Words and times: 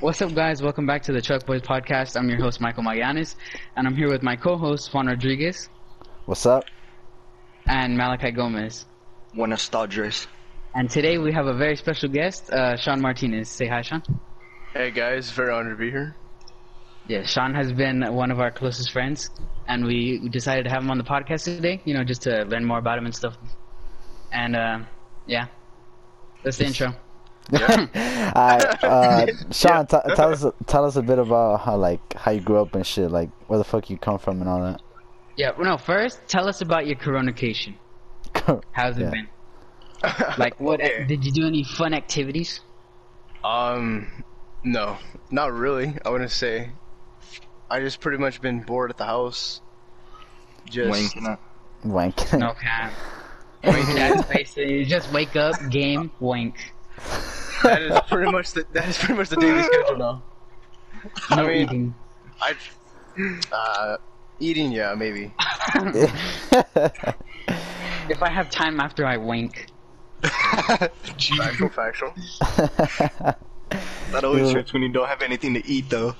What's 0.00 0.22
up, 0.22 0.34
guys? 0.34 0.62
Welcome 0.62 0.86
back 0.86 1.02
to 1.04 1.12
the 1.12 1.20
Truck 1.20 1.44
Boys 1.44 1.60
podcast. 1.60 2.16
I'm 2.16 2.28
your 2.28 2.38
host, 2.40 2.60
Michael 2.60 2.82
Magallanes, 2.82 3.34
and 3.76 3.86
I'm 3.86 3.94
here 3.94 4.08
with 4.08 4.22
my 4.22 4.34
co-host, 4.36 4.92
Juan 4.94 5.06
Rodriguez, 5.08 5.68
What's 6.26 6.46
up? 6.46 6.64
and 7.66 7.96
Malachi 7.96 8.30
Gomez. 8.30 8.86
Buenas 9.34 9.68
tardes. 9.68 10.26
And 10.74 10.88
today 10.88 11.18
we 11.18 11.32
have 11.32 11.46
a 11.46 11.54
very 11.54 11.76
special 11.76 12.08
guest, 12.08 12.50
uh, 12.50 12.76
Sean 12.76 13.00
Martinez. 13.00 13.48
Say 13.48 13.66
hi, 13.66 13.82
Sean. 13.82 14.02
Hey 14.72 14.90
guys, 14.90 15.30
very 15.32 15.52
honored 15.52 15.76
to 15.76 15.80
be 15.80 15.90
here. 15.90 16.16
Yeah, 17.08 17.24
Sean 17.24 17.54
has 17.54 17.72
been 17.72 18.02
one 18.14 18.30
of 18.30 18.40
our 18.40 18.50
closest 18.50 18.92
friends, 18.92 19.30
and 19.68 19.84
we 19.84 20.28
decided 20.30 20.64
to 20.64 20.70
have 20.70 20.82
him 20.82 20.90
on 20.90 20.98
the 20.98 21.04
podcast 21.04 21.44
today. 21.44 21.80
You 21.84 21.94
know, 21.94 22.04
just 22.04 22.22
to 22.22 22.44
learn 22.44 22.64
more 22.64 22.78
about 22.78 22.96
him 22.98 23.04
and 23.04 23.14
stuff. 23.14 23.36
And 24.32 24.54
uh, 24.56 24.78
yeah, 25.26 25.46
that's 26.42 26.56
the 26.56 26.66
intro. 26.66 26.94
Alright, 27.52 28.84
uh, 28.84 29.26
Sean, 29.50 29.86
t- 29.86 29.96
tell 30.14 30.32
us 30.32 30.44
tell 30.66 30.84
us 30.84 30.96
a 30.96 31.02
bit 31.02 31.18
about 31.18 31.60
how 31.60 31.76
like 31.76 32.14
how 32.14 32.30
you 32.30 32.40
grew 32.40 32.60
up 32.60 32.74
and 32.74 32.86
shit, 32.86 33.10
like 33.10 33.30
where 33.48 33.58
the 33.58 33.64
fuck 33.64 33.90
you 33.90 33.96
come 33.98 34.18
from 34.18 34.40
and 34.40 34.48
all 34.48 34.60
that. 34.62 34.80
Yeah, 35.36 35.52
well, 35.56 35.64
no. 35.66 35.76
First, 35.78 36.20
tell 36.28 36.48
us 36.48 36.60
about 36.60 36.86
your 36.86 36.96
coronation. 36.96 37.74
How's 38.72 38.98
it 38.98 39.02
Yeah. 39.02 39.10
been? 39.10 39.28
Like, 40.38 40.58
what 40.60 40.80
Okay. 40.80 41.04
did 41.04 41.24
you 41.24 41.32
do? 41.32 41.46
Any 41.46 41.62
fun 41.64 41.92
activities? 41.94 42.60
Um, 43.44 44.24
no, 44.64 44.96
not 45.30 45.52
really. 45.52 45.94
I 46.04 46.10
wouldn't 46.10 46.30
say. 46.30 46.70
I 47.70 47.80
just 47.80 48.00
pretty 48.00 48.18
much 48.18 48.40
been 48.40 48.60
bored 48.62 48.90
at 48.90 48.96
the 48.96 49.04
house. 49.04 49.60
Just 50.68 50.90
Wanking 51.16 51.28
up. 51.28 51.40
Wank. 51.84 52.32
No 52.32 52.52
cap. 52.54 52.92
Wink 53.64 53.86
dad's 53.94 54.24
face. 54.26 54.56
You 54.56 54.84
just 54.84 55.12
wake 55.12 55.36
up, 55.36 55.54
game, 55.70 56.10
wink. 56.20 56.56
That 57.62 57.82
is 57.82 58.00
pretty 58.08 58.30
much 58.30 58.52
the 58.52 58.64
that 58.72 58.88
is 58.88 58.98
pretty 58.98 59.14
much 59.14 59.28
the 59.28 59.36
daily 59.36 59.62
schedule 59.62 59.96
now. 59.98 60.22
I 61.30 61.42
mean- 61.42 61.62
eating. 61.62 61.94
I, 62.42 62.54
uh, 63.52 63.96
eating, 64.38 64.72
yeah, 64.72 64.94
maybe. 64.94 65.32
If 68.08 68.22
I 68.24 68.28
have 68.28 68.50
time 68.50 68.80
after 68.80 69.06
I 69.06 69.16
wink. 69.18 69.66
Factual, 70.22 71.68
factual. 71.68 72.12
That 74.10 74.24
always 74.24 74.52
hurts 74.52 74.72
when 74.72 74.82
you 74.82 74.88
don't 74.88 75.06
have 75.06 75.22
anything 75.22 75.54
to 75.54 75.64
eat, 75.66 75.88
though. 75.88 76.16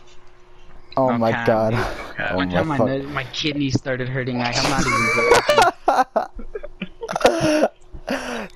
oh 0.97 1.11
my 1.19 1.33
god. 1.45 1.75
Okay. 1.75 2.29
Oh 2.31 2.37
One 2.37 2.49
my 2.49 2.55
time 2.55 2.69
my 2.69 2.79
fuck. 2.79 2.87
nose- 2.87 3.07
my 3.09 3.25
kidneys 3.33 3.75
started 3.77 4.09
hurting. 4.09 4.39
Like 4.39 4.55
I'm 4.57 4.71
not 4.71 4.85
even. 4.87 6.25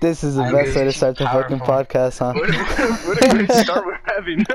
joking. 0.05 0.11
This 0.11 0.25
is 0.25 0.35
the 0.37 0.43
I'm 0.43 0.53
best 0.53 0.77
way 0.77 0.85
to 0.85 0.93
start 0.93 1.17
the 1.19 1.25
fucking 1.27 1.61
podcast, 1.61 2.19
huh? 2.19 2.33
What, 2.35 2.51
a- 2.51 2.95
what 3.07 3.25
a 3.25 3.29
great 3.31 3.51
start 3.53 3.87
we're 3.87 4.01
having. 4.05 4.45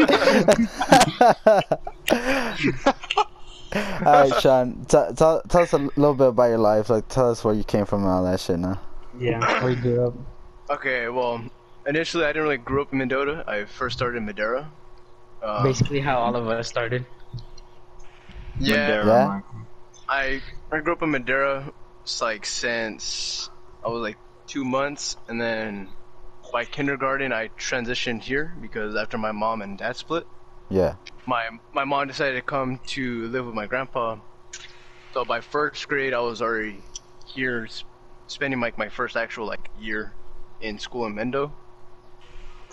Alright, 3.72 4.34
Sean, 4.42 4.84
t- 4.86 4.98
tell 5.16 5.42
tell 5.48 5.62
us 5.62 5.74
a 5.74 5.78
little 5.78 6.16
bit 6.16 6.28
about 6.30 6.46
your 6.50 6.58
life. 6.58 6.90
Like, 6.90 7.08
tell 7.08 7.30
us 7.30 7.44
where 7.44 7.54
you 7.54 7.64
came 7.64 7.86
from 7.86 8.02
and 8.02 8.10
all 8.10 8.24
that 8.24 8.40
shit. 8.40 8.58
Now. 8.60 8.80
yeah, 9.20 9.62
where 9.64 9.72
you 9.72 9.82
grew 9.82 10.08
up. 10.08 10.14
okay, 10.72 11.08
well, 11.10 11.44
initially 11.86 12.26
I 12.26 12.30
didn't 12.30 12.44
really 12.44 12.58
grow 12.58 12.82
up 12.82 12.92
in 12.92 12.98
Mendota. 13.00 13.44
I 13.48 13.66
first 13.66 13.96
started 13.98 14.18
in 14.18 14.26
Madera. 14.26 14.72
Um, 15.44 15.64
Basically, 15.64 16.00
how 16.00 16.18
all 16.18 16.36
of 16.36 16.48
us 16.48 16.68
started. 16.68 17.06
yeah, 18.60 18.76
Madera, 18.76 19.06
Yeah? 19.06 19.42
I 20.10 20.42
I 20.72 20.80
grew 20.80 20.94
up 20.94 21.04
in 21.04 21.12
Madera, 21.12 21.72
it's 22.02 22.22
like 22.22 22.46
since 22.48 23.52
I 23.86 23.90
was 23.90 24.02
like 24.02 24.18
two 24.50 24.66
months, 24.66 25.16
and 25.28 25.40
then 25.40 25.90
by 26.52 26.66
kindergarten 26.66 27.32
I 27.32 27.50
transitioned 27.50 28.22
here 28.24 28.56
because 28.60 28.96
after 28.96 29.18
my 29.18 29.32
mom 29.32 29.62
and 29.62 29.78
dad 29.78 29.96
split, 29.96 30.28
Yeah. 30.70 30.96
my 31.28 31.48
my 31.74 31.86
mom 31.86 32.08
decided 32.08 32.36
to 32.36 32.42
come 32.42 32.80
to 32.88 33.28
live 33.28 33.46
with 33.46 33.56
my 33.56 33.68
grandpa. 33.68 34.18
So 35.14 35.26
by 35.26 35.42
first 35.42 35.88
grade 35.88 36.14
I 36.14 36.20
was 36.20 36.42
already 36.42 36.84
here, 37.26 37.66
s- 37.66 37.84
spending 38.28 38.60
like 38.60 38.78
my 38.78 38.90
first 38.90 39.16
actual 39.16 39.46
like 39.48 39.70
year 39.78 40.14
in 40.60 40.80
school 40.80 41.06
in 41.06 41.14
Mendo. 41.16 41.52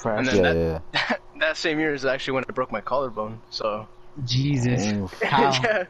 And 0.05 0.27
then 0.29 0.37
Yeah, 0.37 0.53
that, 0.55 0.83
yeah. 0.93 1.17
that 1.41 1.57
same 1.57 1.79
year 1.79 1.95
is 1.95 2.05
actually 2.05 2.35
when 2.35 2.45
I 2.49 2.53
broke 2.53 2.73
my 2.73 2.81
collarbone. 2.81 3.41
So 3.51 3.87
Jesus. 4.25 4.93
How? 5.23 5.51
yeah. 5.63 5.85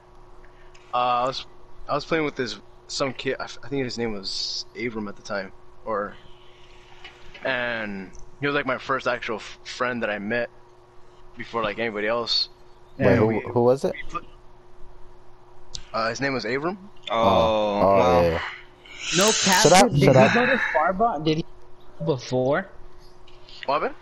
Uh, 0.94 0.96
I 0.96 1.26
was 1.26 1.46
I 1.88 1.94
was 1.94 2.04
playing 2.04 2.24
with 2.24 2.36
this 2.36 2.60
some 2.88 3.12
kid. 3.12 3.36
I, 3.40 3.44
f- 3.44 3.58
I 3.64 3.68
think 3.68 3.84
his 3.84 3.98
name 3.98 4.12
was 4.12 4.64
Abram 4.80 5.08
at 5.08 5.16
the 5.16 5.22
time, 5.22 5.52
or 5.86 6.16
and 7.44 8.10
he 8.40 8.46
was 8.46 8.54
like 8.54 8.66
my 8.66 8.78
first 8.78 9.06
actual 9.06 9.36
f- 9.36 9.58
friend 9.64 10.02
that 10.02 10.10
I 10.10 10.18
met 10.18 10.50
before 11.36 11.62
like 11.62 11.78
anybody 11.78 12.06
else. 12.06 12.48
Wait, 12.98 13.06
Yeah, 13.06 13.16
who, 13.16 13.26
we- 13.28 13.40
who 13.52 13.62
was 13.62 13.84
it? 13.84 13.94
Uh, 15.92 16.10
his 16.10 16.20
name 16.20 16.34
was 16.34 16.44
Abram. 16.44 16.90
Oh, 17.10 17.16
oh 17.18 17.96
well, 17.96 18.22
yeah. 18.24 18.42
No 19.16 19.30
cap. 19.30 19.62
Shut 19.62 19.72
up, 19.72 19.90
Did 19.92 20.02
shut 20.02 20.16
he 20.16 20.22
up. 20.22 20.34
go 20.34 20.46
to 20.46 20.60
Farball? 20.74 21.24
Did 21.24 21.36
he 21.38 21.44
before? 22.04 22.66
What 23.66 23.74
happened? 23.82 23.94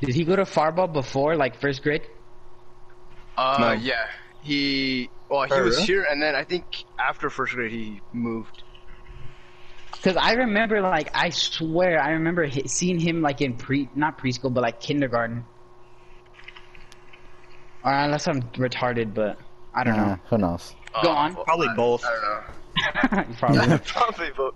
Did 0.00 0.14
he 0.14 0.24
go 0.24 0.36
to 0.36 0.42
Farball 0.42 0.92
before, 0.92 1.36
like 1.36 1.54
first 1.54 1.82
grade? 1.82 2.02
Uh, 3.36 3.56
No. 3.60 3.72
yeah. 3.72 4.06
He 4.42 5.08
well, 5.30 5.44
he 5.44 5.52
Oh, 5.52 5.62
was 5.62 5.74
really? 5.76 5.86
here, 5.86 6.06
and 6.10 6.20
then 6.20 6.34
I 6.34 6.44
think 6.44 6.64
after 6.98 7.30
first 7.30 7.54
grade 7.54 7.70
he 7.72 8.00
moved. 8.12 8.63
Because 10.04 10.18
I 10.18 10.32
remember, 10.34 10.82
like, 10.82 11.08
I 11.14 11.30
swear, 11.30 11.98
I 11.98 12.10
remember 12.10 12.46
seeing 12.66 12.98
him 13.00 13.22
like 13.22 13.40
in 13.40 13.54
pre, 13.56 13.88
not 13.94 14.18
preschool, 14.18 14.52
but 14.52 14.60
like 14.60 14.78
kindergarten. 14.78 15.46
Or 17.82 17.90
unless 17.90 18.28
I'm 18.28 18.42
retarded, 18.52 19.14
but 19.14 19.38
I 19.72 19.82
don't 19.82 19.98
Uh, 19.98 20.16
who 20.28 20.36
knows? 20.36 20.74
Go 21.02 21.08
Uh, 21.10 21.14
on. 21.14 21.34
well, 21.34 21.44
Probably 21.44 21.68
I- 21.68 21.74
both. 21.74 22.04
I 22.04 22.10
don't 22.12 22.22
know. 22.22 23.16
know. 23.16 23.24
Probably. 23.38 23.78
Probably 23.86 24.30
both. 24.36 24.54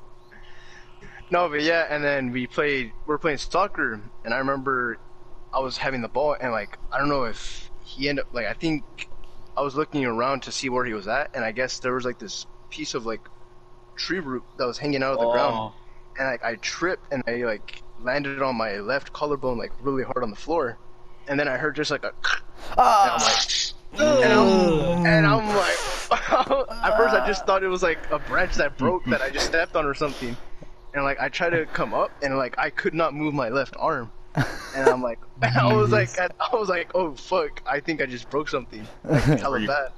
No, 1.31 1.49
but 1.49 1.63
yeah, 1.63 1.87
and 1.89 2.05
then 2.05 2.31
we 2.31 2.47
played. 2.47 2.93
We 3.07 3.13
were 3.13 3.19
playing 3.19 3.39
soccer, 3.39 4.03
and 4.25 4.35
I 4.35 4.39
remember 4.39 4.99
I 5.55 5.61
was 5.61 5.79
having 5.79 6.03
the 6.03 6.09
ball, 6.09 6.37
and 6.39 6.53
like 6.53 6.77
I 6.93 6.99
don't 6.99 7.09
know 7.09 7.25
if 7.25 7.71
he 7.85 8.11
ended 8.11 8.27
up 8.27 8.35
like 8.35 8.45
I 8.47 8.53
think 8.53 8.85
I 9.57 9.63
was 9.63 9.75
looking 9.75 10.05
around 10.05 10.43
to 10.43 10.53
see 10.53 10.69
where 10.69 10.85
he 10.85 10.93
was 10.93 11.09
at, 11.09 11.31
and 11.35 11.43
I 11.43 11.53
guess 11.53 11.79
there 11.81 11.95
was 11.95 12.05
like 12.05 12.19
this 12.19 12.47
piece 12.69 12.93
of 12.93 13.07
like 13.07 13.23
tree 13.99 14.21
root 14.21 14.43
that 14.57 14.67
was 14.67 14.79
hanging 14.79 15.03
out 15.03 15.15
of 15.15 15.21
the 15.21 15.31
ground, 15.31 15.55
Oh. 15.57 15.73
and 16.19 16.27
like 16.29 16.43
I 16.45 16.55
tripped 16.57 17.13
and 17.13 17.23
I 17.27 17.37
like 17.45 17.83
landed 18.01 18.41
on 18.43 18.57
my 18.57 18.77
left 18.79 19.13
collarbone 19.13 19.59
like 19.59 19.73
really 19.83 20.05
hard 20.05 20.23
on 20.23 20.31
the 20.31 20.37
floor, 20.37 20.79
and 21.27 21.39
then 21.39 21.49
I 21.49 21.57
heard 21.59 21.77
just 21.77 21.91
like 21.91 22.05
a, 22.05 22.13
and 22.77 22.79
I'm 22.79 23.21
like. 23.21 23.43
And 23.91 24.33
I'm, 24.33 25.07
and 25.07 25.27
I'm 25.27 25.49
like, 25.49 25.79
at 26.85 26.97
first 26.99 27.15
I 27.15 27.25
just 27.27 27.47
thought 27.47 27.63
it 27.65 27.69
was 27.69 27.83
like 27.83 27.99
a 28.11 28.19
branch 28.19 28.55
that 28.57 28.77
broke 28.77 29.05
that 29.07 29.23
I 29.23 29.31
just 29.31 29.47
stepped 29.47 29.75
on 29.77 29.87
or 29.87 29.95
something. 29.95 30.37
And 30.93 31.05
like 31.05 31.19
I 31.19 31.31
tried 31.31 31.51
to 31.51 31.65
come 31.67 31.95
up 31.95 32.11
and 32.23 32.37
like 32.37 32.59
I 32.59 32.69
could 32.69 32.93
not 32.93 33.15
move 33.15 33.33
my 33.33 33.49
left 33.49 33.75
arm. 33.79 34.11
And 34.35 34.89
I'm 34.89 35.03
like, 35.03 35.19
I 35.43 35.73
was 35.73 35.91
like, 35.91 36.11
I 36.21 36.29
was 36.53 36.69
like, 36.69 36.91
oh 36.95 37.15
fuck, 37.15 37.63
I 37.67 37.81
think 37.81 38.03
I 38.03 38.07
just 38.07 38.29
broke 38.29 38.51
something. 38.51 38.87
Like, 39.05 39.23
hella 39.25 39.67
bad. 39.67 39.93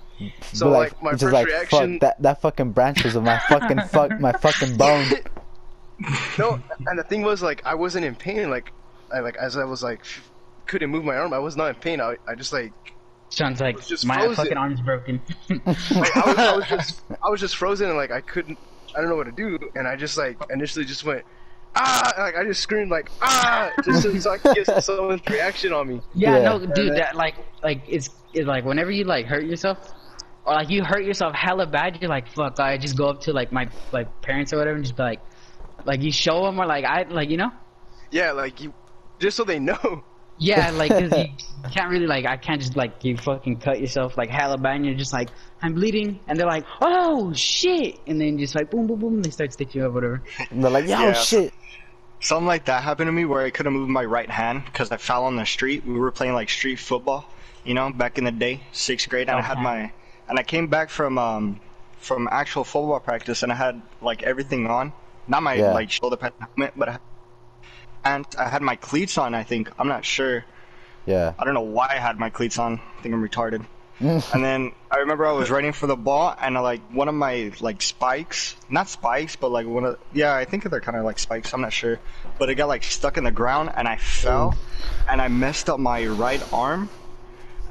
So 0.52 0.66
Be 0.66 0.70
like, 0.72 1.02
my 1.02 1.10
just 1.12 1.22
first 1.22 1.32
like, 1.34 1.46
reaction, 1.46 1.92
Fuck, 1.94 2.00
that 2.00 2.22
that 2.22 2.40
fucking 2.42 2.72
branch 2.72 3.04
was 3.04 3.16
on 3.16 3.24
my 3.24 3.38
fucking 3.48 3.80
fuck 3.88 4.18
my 4.20 4.32
fucking 4.32 4.76
bone. 4.76 5.06
no, 6.38 6.60
and 6.86 6.98
the 6.98 7.02
thing 7.04 7.22
was 7.22 7.42
like 7.42 7.62
I 7.64 7.74
wasn't 7.74 8.04
in 8.04 8.14
pain. 8.14 8.50
Like, 8.50 8.72
I 9.12 9.20
like 9.20 9.36
as 9.36 9.56
I 9.56 9.64
was 9.64 9.82
like 9.82 10.04
couldn't 10.66 10.90
move 10.90 11.04
my 11.04 11.16
arm, 11.16 11.32
I 11.32 11.38
was 11.38 11.56
not 11.56 11.68
in 11.70 11.74
pain. 11.76 12.00
I, 12.00 12.16
I 12.28 12.34
just 12.34 12.52
like 12.52 12.72
Sounds 13.28 13.60
like 13.60 13.84
just 13.86 14.04
my 14.06 14.16
frozen. 14.18 14.34
fucking 14.36 14.56
arm's 14.56 14.80
broken. 14.80 15.20
like, 15.48 16.16
I, 16.16 16.22
was, 16.26 16.38
I 16.38 16.56
was 16.56 16.66
just 16.68 17.00
I 17.24 17.28
was 17.30 17.40
just 17.40 17.56
frozen 17.56 17.88
and 17.88 17.96
like 17.96 18.10
I 18.10 18.20
couldn't 18.20 18.58
I 18.96 19.00
don't 19.00 19.08
know 19.10 19.16
what 19.16 19.24
to 19.26 19.32
do 19.32 19.58
and 19.76 19.86
I 19.86 19.94
just 19.96 20.16
like 20.18 20.36
initially 20.50 20.84
just 20.84 21.04
went 21.04 21.24
ah 21.76 22.12
like 22.18 22.36
I 22.36 22.42
just 22.44 22.60
screamed 22.60 22.90
like 22.90 23.08
ah 23.22 23.70
just 23.84 24.02
so, 24.02 24.18
so 24.18 24.30
I 24.32 24.38
could 24.38 24.56
get 24.64 24.66
someone's 24.84 25.22
reaction 25.28 25.72
on 25.72 25.88
me. 25.88 26.00
yeah, 26.14 26.38
Yeah. 26.38 26.42
no, 26.58 26.66
dude, 26.66 26.96
that 26.96 27.14
like, 27.14 27.36
like 27.62 27.82
it's, 27.88 28.10
it's 28.34 28.46
like 28.48 28.64
whenever 28.64 28.90
you 28.90 29.04
like 29.04 29.26
hurt 29.26 29.44
yourself, 29.44 29.92
or 30.44 30.54
like 30.54 30.70
you 30.70 30.84
hurt 30.84 31.04
yourself 31.04 31.34
hella 31.34 31.66
bad, 31.66 31.98
you're 32.00 32.10
like, 32.10 32.28
fuck, 32.28 32.58
I 32.60 32.78
just 32.78 32.96
go 32.96 33.08
up 33.08 33.20
to 33.22 33.32
like 33.32 33.52
my 33.52 33.68
like 33.92 34.20
parents 34.22 34.52
or 34.52 34.58
whatever 34.58 34.76
and 34.76 34.84
just 34.84 34.96
be 34.96 35.02
like, 35.02 35.20
like 35.84 36.02
you 36.02 36.12
show 36.12 36.44
them 36.44 36.60
or 36.60 36.66
like 36.66 36.84
I 36.84 37.02
like 37.08 37.30
you 37.30 37.36
know. 37.36 37.50
Yeah, 38.10 38.32
like 38.32 38.60
you 38.60 38.72
just 39.18 39.36
so 39.36 39.44
they 39.44 39.58
know. 39.58 40.04
Yeah, 40.42 40.70
like 40.70 40.90
'cause 40.90 41.14
you 41.14 41.26
can't 41.74 41.90
really 41.90 42.06
like 42.06 42.24
I 42.24 42.38
can't 42.38 42.62
just 42.62 42.74
like 42.74 43.04
you 43.04 43.14
fucking 43.18 43.60
cut 43.60 43.78
yourself 43.78 44.16
like 44.16 44.30
hella 44.30 44.56
bad 44.56 44.76
and 44.76 44.86
you're 44.86 44.94
just 44.94 45.12
like 45.12 45.28
I'm 45.60 45.74
bleeding 45.74 46.20
and 46.26 46.38
they're 46.40 46.46
like 46.46 46.64
oh 46.80 47.34
shit 47.34 48.00
and 48.06 48.18
then 48.18 48.38
just 48.38 48.54
like 48.54 48.70
boom 48.70 48.86
boom 48.86 48.98
boom 49.00 49.20
they 49.22 49.28
start 49.28 49.52
stitching 49.52 49.82
you 49.82 49.86
up 49.86 49.92
whatever. 49.92 50.22
And 50.50 50.64
they're 50.64 50.70
like, 50.70 50.86
yo, 50.86 50.96
Yeah. 50.96 51.12
shit. 51.12 51.52
Something 52.20 52.46
like 52.46 52.64
that 52.66 52.82
happened 52.82 53.08
to 53.08 53.12
me 53.12 53.26
where 53.26 53.42
I 53.42 53.50
couldn't 53.50 53.74
move 53.74 53.90
my 53.90 54.04
right 54.04 54.30
hand 54.30 54.64
because 54.64 54.90
I 54.90 54.96
fell 54.96 55.24
on 55.24 55.36
the 55.36 55.44
street. 55.44 55.84
We 55.86 55.92
were 55.98 56.10
playing 56.10 56.32
like 56.32 56.48
street 56.48 56.76
football, 56.78 57.26
you 57.62 57.74
know, 57.74 57.90
back 57.92 58.16
in 58.16 58.24
the 58.24 58.32
day, 58.32 58.62
sixth 58.72 59.10
grade, 59.10 59.28
and 59.28 59.38
I 59.38 59.42
had 59.42 59.58
my 59.58 59.92
and 60.30 60.38
I 60.38 60.42
came 60.42 60.68
back 60.68 60.88
from 60.88 61.18
um 61.18 61.60
from 61.98 62.28
actual 62.30 62.64
football 62.64 62.98
practice 63.00 63.42
and 63.42 63.52
I 63.52 63.56
had 63.56 63.82
like 64.00 64.22
everything 64.22 64.66
on, 64.68 64.92
not 65.28 65.42
my 65.42 65.54
Yeah. 65.54 65.72
like 65.74 65.90
shoulder 65.90 66.16
pad 66.16 66.32
helmet, 66.40 66.72
but 66.74 66.88
I, 66.88 66.98
and 68.04 68.24
I 68.38 68.48
had 68.48 68.62
my 68.62 68.76
cleats 68.76 69.18
on. 69.18 69.34
I 69.34 69.42
think 69.42 69.70
I'm 69.78 69.88
not 69.88 70.04
sure, 70.06 70.44
Yeah. 71.04 71.34
I 71.38 71.44
don't 71.44 71.52
know 71.52 71.60
why 71.60 71.88
I 71.90 71.98
had 71.98 72.18
my 72.18 72.30
cleats 72.30 72.58
on. 72.58 72.80
I 72.98 73.02
think 73.02 73.14
I'm 73.14 73.22
retarded. 73.28 73.66
and 74.00 74.22
then 74.42 74.72
I 74.90 75.00
remember 75.00 75.26
I 75.26 75.32
was 75.32 75.50
running 75.50 75.72
for 75.74 75.86
the 75.86 75.94
ball, 75.96 76.34
and 76.40 76.56
uh, 76.56 76.62
like 76.62 76.80
one 76.90 77.08
of 77.08 77.14
my 77.14 77.52
like 77.60 77.82
spikes, 77.82 78.56
not 78.70 78.88
spikes, 78.88 79.36
but 79.36 79.50
like 79.50 79.66
one 79.66 79.84
of 79.84 79.98
yeah, 80.14 80.34
I 80.34 80.46
think 80.46 80.64
they're 80.64 80.80
kind 80.80 80.96
of 80.96 81.04
like 81.04 81.18
spikes. 81.18 81.52
I'm 81.52 81.60
not 81.60 81.74
sure, 81.74 82.00
but 82.38 82.48
it 82.48 82.54
got 82.54 82.68
like 82.68 82.82
stuck 82.82 83.18
in 83.18 83.24
the 83.24 83.30
ground, 83.30 83.70
and 83.76 83.86
I 83.86 83.96
fell, 83.98 84.54
and 85.06 85.20
I 85.20 85.28
messed 85.28 85.68
up 85.68 85.78
my 85.78 86.06
right 86.06 86.42
arm, 86.50 86.88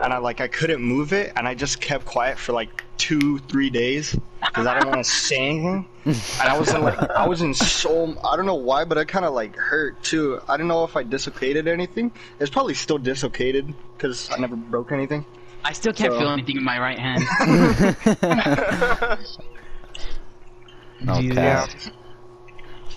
and 0.02 0.14
I 0.14 0.18
like 0.18 0.42
I 0.42 0.48
couldn't 0.48 0.82
move 0.82 1.14
it, 1.14 1.34
and 1.36 1.48
I 1.48 1.56
just 1.56 1.82
kept 1.82 2.06
quiet 2.06 2.38
for 2.38 2.54
like 2.54 2.84
two, 2.98 3.40
three 3.40 3.70
days 3.70 4.16
because 4.42 4.66
I 4.68 4.74
didn't 4.76 4.90
want 4.90 5.04
to 5.04 5.10
say 5.10 5.38
anything, 5.50 5.86
and 6.06 6.16
I 6.42 6.58
was 6.58 6.74
in 6.74 6.82
like 6.82 7.00
I 7.12 7.28
was 7.28 7.42
in 7.42 7.54
so 7.54 8.18
I 8.24 8.36
don't 8.36 8.46
know 8.46 8.56
why, 8.56 8.86
but 8.86 8.98
I 8.98 9.06
kind 9.06 9.26
of 9.26 9.34
like 9.34 9.56
hurt 9.56 10.02
too. 10.04 10.40
I 10.48 10.58
don't 10.58 10.68
know 10.68 10.84
if 10.84 10.96
I 10.96 11.04
dislocated 11.04 11.68
anything. 11.68 12.12
It's 12.40 12.50
probably 12.50 12.74
still 12.74 12.98
dislocated 12.98 13.74
because 13.98 14.30
I 14.32 14.38
never 14.38 14.56
broke 14.56 14.92
anything. 14.92 15.26
I 15.64 15.74
still 15.74 15.92
can't 15.94 16.14
So- 16.14 16.20
feel 16.20 16.30
anything 16.30 16.58
in 16.58 16.64
my 16.64 16.80
right 16.80 16.98
hand. 17.00 17.24
Okay. 21.08 21.34
Yeah, 21.34 21.66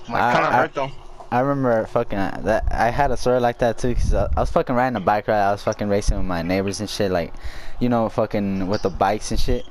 I, 0.08 0.32
kind 0.32 0.44
of 0.44 0.52
hurt 0.52 0.74
though. 0.74 0.90
I 1.32 1.40
remember 1.40 1.86
fucking 1.86 2.18
that. 2.18 2.64
I 2.70 2.90
had 2.90 3.10
a 3.10 3.16
story 3.16 3.40
like 3.40 3.60
that 3.60 3.78
too. 3.78 3.94
Cause 3.94 4.12
I, 4.12 4.28
I 4.36 4.40
was 4.40 4.50
fucking 4.50 4.76
riding 4.76 4.96
a 4.96 5.00
bike 5.00 5.28
ride. 5.28 5.48
I 5.48 5.52
was 5.52 5.62
fucking 5.62 5.88
racing 5.88 6.18
with 6.18 6.26
my 6.26 6.42
neighbors 6.42 6.80
and 6.80 6.90
shit. 6.90 7.10
Like, 7.10 7.32
you 7.80 7.88
know, 7.88 8.10
fucking 8.10 8.68
with 8.68 8.82
the 8.82 8.90
bikes 8.90 9.30
and 9.30 9.40
shit. 9.40 9.64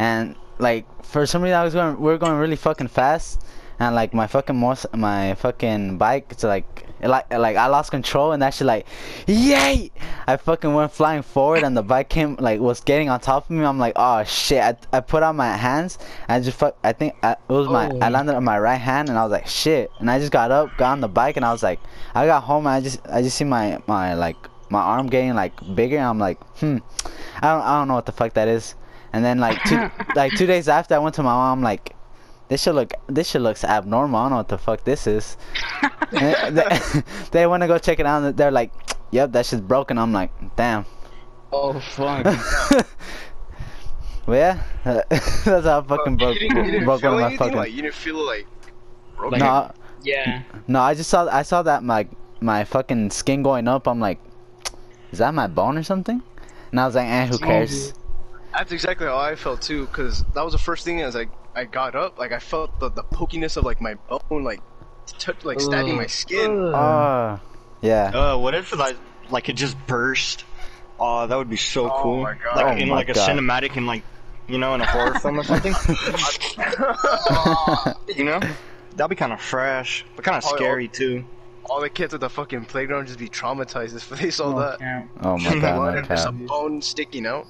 And 0.00 0.34
like 0.58 0.84
for 1.04 1.24
some 1.24 1.42
reason, 1.42 1.54
I 1.54 1.62
was 1.62 1.74
going. 1.74 2.00
We 2.00 2.06
were 2.06 2.18
going 2.18 2.36
really 2.38 2.56
fucking 2.56 2.88
fast. 2.88 3.40
And 3.78 3.94
like 3.94 4.14
my 4.14 4.26
fucking 4.26 4.56
most 4.56 4.86
my 4.94 5.34
fucking 5.34 5.98
bike, 5.98 6.26
it's 6.30 6.44
like 6.44 6.64
it 7.00 7.08
like 7.08 7.30
like 7.30 7.56
I 7.56 7.66
lost 7.66 7.90
control 7.90 8.32
and 8.32 8.40
that 8.40 8.54
shit 8.54 8.66
like, 8.66 8.86
yay! 9.26 9.90
I 10.26 10.38
fucking 10.38 10.72
went 10.72 10.92
flying 10.92 11.20
forward 11.22 11.62
and 11.62 11.76
the 11.76 11.82
bike 11.82 12.08
came 12.08 12.36
like 12.36 12.58
was 12.60 12.80
getting 12.80 13.10
on 13.10 13.20
top 13.20 13.44
of 13.44 13.50
me. 13.50 13.64
I'm 13.64 13.78
like, 13.78 13.92
oh 13.96 14.24
shit! 14.24 14.62
I, 14.62 14.76
I 14.96 15.00
put 15.00 15.22
out 15.22 15.34
my 15.34 15.54
hands. 15.54 15.98
I 16.28 16.40
just 16.40 16.56
fuck. 16.58 16.76
I 16.82 16.92
think 16.94 17.16
I, 17.22 17.32
it 17.32 17.38
was 17.48 17.68
my 17.68 17.88
I 18.00 18.08
Oh. 18.08 18.10
landed 18.10 18.34
on 18.34 18.44
my 18.44 18.58
right 18.58 18.76
hand 18.80 19.10
and 19.10 19.18
I 19.18 19.22
was 19.24 19.32
like 19.32 19.46
shit. 19.46 19.90
And 19.98 20.10
I 20.10 20.18
just 20.18 20.32
got 20.32 20.50
up, 20.50 20.70
got 20.78 20.92
on 20.92 21.00
the 21.02 21.08
bike 21.08 21.36
and 21.36 21.44
I 21.44 21.52
was 21.52 21.62
like, 21.62 21.80
I 22.14 22.24
got 22.26 22.44
home 22.44 22.66
and 22.66 22.74
I 22.76 22.80
just 22.80 23.00
I 23.08 23.20
just 23.20 23.36
see 23.36 23.44
my 23.44 23.78
my 23.86 24.14
like 24.14 24.36
my 24.70 24.80
arm 24.80 25.08
getting 25.08 25.34
like 25.34 25.52
bigger. 25.74 25.98
And 25.98 26.06
I'm 26.06 26.18
like, 26.18 26.42
hmm, 26.60 26.78
I 27.42 27.52
don't 27.52 27.60
I 27.62 27.78
don't 27.78 27.88
know 27.88 27.94
what 27.94 28.06
the 28.06 28.12
fuck 28.12 28.32
that 28.34 28.48
is. 28.48 28.74
And 29.12 29.22
then 29.22 29.38
like 29.38 29.62
two 29.64 29.90
like 30.16 30.32
two 30.32 30.46
days 30.46 30.66
after 30.66 30.94
I 30.94 30.98
went 30.98 31.14
to 31.16 31.22
my 31.22 31.34
mom 31.34 31.60
like. 31.60 31.92
This 32.48 32.62
should 32.62 32.74
look. 32.76 32.92
This 33.08 33.28
shit 33.30 33.42
looks 33.42 33.64
abnormal. 33.64 34.16
I 34.20 34.22
don't 34.24 34.30
know 34.30 34.36
what 34.38 34.48
the 34.48 34.58
fuck 34.58 34.84
this 34.84 35.06
is. 35.06 35.36
They, 36.12 36.34
they 37.32 37.46
want 37.48 37.62
to 37.62 37.66
go 37.66 37.78
check 37.78 37.98
it 37.98 38.06
out. 38.06 38.22
and 38.22 38.36
They're 38.36 38.52
like, 38.52 38.70
"Yep, 39.10 39.32
that 39.32 39.44
shit's 39.46 39.60
broken." 39.60 39.98
I'm 39.98 40.12
like, 40.12 40.30
"Damn." 40.54 40.84
oh 41.52 41.78
fuck. 41.80 42.24
But 44.26 44.32
yeah, 44.32 44.62
that's 44.84 45.44
how 45.44 45.80
I 45.80 45.82
fucking 45.84 46.16
broke, 46.16 46.34
you 46.40 46.48
didn't, 46.48 46.64
you 46.64 46.70
didn't 46.72 46.84
broke 46.84 47.00
feel 47.02 47.14
one 47.14 47.22
of 47.22 47.30
my 47.32 47.36
fucking. 47.36 47.56
Like 47.56 47.72
you 47.72 47.82
didn't 47.82 47.94
feel 47.94 48.24
like 48.26 48.46
broken? 49.16 49.38
no, 49.38 49.70
Yeah. 50.02 50.42
no, 50.66 50.80
I 50.80 50.94
just 50.94 51.10
saw 51.10 51.28
I 51.28 51.42
saw 51.42 51.62
that 51.62 51.84
my 51.84 52.08
my 52.40 52.64
fucking 52.64 53.10
skin 53.10 53.42
going 53.44 53.68
up. 53.68 53.86
I'm 53.86 54.00
like, 54.00 54.18
is 55.12 55.18
that 55.20 55.32
my 55.32 55.46
bone 55.46 55.78
or 55.78 55.84
something? 55.84 56.20
And 56.72 56.80
I 56.80 56.86
was 56.86 56.96
like, 56.96 57.06
eh, 57.06 57.26
who 57.26 57.38
cares? 57.38 57.94
That's 58.52 58.72
exactly 58.72 59.06
how 59.06 59.16
I 59.16 59.36
felt 59.36 59.62
too, 59.62 59.86
because 59.86 60.24
that 60.34 60.44
was 60.44 60.52
the 60.54 60.58
first 60.58 60.84
thing 60.84 61.02
I 61.02 61.06
was 61.06 61.14
I 61.16 61.26
I 61.56 61.64
got 61.64 61.94
up, 61.94 62.18
like 62.18 62.32
I 62.32 62.38
felt 62.38 62.78
the, 62.80 62.90
the 62.90 63.02
pokiness 63.02 63.56
of 63.56 63.64
like 63.64 63.80
my 63.80 63.94
bone, 63.94 64.44
like 64.44 64.60
touch, 65.18 65.42
like 65.42 65.58
stabbing 65.58 65.96
my 65.96 66.06
skin. 66.06 66.50
Oh, 66.50 67.40
yeah. 67.80 68.08
Uh, 68.14 68.36
what 68.36 68.54
if 68.54 68.76
like 68.78 68.96
like 69.30 69.48
it 69.48 69.54
just 69.54 69.74
burst? 69.86 70.44
Oh, 71.00 71.26
that 71.26 71.34
would 71.34 71.48
be 71.48 71.56
so 71.56 71.90
Oh 71.90 72.02
cool. 72.02 72.22
my 72.22 72.34
God. 72.34 72.56
Like 72.56 72.66
Oh 72.66 72.80
in 72.80 72.88
my 72.90 72.96
like 72.96 73.08
a 73.08 73.12
cinematic 73.14 73.76
and 73.76 73.86
like 73.86 74.02
you 74.48 74.58
know 74.58 74.74
in 74.74 74.82
a 74.82 74.86
horror 74.86 75.18
film 75.18 75.40
or 75.40 75.44
something. 75.44 75.72
you 78.16 78.24
know, 78.24 78.38
that'd 78.94 79.08
be 79.08 79.16
kind 79.16 79.32
of 79.32 79.40
fresh, 79.40 80.04
but 80.14 80.26
kind 80.26 80.36
of 80.36 80.44
Oh, 80.46 80.56
scary 80.56 80.88
too. 80.88 81.24
All 81.70 81.80
the 81.80 81.88
kids 81.90 82.12
at 82.12 82.20
the 82.20 82.28
fucking 82.30 82.66
playground 82.66 83.06
just 83.06 83.18
be 83.18 83.28
traumatized 83.30 83.96
if 83.96 84.10
they 84.10 84.30
saw 84.30 84.54
that. 84.56 85.08
Oh 85.22 85.38
my 85.38 85.54
god, 85.60 85.62
no 85.94 85.98
and 85.98 86.06
just 86.06 86.28
a 86.28 86.32
bone 86.32 86.82
sticking 86.82 87.26
out. 87.26 87.46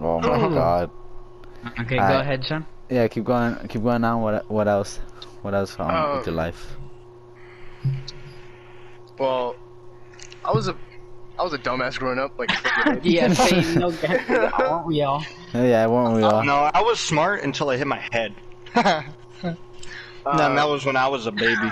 Oh 0.00 0.20
my 0.20 0.48
god. 0.54 0.90
Okay, 1.80 1.96
go 1.96 2.02
Alright. 2.02 2.20
ahead, 2.20 2.44
Sean. 2.44 2.66
Yeah, 2.94 3.08
keep 3.08 3.24
going. 3.24 3.56
Keep 3.66 3.82
going 3.82 4.04
on. 4.04 4.22
What 4.22 4.48
what 4.48 4.68
else? 4.68 5.00
What 5.42 5.52
else 5.52 5.74
um, 5.80 5.90
Um, 5.90 6.16
with 6.18 6.26
your 6.28 6.36
life? 6.36 6.76
Well, 9.18 9.56
I 10.44 10.52
was 10.52 10.68
a 10.68 10.76
I 11.36 11.42
was 11.42 11.52
a 11.54 11.58
dumbass 11.58 11.98
growing 11.98 12.20
up, 12.20 12.38
like 12.38 12.50
Yeah, 13.02 13.32
say 13.32 13.62
no. 13.74 13.92
Aren't 14.60 14.86
we 14.86 15.02
all? 15.02 15.24
Yeah, 15.52 15.88
weren't 15.88 16.14
we 16.14 16.22
all? 16.22 16.44
No, 16.44 16.70
I 16.72 16.82
was 16.82 17.00
smart 17.00 17.42
until 17.42 17.68
I 17.70 17.76
hit 17.78 17.88
my 17.88 17.98
head. 18.12 18.32
no, 18.76 19.02
that 20.24 20.68
was 20.68 20.86
when 20.86 20.94
I 20.96 21.08
was 21.08 21.26
a 21.26 21.32
baby. 21.32 21.70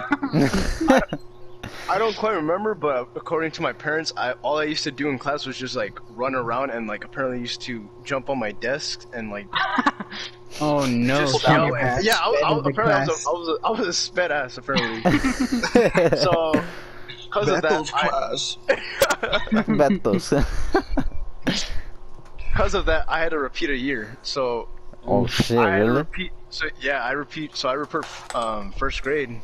I 1.89 1.99
don't 1.99 2.17
quite 2.17 2.35
remember, 2.35 2.75
but 2.75 3.09
according 3.17 3.51
to 3.53 3.63
my 3.63 3.73
parents, 3.73 4.13
I 4.17 4.33
all 4.43 4.59
I 4.59 4.65
used 4.65 4.85
to 4.85 4.91
do 4.91 5.09
in 5.09 5.19
class 5.19 5.47
was 5.47 5.57
just 5.57 5.77
like 5.77 5.99
run 6.17 6.35
around 6.35 6.71
and 6.71 6.87
like 6.87 7.05
apparently 7.05 7.41
used 7.41 7.61
to 7.63 7.89
jump 8.05 8.31
on 8.31 8.39
my 8.39 8.53
desk 8.53 9.07
and 9.13 9.31
like 9.31 9.47
Oh 10.61 10.87
no. 10.87 11.21
just 11.21 11.43
yell 11.47 11.75
and- 11.75 12.05
yeah, 12.05 12.19
I, 12.23 12.29
was- 12.29 12.43
I, 12.67 12.71
apparently 12.71 12.95
I 12.95 13.07
was, 13.07 13.27
a, 13.27 13.29
I 13.29 13.33
was 13.33 13.49
a, 13.49 13.67
I 13.67 13.71
was 13.71 13.81
a 13.89 13.93
sped 13.93 14.31
ass 14.31 14.59
apparently. 14.59 15.03
so 16.19 16.53
because 17.25 17.49
of 17.49 17.63
that, 17.63 17.91
I, 17.95 18.09
class. 18.09 18.59
Betos. 19.67 20.47
because 22.37 22.75
of 22.75 22.87
that, 22.87 23.07
I 23.09 23.21
had 23.21 23.31
to 23.31 23.39
repeat 23.39 23.71
a 23.71 23.77
year. 23.77 24.17
So 24.23 24.69
oh 25.07 25.27
shit, 25.27 25.59
I 25.59 25.79
really? 25.79 25.91
repeat. 25.99 26.33
So 26.51 26.67
yeah, 26.81 27.03
I 27.03 27.13
repeat. 27.13 27.57
So 27.57 27.69
I 27.69 27.73
repeat 27.73 28.05
um, 28.35 28.73
first 28.73 29.03
grade, 29.03 29.41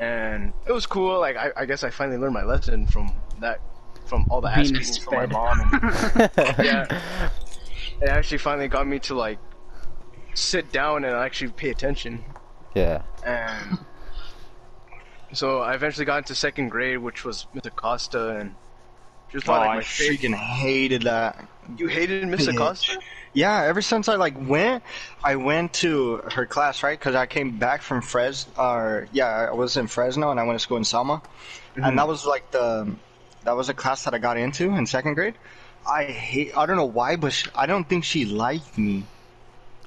and 0.00 0.52
it 0.66 0.72
was 0.72 0.86
cool. 0.86 1.18
Like 1.20 1.36
I, 1.36 1.50
I 1.56 1.64
guess 1.66 1.84
I 1.84 1.90
finally 1.90 2.18
learned 2.18 2.34
my 2.34 2.44
lesson 2.44 2.86
from 2.86 3.12
that, 3.40 3.60
from 4.06 4.26
all 4.30 4.40
the 4.40 4.48
ass 4.48 4.70
Being 4.70 4.74
beatings 4.80 4.98
from 4.98 5.14
my 5.14 5.26
mom. 5.26 5.60
And, 5.60 6.30
yeah, 6.58 7.30
it 8.02 8.08
actually 8.08 8.38
finally 8.38 8.68
got 8.68 8.86
me 8.86 8.98
to 9.00 9.14
like 9.14 9.38
sit 10.34 10.70
down 10.72 11.04
and 11.04 11.14
actually 11.14 11.50
pay 11.52 11.70
attention. 11.70 12.24
Yeah. 12.74 13.02
And 13.24 13.78
so 15.32 15.60
I 15.60 15.74
eventually 15.74 16.04
got 16.06 16.18
into 16.18 16.34
second 16.34 16.68
grade, 16.68 16.98
which 16.98 17.24
was 17.24 17.46
Miss 17.54 17.66
Acosta, 17.66 18.36
and 18.36 18.54
she 19.30 19.36
was 19.36 19.48
Oh, 19.48 19.52
like 19.52 19.68
I 19.68 19.74
my 19.76 19.82
favorite. 19.82 20.20
freaking 20.20 20.34
hated 20.34 21.02
that. 21.02 21.46
You 21.76 21.86
hated 21.86 22.26
Miss 22.28 22.46
Yeah. 22.46 22.52
Acosta? 22.54 22.98
Yeah, 23.34 23.62
ever 23.64 23.82
since 23.82 24.08
I 24.08 24.14
like 24.16 24.34
went, 24.48 24.82
I 25.22 25.36
went 25.36 25.74
to 25.74 26.16
her 26.32 26.46
class, 26.46 26.82
right? 26.82 26.98
Because 26.98 27.14
I 27.14 27.26
came 27.26 27.58
back 27.58 27.82
from 27.82 28.02
Fresno. 28.02 28.52
or 28.56 29.08
yeah, 29.12 29.48
I 29.50 29.54
was 29.54 29.76
in 29.76 29.86
Fresno 29.86 30.30
and 30.30 30.40
I 30.40 30.44
went 30.44 30.58
to 30.58 30.62
school 30.62 30.76
in 30.78 30.84
Selma, 30.84 31.22
and 31.76 31.84
mm-hmm. 31.84 31.96
that 31.96 32.08
was 32.08 32.26
like 32.26 32.50
the, 32.50 32.90
that 33.44 33.56
was 33.56 33.68
a 33.68 33.74
class 33.74 34.04
that 34.04 34.14
I 34.14 34.18
got 34.18 34.36
into 34.36 34.70
in 34.74 34.86
second 34.86 35.14
grade. 35.14 35.34
I 35.88 36.04
hate, 36.04 36.56
I 36.56 36.66
don't 36.66 36.76
know 36.76 36.84
why, 36.84 37.16
but 37.16 37.32
she, 37.32 37.48
I 37.54 37.66
don't 37.66 37.88
think 37.88 38.04
she 38.04 38.24
liked 38.24 38.76
me. 38.76 39.04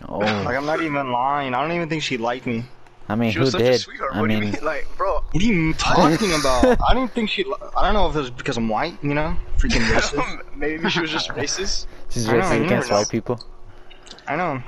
Oh, 0.07 0.17
Like 0.19 0.55
I'm 0.55 0.65
not 0.65 0.81
even 0.81 1.11
lying. 1.11 1.53
I 1.53 1.61
don't 1.61 1.71
even 1.73 1.89
think 1.89 2.01
she 2.03 2.17
liked 2.17 2.45
me. 2.47 2.63
I 3.07 3.15
mean, 3.15 3.31
She 3.31 3.35
who 3.39 3.41
was 3.41 3.51
such 3.51 3.61
a 3.61 3.65
did? 3.71 3.81
sweetheart. 3.81 4.15
I 4.15 4.21
what 4.21 4.27
do 4.29 4.33
you 4.35 4.39
mean, 4.39 4.51
mean? 4.51 4.63
Like, 4.63 4.87
bro, 4.97 5.21
What 5.31 5.43
are 5.43 5.45
you 5.45 5.73
talking 5.73 6.33
about? 6.33 6.77
I 6.87 6.93
didn't 6.93 7.11
think 7.11 7.29
she. 7.29 7.43
li- 7.43 7.53
I 7.75 7.83
don't 7.83 7.93
know 7.93 8.09
if 8.09 8.15
it 8.15 8.19
was 8.19 8.31
because 8.31 8.57
I'm 8.57 8.69
white, 8.69 8.97
you 9.03 9.13
know, 9.13 9.35
freaking 9.57 9.81
racist. 9.93 10.55
maybe 10.55 10.89
she 10.89 11.01
was 11.01 11.11
just 11.11 11.29
racist. 11.29 11.87
She's 12.11 12.27
racist 12.27 12.65
against 12.65 12.91
white 12.91 13.09
people. 13.09 13.39
I 14.27 14.35
know. 14.35 14.63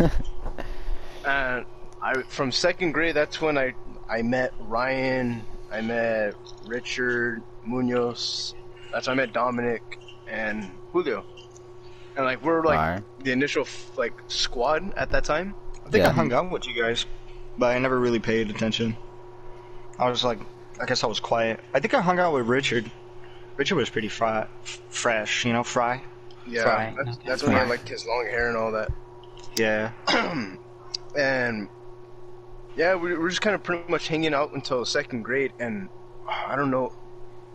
And 0.00 0.10
uh, 1.24 1.62
I 2.02 2.22
from 2.28 2.52
second 2.52 2.92
grade, 2.92 3.14
that's 3.14 3.40
when 3.40 3.58
I 3.58 3.74
I 4.08 4.22
met 4.22 4.52
Ryan, 4.60 5.42
I 5.70 5.80
met 5.80 6.34
Richard 6.66 7.42
Munoz. 7.64 8.54
That's 8.92 9.06
when 9.06 9.18
I 9.18 9.26
met 9.26 9.34
Dominic 9.34 9.98
and 10.26 10.70
Julio. 10.92 11.24
And 12.16 12.24
like 12.24 12.42
we're 12.42 12.64
like 12.64 13.02
the 13.22 13.32
initial 13.32 13.66
like 13.96 14.14
squad 14.28 14.92
at 14.96 15.10
that 15.10 15.24
time. 15.24 15.54
I 15.86 15.90
think 15.90 16.04
I 16.04 16.10
hung 16.10 16.32
out 16.32 16.50
with 16.50 16.66
you 16.66 16.80
guys, 16.80 17.06
but 17.56 17.74
I 17.74 17.78
never 17.78 17.98
really 17.98 18.18
paid 18.18 18.50
attention. 18.50 18.96
I 19.98 20.08
was 20.10 20.22
like, 20.22 20.38
I 20.80 20.86
guess 20.86 21.02
I 21.02 21.06
was 21.06 21.18
quiet. 21.20 21.60
I 21.74 21.80
think 21.80 21.94
I 21.94 22.00
hung 22.00 22.18
out 22.18 22.32
with 22.34 22.46
Richard. 22.46 22.90
Richard 23.56 23.76
was 23.76 23.90
pretty 23.90 24.08
fry, 24.08 24.46
fresh, 24.62 25.44
you 25.44 25.52
know, 25.52 25.64
fry. 25.64 26.02
Yeah, 26.48 26.62
Right. 26.64 26.94
that's, 26.96 27.16
Okay. 27.18 27.28
that's 27.28 27.42
when 27.42 27.54
I 27.54 27.60
Right. 27.60 27.68
liked 27.70 27.88
his 27.88 28.06
long 28.06 28.26
hair 28.30 28.48
and 28.48 28.56
all 28.56 28.72
that. 28.72 28.90
Yeah. 29.56 29.90
and 31.16 31.68
yeah, 32.76 32.94
we 32.94 33.14
were 33.14 33.28
just 33.28 33.40
kind 33.40 33.54
of 33.54 33.62
pretty 33.62 33.90
much 33.90 34.08
hanging 34.08 34.34
out 34.34 34.52
until 34.52 34.84
second 34.84 35.22
grade, 35.22 35.52
and 35.58 35.88
I 36.46 36.54
don't 36.56 36.70
know, 36.70 36.92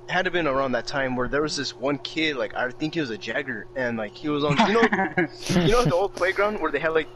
it 0.08 0.12
had 0.12 0.26
to 0.26 0.32
been 0.32 0.48
around 0.48 0.74
that 0.74 0.86
time 0.86 1.16
where 1.16 1.28
there 1.30 1.42
was 1.42 1.56
this 1.56 1.78
one 1.78 1.98
kid, 2.00 2.36
like 2.36 2.54
I 2.56 2.70
think 2.72 2.94
he 2.96 3.00
was 3.00 3.10
a 3.10 3.18
Jagger, 3.18 3.68
and 3.76 3.98
like 3.98 4.16
he 4.16 4.28
was 4.30 4.44
on, 4.44 4.58
you 4.68 4.74
know, 4.74 4.82
you 5.62 5.72
know 5.72 5.84
the 5.86 5.94
old 5.96 6.14
playground 6.14 6.60
where 6.60 6.72
they 6.72 6.80
had 6.80 6.90
like 6.94 7.08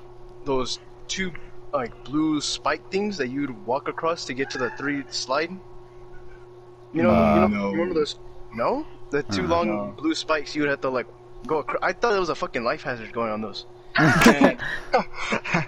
those 0.46 0.80
two 1.08 1.32
like 1.74 1.92
blue 2.06 2.40
spike 2.40 2.90
things 2.90 3.18
that 3.18 3.28
you'd 3.28 3.66
walk 3.66 3.90
across 3.90 4.24
to 4.26 4.34
get 4.34 4.50
to 4.52 4.58
the 4.58 4.70
three 4.72 5.04
slide. 5.10 5.52
You 6.94 7.04
know, 7.04 7.10
Uh, 7.12 7.34
you 7.36 7.40
know, 7.42 7.48
no. 7.48 7.66
you 7.72 7.72
remember 7.74 7.94
those? 7.96 8.16
No. 8.54 8.86
The 9.12 9.24
two 9.24 9.44
Uh, 9.46 9.48
long 9.50 9.68
no. 9.68 9.94
blue 9.98 10.16
spikes. 10.16 10.56
You 10.56 10.62
would 10.62 10.70
have 10.70 10.82
to 10.82 10.90
like 10.90 11.08
go. 11.48 11.60
Across. 11.60 11.80
I 11.82 11.94
thought 11.94 12.14
it 12.16 12.20
was 12.20 12.30
a 12.30 12.36
fucking 12.36 12.64
life 12.64 12.84
hazard 12.84 13.12
going 13.14 13.32
on 13.32 13.42
those. 13.42 13.66
and, 13.98 14.60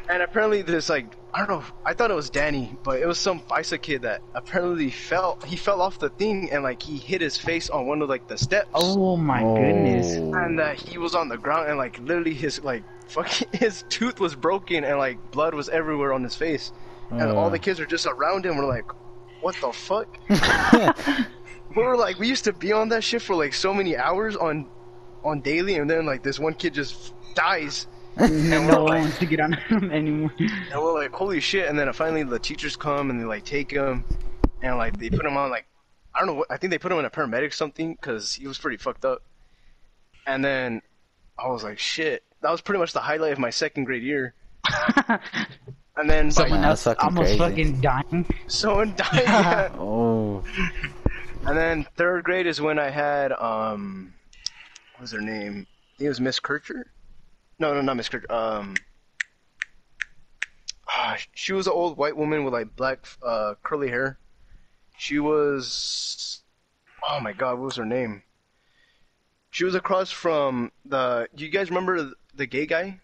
and 0.07 0.21
apparently 0.21 0.61
there's 0.61 0.87
like 0.89 1.15
I 1.33 1.39
don't 1.45 1.49
know. 1.49 1.63
I 1.85 1.93
thought 1.93 2.11
it 2.11 2.15
was 2.15 2.29
Danny, 2.29 2.75
but 2.83 2.99
it 2.99 3.07
was 3.07 3.17
some 3.17 3.39
FISA 3.39 3.81
kid 3.81 4.03
that 4.03 4.21
apparently 4.35 4.91
fell. 4.91 5.39
He 5.47 5.55
fell 5.55 5.81
off 5.81 5.97
the 5.99 6.09
thing 6.09 6.49
and 6.51 6.61
like 6.63 6.81
he 6.81 6.97
hit 6.97 7.21
his 7.21 7.37
face 7.37 7.69
on 7.71 7.87
one 7.87 8.01
of 8.03 8.09
like 8.09 8.27
the 8.27 8.37
steps. 8.37 8.69
Oh 8.75 9.17
my 9.17 9.41
goodness. 9.41 10.15
Oh. 10.17 10.33
and 10.33 10.59
uh, 10.59 10.69
he 10.73 10.97
was 10.99 11.15
on 11.15 11.27
the 11.29 11.37
ground 11.37 11.69
and 11.69 11.77
like 11.79 11.97
literally 11.99 12.33
his 12.35 12.63
like 12.63 12.83
fucking 13.07 13.47
his 13.53 13.83
tooth 13.89 14.19
was 14.19 14.35
broken 14.35 14.83
and 14.83 14.97
like 14.99 15.31
blood 15.31 15.55
was 15.55 15.67
everywhere 15.69 16.13
on 16.13 16.23
his 16.23 16.35
face 16.35 16.71
and 17.09 17.23
all 17.23 17.47
Uh. 17.47 17.49
the 17.49 17.57
kids 17.57 17.79
are 17.79 17.85
just 17.87 18.05
around 18.05 18.45
him 18.45 18.55
we're 18.57 18.67
like 18.67 18.85
what 19.41 19.55
the 19.61 19.71
fuck 19.71 20.15
we 21.75 21.83
were 21.83 21.97
like 21.97 22.19
we 22.19 22.27
used 22.27 22.43
to 22.43 22.53
be 22.53 22.71
on 22.71 22.89
that 22.89 23.03
shit 23.03 23.21
for 23.21 23.35
like 23.35 23.53
so 23.53 23.73
many 23.73 23.97
hours 23.97 24.35
on 24.35 24.67
on 25.23 25.41
daily 25.41 25.75
and 25.75 25.89
then 25.89 26.05
like 26.05 26.23
this 26.23 26.39
one 26.39 26.53
kid 26.53 26.73
just 26.73 27.13
dies 27.35 27.87
And 28.17 28.31
we're 28.49 28.59
no 28.71 28.83
like- 28.83 28.89
one 28.89 29.01
wants 29.01 29.19
to 29.19 29.25
get 29.25 29.39
on 29.39 29.53
him 29.53 29.91
anymore. 29.93 30.31
and 30.39 30.81
we're 30.81 30.93
like 30.93 31.11
holy 31.11 31.39
shit 31.39 31.67
and 31.69 31.77
then 31.77 31.91
finally 31.93 32.23
the 32.23 32.39
teachers 32.39 32.75
come 32.75 33.09
and 33.09 33.19
they 33.19 33.25
like 33.25 33.45
take 33.45 33.71
him 33.71 34.03
and 34.61 34.77
like 34.77 34.97
they 34.97 35.09
put 35.09 35.25
him 35.25 35.37
on 35.37 35.49
like 35.49 35.65
i 36.15 36.19
don't 36.19 36.35
know 36.35 36.45
i 36.49 36.57
think 36.57 36.71
they 36.71 36.77
put 36.77 36.91
him 36.91 36.99
in 36.99 37.05
a 37.05 37.09
paramedic 37.09 37.53
something 37.53 37.93
because 37.93 38.33
he 38.33 38.47
was 38.47 38.57
pretty 38.57 38.77
fucked 38.77 39.05
up 39.05 39.21
and 40.27 40.43
then 40.43 40.81
i 41.37 41.47
was 41.47 41.63
like 41.63 41.79
shit 41.79 42.23
that 42.41 42.51
was 42.51 42.61
pretty 42.61 42.79
much 42.79 42.93
the 42.93 42.99
highlight 42.99 43.31
of 43.33 43.39
my 43.39 43.49
second 43.49 43.83
grade 43.85 44.03
year 44.03 44.33
and 45.97 46.09
then 46.09 46.25
by 46.27 46.31
Someone 46.31 46.63
else 46.63 46.83
that's 46.83 47.01
fucking 47.01 47.17
almost 47.17 47.37
crazy. 47.37 47.37
fucking 47.37 47.81
dying. 47.81 48.25
someone 48.47 48.95
died 48.95 49.09
yeah. 49.23 49.69
Oh. 49.77 50.43
and 51.45 51.57
then 51.57 51.85
third 51.95 52.23
grade 52.23 52.47
is 52.47 52.59
when 52.59 52.79
i 52.79 52.89
had 52.89 53.31
um 53.31 54.13
what 54.99 55.03
was 55.03 55.11
her 55.13 55.21
name 55.21 55.65
i 55.65 55.97
think 55.97 56.05
it 56.05 56.09
was 56.09 56.19
miss 56.19 56.39
kircher 56.41 56.91
no 57.57 57.73
no 57.73 57.79
not 57.81 57.95
miss 57.95 58.09
kircher 58.09 58.29
um 58.29 58.75
ah, 60.89 61.15
she 61.33 61.53
was 61.53 61.67
an 61.67 61.73
old 61.73 61.97
white 61.97 62.17
woman 62.17 62.43
with 62.43 62.53
like 62.53 62.75
black 62.75 63.05
uh 63.25 63.53
curly 63.63 63.87
hair 63.87 64.17
she 64.97 65.17
was 65.19 66.41
oh 67.09 67.19
my 67.21 67.31
god 67.31 67.53
what 67.57 67.65
was 67.65 67.75
her 67.77 67.85
name 67.85 68.21
she 69.51 69.63
was 69.63 69.73
across 69.73 70.11
from 70.11 70.69
the 70.85 71.27
do 71.33 71.45
you 71.45 71.49
guys 71.49 71.69
remember 71.69 72.01
the, 72.03 72.13
the 72.35 72.45
gay 72.45 72.65
guy 72.65 72.99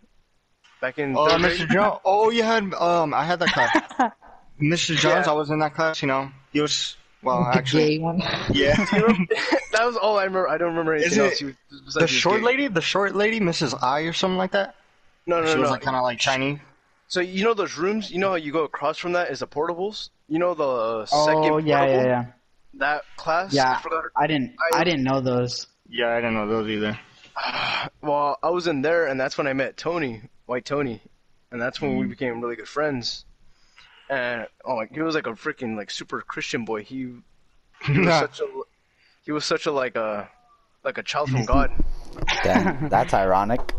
back 0.82 1.00
in 1.00 1.16
Oh, 1.18 1.30
third 1.30 1.40
Mr. 1.40 1.58
grade? 1.60 1.70
Jones. 1.72 2.00
Oh, 2.04 2.30
you 2.30 2.44
had 2.44 2.74
um, 2.74 3.14
I 3.14 3.24
had 3.24 3.40
that 3.40 3.50
class. 3.54 4.12
Mr. 4.62 4.96
Jones, 4.96 5.25
Yeah. 5.25 5.32
I 5.32 5.34
was 5.34 5.50
in 5.50 5.60
that 5.60 5.74
class. 5.74 6.02
You 6.02 6.08
know, 6.10 6.30
he 6.52 6.60
was 6.62 6.98
well, 7.25 7.44
the 7.44 7.58
actually, 7.58 7.98
gay 7.98 8.00
one. 8.00 8.20
yeah. 8.53 8.75
that 9.72 9.82
was 9.86 9.96
all 9.98 10.17
i 10.17 10.24
remember 10.24 10.48
i 10.48 10.58
don't 10.58 10.70
remember 10.70 10.94
anything 10.94 11.12
Is 11.12 11.17
it 11.17 11.22
else 11.24 11.38
She 11.38 11.46
was- 11.46 11.94
the 11.96 12.08
short 12.08 12.39
gay. 12.41 12.46
lady, 12.46 12.67
the 12.67 12.82
short 12.82 13.15
lady, 13.15 13.39
Mrs. 13.39 13.77
I 13.84 14.01
or 14.01 14.13
something 14.13 14.38
like 14.38 14.51
that. 14.51 14.75
no 15.27 15.41
no 15.41 15.48
she 15.48 15.55
no, 15.55 15.62
was 15.62 15.70
no. 15.70 15.74
like 15.74 15.82
kind 15.82 15.96
of 15.98 16.03
like 16.03 16.22
shiny. 16.22 16.60
So 17.08 17.20
you 17.22 17.44
know 17.44 17.53
those 17.53 17.77
rooms? 17.77 18.10
You 18.12 18.20
know 18.20 18.29
how 18.29 18.36
you 18.36 18.51
go 18.51 18.63
across 18.63 18.98
from 18.98 19.12
that 19.13 19.29
is 19.29 19.39
the 19.39 19.48
portables? 19.48 20.10
You 20.27 20.39
know 20.39 20.53
the 20.55 20.67
uh, 20.67 21.05
second 21.05 21.44
Oh 21.51 21.58
yeah, 21.58 21.79
portable? 21.79 22.01
yeah, 22.01 22.05
yeah. 22.05 22.25
That 22.75 23.03
class? 23.15 23.53
Yeah. 23.53 23.75
I 23.77 23.82
forgot. 23.82 24.05
I 24.15 24.27
didn't. 24.27 24.55
I- 24.74 24.79
I 24.79 24.84
didn't 24.84 25.03
know 25.03 25.22
those. 25.22 25.67
Yeah, 25.88 26.10
I 26.10 26.15
didn't 26.15 26.34
know 26.34 26.48
those 26.48 26.67
either. 26.70 26.98
Well, 28.01 28.38
I 28.41 28.50
was 28.50 28.67
in 28.67 28.82
there, 28.82 29.08
and 29.08 29.20
that's 29.20 29.38
when 29.38 29.48
I 29.48 29.53
met 29.53 29.77
Tony, 29.77 30.22
White 30.46 30.65
Tony, 30.65 31.01
and 31.51 31.62
that's 31.62 31.82
when 31.82 31.91
Mm. 31.96 32.00
we 32.01 32.08
became 32.08 32.41
really 32.41 32.55
good 32.55 32.67
friends. 32.67 33.25
And 34.09 34.47
oh, 34.63 34.75
like 34.75 34.93
he 34.93 35.01
was 35.01 35.15
like 35.15 35.27
a 35.27 35.31
freaking 35.31 35.75
like 35.75 35.89
super 35.89 36.21
Christian 36.21 36.65
boy. 36.65 36.83
He 36.83 37.13
he 37.83 38.00
was 38.00 38.13
such 38.19 38.39
a 38.39 38.45
he 39.24 39.31
was 39.31 39.45
such 39.45 39.65
a 39.65 39.71
like 39.71 39.95
a 39.95 40.29
like 40.83 40.97
a 40.97 41.03
child 41.03 41.29
from 41.29 41.45
God. 41.45 41.71
Damn, 42.43 42.89
that's 42.89 43.13
ironic. 43.13 43.74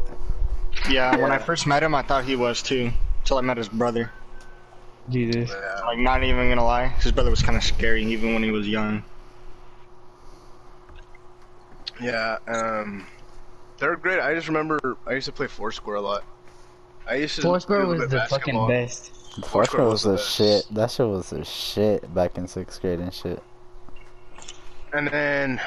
Yeah, 0.90 1.16
when 1.16 1.32
I 1.32 1.38
first 1.38 1.66
met 1.66 1.82
him, 1.82 1.94
I 1.94 2.02
thought 2.02 2.24
he 2.24 2.36
was 2.36 2.62
too. 2.62 2.92
Till 3.24 3.38
I 3.38 3.40
met 3.40 3.56
his 3.56 3.68
brother. 3.68 4.10
Jesus. 5.08 5.50
Yeah. 5.50 5.80
Like, 5.84 5.98
not 5.98 6.22
even 6.24 6.48
gonna 6.48 6.64
lie, 6.64 6.88
his 6.88 7.12
brother 7.12 7.30
was 7.30 7.42
kind 7.42 7.56
of 7.56 7.62
scary 7.62 8.04
even 8.04 8.34
when 8.34 8.42
he 8.42 8.50
was 8.50 8.68
young. 8.68 9.04
Yeah. 12.00 12.38
Um, 12.46 13.06
third 13.78 14.02
grade, 14.02 14.18
I 14.18 14.34
just 14.34 14.48
remember 14.48 14.96
I 15.06 15.14
used 15.14 15.26
to 15.26 15.32
play 15.32 15.46
Foursquare 15.46 15.96
a 15.96 16.00
lot. 16.00 16.24
I 17.08 17.16
used 17.16 17.36
to 17.36 17.42
Foursquare 17.42 17.86
was 17.86 18.08
the 18.10 18.22
of 18.22 18.28
fucking 18.28 18.66
best. 18.66 19.12
Foursquare 19.44 19.84
was 19.86 20.02
the 20.02 20.10
was 20.12 20.20
the 20.20 20.30
shit. 20.62 20.74
That 20.74 20.90
shit 20.90 21.06
was 21.06 21.32
a 21.32 21.44
shit 21.44 22.14
back 22.14 22.38
in 22.38 22.46
sixth 22.48 22.80
grade 22.80 23.00
and 23.00 23.12
shit. 23.12 23.42
And 24.92 25.08
then 25.08 25.60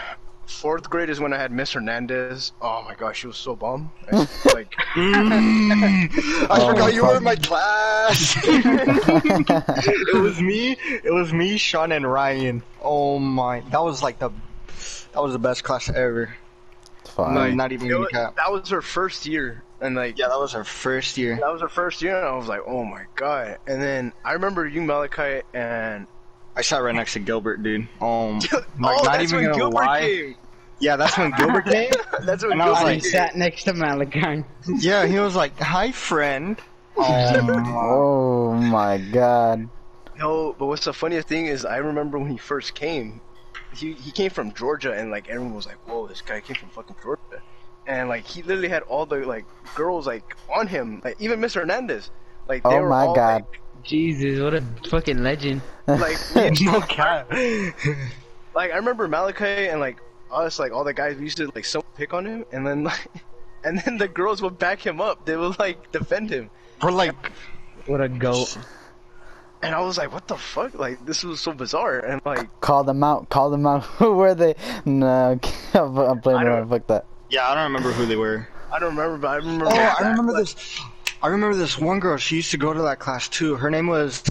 fourth 0.47 0.89
grade 0.89 1.09
is 1.09 1.19
when 1.19 1.33
I 1.33 1.37
had 1.37 1.51
Miss 1.51 1.73
Hernandez. 1.73 2.53
Oh 2.61 2.81
my 2.83 2.95
gosh, 2.95 3.19
she 3.19 3.27
was 3.27 3.37
so 3.37 3.55
bomb. 3.55 3.91
I- 4.11 4.27
like 4.53 4.73
I 4.95 6.47
Oh, 6.49 6.69
forgot 6.71 6.93
you 6.93 7.05
were 7.05 7.17
in 7.17 7.23
my 7.23 7.35
class. 7.35 8.37
it 8.45 10.21
was 10.21 10.41
me. 10.41 10.75
It 11.03 11.13
was 11.13 11.31
me, 11.33 11.57
Sean, 11.57 11.91
and 11.91 12.09
Ryan. 12.11 12.63
Oh 12.81 13.19
my, 13.19 13.59
that 13.71 13.83
was 13.83 14.01
like 14.01 14.17
the, 14.19 14.29
that 15.13 15.21
was 15.21 15.33
the 15.33 15.39
best 15.39 15.63
class 15.63 15.89
ever. 15.89 16.35
Fuck. 17.05 17.31
No, 17.31 17.49
not 17.51 17.71
even 17.71 17.87
you 17.87 17.91
know 17.93 17.97
gonna 18.05 18.05
what? 18.05 18.35
cap. 18.35 18.35
that 18.37 18.51
was 18.51 18.69
her 18.69 18.81
first 18.81 19.25
year, 19.25 19.63
and 19.81 19.95
like 19.95 20.17
Yeah, 20.17 20.27
that 20.27 20.39
was 20.39 20.55
our 20.55 20.63
first 20.63 21.17
year. 21.17 21.37
that 21.41 21.51
was 21.51 21.61
her 21.61 21.69
first 21.69 22.01
year, 22.01 22.17
and 22.17 22.25
I 22.25 22.35
was 22.35 22.47
like, 22.47 22.61
oh 22.67 22.83
my 22.85 23.03
god. 23.15 23.57
And 23.67 23.81
then 23.81 24.13
I 24.23 24.33
remember 24.33 24.67
you, 24.67 24.81
Malachi, 24.81 25.41
and 25.53 26.07
I 26.55 26.61
sat 26.61 26.79
right 26.83 26.95
next 26.95 27.13
to 27.13 27.19
Gilbert, 27.19 27.63
dude. 27.63 27.81
Um, 28.01 28.39
oh, 28.51 28.61
like, 28.79 29.03
not 29.03 29.21
even 29.21 29.43
gonna 29.45 29.55
Gilbert 29.55 29.75
lie. 29.75 30.01
came. 30.01 30.35
Yeah, 30.81 30.95
that's 30.95 31.17
when 31.17 31.31
Gilbert 31.31 31.65
came. 31.65 31.91
That's 32.23 32.41
when 32.41 32.53
And 32.53 32.61
I 32.61 32.69
was 32.69 32.77
Gilbert 32.77 32.89
I 32.89 32.93
like, 32.93 33.01
came. 33.01 33.11
sat 33.11 33.35
next 33.35 33.63
to 33.65 33.73
Malachi. 33.73 34.45
Yeah, 34.77 35.05
he 35.05 35.19
was 35.19 35.35
like, 35.35 35.57
"Hi, 35.59 35.91
friend." 35.91 36.57
Um, 36.97 37.49
Oh 37.77 38.53
my 38.53 38.97
god. 38.97 39.69
No, 40.17 40.53
but 40.57 40.65
what's 40.67 40.85
the 40.85 40.93
funniest 40.93 41.27
thing 41.27 41.47
is 41.47 41.63
I 41.65 41.77
remember 41.77 42.17
when 42.19 42.29
he 42.29 42.37
first 42.37 42.75
came, 42.75 43.21
he 43.73 43.93
he 43.93 44.11
came 44.11 44.29
from 44.31 44.53
Georgia 44.53 44.93
and 44.93 45.09
like 45.11 45.29
everyone 45.29 45.53
was 45.53 45.65
like, 45.65 45.77
"Whoa, 45.87 46.07
this 46.07 46.21
guy 46.21 46.41
came 46.41 46.55
from 46.55 46.69
fucking 46.69 46.95
Georgia," 47.01 47.41
and 47.87 48.09
like 48.09 48.25
he 48.25 48.41
literally 48.43 48.69
had 48.69 48.83
all 48.83 49.05
the 49.05 49.17
like 49.25 49.45
girls 49.75 50.07
like 50.07 50.35
on 50.53 50.67
him, 50.67 51.01
like 51.03 51.15
even 51.19 51.39
Miss 51.39 51.53
Hernandez, 51.53 52.09
like 52.47 52.63
they 52.63 52.69
Oh 52.69 52.81
were 52.81 52.89
my 52.89 53.05
all, 53.05 53.15
God. 53.15 53.45
Jesus, 53.83 54.39
what 54.41 54.53
a 54.53 54.63
fucking 54.89 55.23
legend. 55.23 55.61
like 55.87 56.17
like, 56.35 56.59
no 56.61 56.81
cap. 56.87 57.31
like 57.31 58.71
I 58.71 58.75
remember 58.75 59.07
Malachi 59.07 59.67
and 59.69 59.79
like 59.79 59.99
us, 60.31 60.59
like 60.59 60.71
all 60.71 60.83
the 60.83 60.93
guys 60.93 61.17
we 61.17 61.23
used 61.23 61.37
to 61.37 61.49
like 61.55 61.65
so 61.65 61.81
pick 61.95 62.13
on 62.13 62.25
him, 62.25 62.45
and 62.51 62.65
then 62.67 62.83
like 62.83 63.07
and 63.63 63.79
then 63.81 63.97
the 63.97 64.07
girls 64.07 64.41
would 64.41 64.57
back 64.59 64.85
him 64.85 65.01
up. 65.01 65.25
They 65.25 65.35
would 65.37 65.57
like 65.59 65.91
defend 65.91 66.29
him. 66.29 66.49
We're 66.81 66.91
like, 66.91 67.15
What 67.87 68.01
a 68.01 68.09
goat. 68.09 68.57
And 69.61 69.75
I 69.75 69.81
was 69.81 69.97
like, 69.97 70.13
what 70.13 70.25
the 70.29 70.37
fuck? 70.37 70.73
Like, 70.79 71.05
this 71.05 71.21
was 71.25 71.41
so 71.41 71.51
bizarre. 71.51 71.99
And 71.99 72.21
like, 72.25 72.47
Call 72.61 72.85
them 72.85 73.03
out. 73.03 73.27
Call 73.27 73.49
them 73.49 73.67
out. 73.67 73.83
Who 73.99 74.13
were 74.13 74.33
they? 74.33 74.55
No, 74.85 75.37
I'm, 75.73 75.97
I'm 75.97 76.21
playing 76.21 76.39
around. 76.43 76.69
don't- 76.69 76.69
Fuck 76.69 76.87
that. 76.87 77.05
Yeah, 77.29 77.47
I 77.47 77.55
don't 77.55 77.63
remember 77.65 77.91
who 77.91 78.05
they 78.05 78.15
were. 78.15 78.47
I 78.71 78.79
don't 78.79 78.95
remember, 78.95 79.17
but 79.17 79.27
I 79.29 79.35
remember. 79.37 79.65
Oh, 79.65 79.69
that, 79.69 79.99
I 80.01 80.09
remember 80.09 80.33
like, 80.33 80.41
this. 80.43 80.79
I 81.21 81.27
remember 81.27 81.55
this 81.57 81.77
one 81.77 81.99
girl. 81.99 82.17
She 82.17 82.37
used 82.37 82.51
to 82.51 82.57
go 82.57 82.73
to 82.73 82.81
that 82.83 82.99
class 82.99 83.27
too. 83.27 83.55
Her 83.55 83.69
name 83.69 83.87
was 83.87 84.21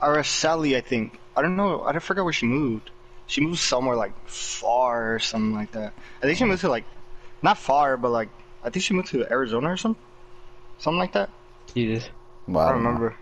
Araceli, 0.00 0.76
I 0.76 0.80
think. 0.80 1.18
I 1.36 1.42
don't 1.42 1.56
know. 1.56 1.82
I 1.82 1.92
don't 1.92 2.02
forget 2.02 2.22
where 2.24 2.32
she 2.32 2.46
moved. 2.46 2.90
She 3.26 3.40
moved 3.40 3.58
somewhere 3.58 3.96
like 3.96 4.12
far 4.28 5.14
or 5.14 5.18
something 5.18 5.54
like 5.54 5.72
that. 5.72 5.92
I 6.22 6.26
think 6.26 6.38
she 6.38 6.44
moved 6.44 6.60
to 6.60 6.68
like, 6.68 6.84
not 7.42 7.56
far, 7.58 7.96
but 7.96 8.10
like 8.10 8.28
I 8.62 8.70
think 8.70 8.84
she 8.84 8.94
moved 8.94 9.08
to 9.08 9.26
Arizona 9.30 9.70
or 9.72 9.76
something, 9.76 10.02
something 10.78 10.98
like 10.98 11.12
that. 11.12 11.30
Jesus. 11.74 12.08
Wow. 12.46 12.66
I 12.66 12.68
don't 12.72 12.84
remember. 12.84 13.16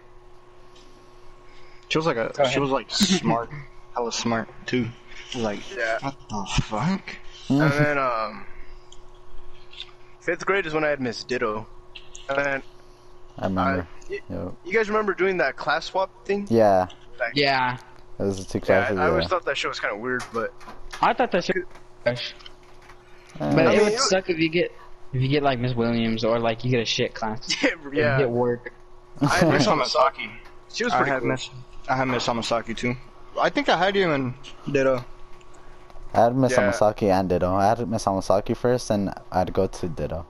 She 1.88 1.98
was 1.98 2.06
like 2.06 2.16
a. 2.16 2.32
Go 2.34 2.42
She 2.44 2.48
ahead. 2.50 2.60
was 2.60 2.70
like 2.70 2.90
smart, 2.90 3.50
hella 3.94 4.12
smart 4.12 4.48
too. 4.66 4.88
Like 5.34 5.60
Yeah. 5.76 5.98
what 6.00 6.16
the 6.28 6.46
fuck? 6.62 7.02
And 7.48 7.60
then, 7.60 7.98
um, 7.98 8.44
fifth 10.22 10.46
grade 10.46 10.66
is 10.66 10.72
when 10.74 10.84
I 10.84 10.88
had 10.88 11.00
Miss 11.00 11.22
Ditto. 11.24 11.66
And 12.28 12.38
then, 12.38 12.62
I 13.38 13.44
remember. 13.46 13.86
I- 14.10 14.20
Yo. 14.30 14.54
you 14.64 14.72
guys 14.72 14.88
remember 14.88 15.14
doing 15.14 15.38
that 15.38 15.56
class 15.56 15.86
swap 15.86 16.10
thing? 16.26 16.46
Yeah, 16.50 16.86
Like, 17.18 17.32
Yeah. 17.34 17.78
those 18.18 18.40
are 18.40 18.44
two 18.44 18.60
Yeah. 18.66 18.88
I, 18.90 18.94
I 19.04 19.08
always 19.08 19.24
yeah. 19.24 19.28
thought 19.28 19.44
that 19.46 19.56
shit 19.56 19.68
was 19.70 19.80
kind 19.80 19.94
of 19.94 20.00
weird, 20.00 20.22
but 20.34 20.52
I 21.00 21.14
thought 21.14 21.32
that 21.32 21.44
shit 21.44 21.56
was. 22.04 22.34
Uh, 23.40 23.54
But 23.54 23.66
I 23.66 23.72
it 23.74 23.82
would 23.82 23.92
it- 23.94 23.98
suck 24.00 24.28
if 24.28 24.38
you 24.38 24.48
get 24.50 24.70
if 25.14 25.20
you 25.22 25.28
get 25.28 25.42
like 25.42 25.58
Miss 25.58 25.74
Williams 25.74 26.24
or 26.24 26.38
like 26.38 26.64
you 26.64 26.70
get 26.70 26.80
a 26.80 26.84
shit 26.84 27.14
class. 27.14 27.56
yeah, 27.62 27.70
You 27.84 27.90
yeah. 27.92 28.18
get 28.18 28.30
work. 28.30 28.72
I 29.20 29.26
had 29.26 29.48
Miss 29.48 29.66
Miss 29.66 29.94
Hamasaki. 29.94 30.30
She 30.72 30.84
was 30.84 30.92
I 30.92 30.96
pretty 30.98 31.12
had 31.12 31.20
cool. 31.20 31.28
Miss. 31.30 31.50
I 31.88 31.96
had 31.96 32.08
Miss 32.08 32.26
Hamasaki 32.26 32.76
too. 32.76 32.94
I 33.40 33.48
think 33.48 33.68
I 33.70 33.78
had 33.78 33.96
you 33.96 34.10
in 34.12 34.34
Ditto. 34.70 35.04
I 36.14 36.20
had 36.24 36.36
Miss 36.36 36.52
Yeah. 36.52 36.70
Hamasaki 36.70 37.10
and 37.10 37.28
Ditto. 37.28 37.54
I 37.54 37.66
had 37.68 37.88
Miss 37.88 38.04
Hamasaki 38.04 38.56
first, 38.56 38.90
and 38.90 39.12
I'd 39.30 39.52
go 39.52 39.66
to 39.66 39.88
Ditto. 39.88 40.26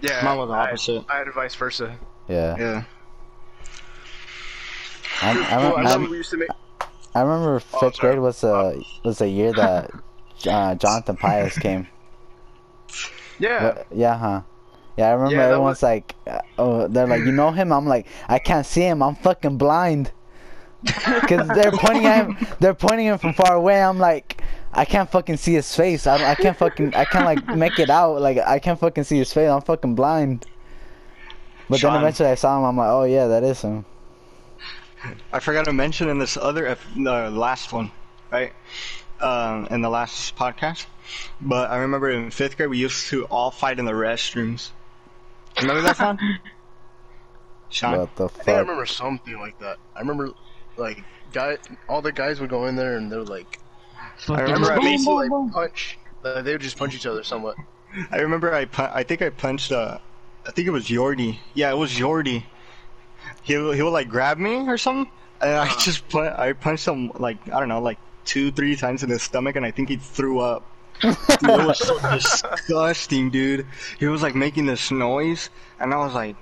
Yeah, 0.00 0.20
Mine 0.24 0.38
was 0.38 0.48
the 0.48 0.54
opposite. 0.54 1.04
I, 1.08 1.18
had 1.18 1.32
vice 1.34 1.54
versa. 1.54 1.96
Yeah. 2.28 2.56
Yeah. 2.58 2.82
I, 5.22 5.30
I, 5.30 5.56
Well, 5.58 5.76
I 5.76 5.80
I, 5.80 5.82
remember 5.94 6.10
we 6.10 6.16
used 6.18 6.30
to 6.30 6.36
make. 6.36 6.48
I 7.14 7.22
remember 7.22 7.56
Oh, 7.72 7.78
fifth 7.80 7.96
sorry. 7.96 8.12
grade 8.14 8.18
was 8.20 8.44
a 8.44 8.80
was 9.04 9.20
a 9.20 9.28
year 9.28 9.52
that 9.54 9.90
uh, 10.46 10.74
Jonathan 10.76 11.16
Pius 11.16 11.58
came. 11.58 11.88
Yeah. 13.38 13.72
But- 13.72 13.86
yeah, 13.90 14.16
huh? 14.18 14.42
Yeah, 14.96 15.08
I 15.10 15.12
remember 15.12 15.36
Yeah, 15.36 15.44
everyone's 15.46 15.76
was- 15.76 15.82
like, 15.84 16.14
uh, 16.26 16.40
oh, 16.58 16.88
they're 16.88 17.06
like, 17.06 17.20
you 17.20 17.30
know 17.32 17.50
him? 17.52 17.72
I'm 17.72 17.86
like, 17.86 18.06
I 18.28 18.38
can't 18.40 18.66
see 18.66 18.80
him. 18.82 19.00
I'm 19.02 19.14
fucking 19.14 19.56
blind. 19.56 20.10
Cause 20.86 21.46
they're 21.48 21.72
pointing 21.72 22.06
at 22.06 22.26
him. 22.26 22.36
They're 22.60 22.74
pointing 22.74 23.06
him 23.06 23.18
from 23.18 23.32
far 23.34 23.54
away. 23.54 23.82
I'm 23.82 23.98
like, 23.98 24.40
I 24.72 24.84
can't 24.84 25.10
fucking 25.10 25.38
see 25.38 25.54
his 25.54 25.74
face. 25.74 26.06
I, 26.06 26.32
I 26.32 26.34
can't 26.34 26.56
fucking, 26.56 26.94
I 26.94 27.04
can't 27.04 27.24
like 27.24 27.46
make 27.48 27.78
it 27.78 27.90
out. 27.90 28.20
Like 28.20 28.38
I 28.38 28.58
can't 28.58 28.78
fucking 28.78 29.04
see 29.04 29.18
his 29.18 29.32
face. 29.32 29.48
I'm 29.48 29.62
fucking 29.62 29.94
blind. 29.94 30.46
But 31.68 31.80
Sean. 31.80 31.92
then 31.92 32.02
eventually 32.02 32.28
I 32.28 32.34
saw 32.34 32.58
him. 32.58 32.64
I'm 32.64 32.76
like, 32.76 32.88
oh 32.88 33.04
yeah, 33.04 33.26
that 33.28 33.42
is 33.44 33.62
him. 33.62 33.84
I 35.32 35.40
forgot 35.40 35.66
to 35.66 35.72
mention 35.72 36.08
in 36.08 36.18
this 36.18 36.36
other, 36.36 36.66
ep- 36.66 36.80
the 36.94 37.30
last 37.30 37.72
one, 37.72 37.90
right? 38.32 38.52
Um, 39.20 39.68
in 39.70 39.80
the 39.80 39.88
last 39.88 40.36
podcast. 40.36 40.86
But 41.40 41.70
I 41.70 41.78
remember 41.78 42.10
in 42.10 42.30
fifth 42.30 42.56
grade 42.56 42.68
we 42.68 42.78
used 42.78 43.08
to 43.08 43.24
all 43.26 43.50
fight 43.50 43.78
in 43.78 43.84
the 43.84 43.92
restrooms. 43.92 44.70
Remember 45.60 45.82
that, 45.82 45.96
Sean? 45.96 46.18
Sean? 47.70 47.98
What 47.98 48.16
the 48.16 48.24
I 48.26 48.28
think 48.28 48.48
I 48.48 48.60
remember 48.60 48.86
something 48.86 49.38
like 49.38 49.58
that. 49.60 49.78
I 49.94 50.00
remember, 50.00 50.30
like, 50.76 51.02
guy, 51.32 51.58
all 51.88 52.02
the 52.02 52.12
guys 52.12 52.40
would 52.40 52.50
go 52.50 52.66
in 52.66 52.76
there 52.76 52.96
and 52.96 53.10
they're 53.10 53.22
like, 53.22 53.58
Fucking 54.20 54.44
remember 54.44 54.66
just 54.66 54.70
at 54.72 54.80
boom, 54.80 55.04
boom, 55.04 55.14
like 55.16 55.30
boom. 55.30 55.50
punch. 55.50 55.98
Uh, 56.24 56.42
they 56.42 56.52
would 56.52 56.60
just 56.60 56.76
punch 56.76 56.94
each 56.94 57.06
other 57.06 57.22
somewhat. 57.22 57.56
I 58.10 58.18
remember 58.18 58.52
I 58.54 58.64
pu- 58.66 58.82
I 58.92 59.02
think 59.02 59.22
I 59.22 59.30
punched 59.30 59.72
uh 59.72 59.98
I 60.46 60.50
think 60.50 60.66
it 60.68 60.70
was 60.72 60.86
Yordi. 60.88 61.38
Yeah, 61.54 61.70
it 61.70 61.76
was 61.76 61.92
Yordi. 61.92 62.44
He 63.42 63.56
will- 63.56 63.72
he 63.72 63.82
would 63.82 63.90
like 63.90 64.08
grab 64.08 64.38
me 64.38 64.68
or 64.68 64.76
something, 64.78 65.10
and 65.40 65.52
I 65.56 65.68
just 65.78 66.08
put 66.08 66.32
I 66.32 66.52
punched 66.52 66.86
him 66.86 67.12
like 67.18 67.38
I 67.52 67.58
don't 67.60 67.68
know 67.68 67.80
like 67.80 67.98
two 68.24 68.50
three 68.50 68.76
times 68.76 69.02
in 69.02 69.10
his 69.10 69.22
stomach, 69.22 69.56
and 69.56 69.64
I 69.64 69.70
think 69.70 69.88
he 69.88 69.96
threw 69.96 70.40
up. 70.40 70.64
Dude, 71.00 71.16
it 71.42 71.66
was 71.66 71.78
so 71.86 71.98
disgusting, 72.10 73.30
dude. 73.30 73.66
He 74.00 74.06
was 74.06 74.20
like 74.22 74.34
making 74.34 74.66
this 74.66 74.90
noise, 74.90 75.48
and 75.80 75.94
I 75.94 75.96
was 75.98 76.12
like, 76.12 76.36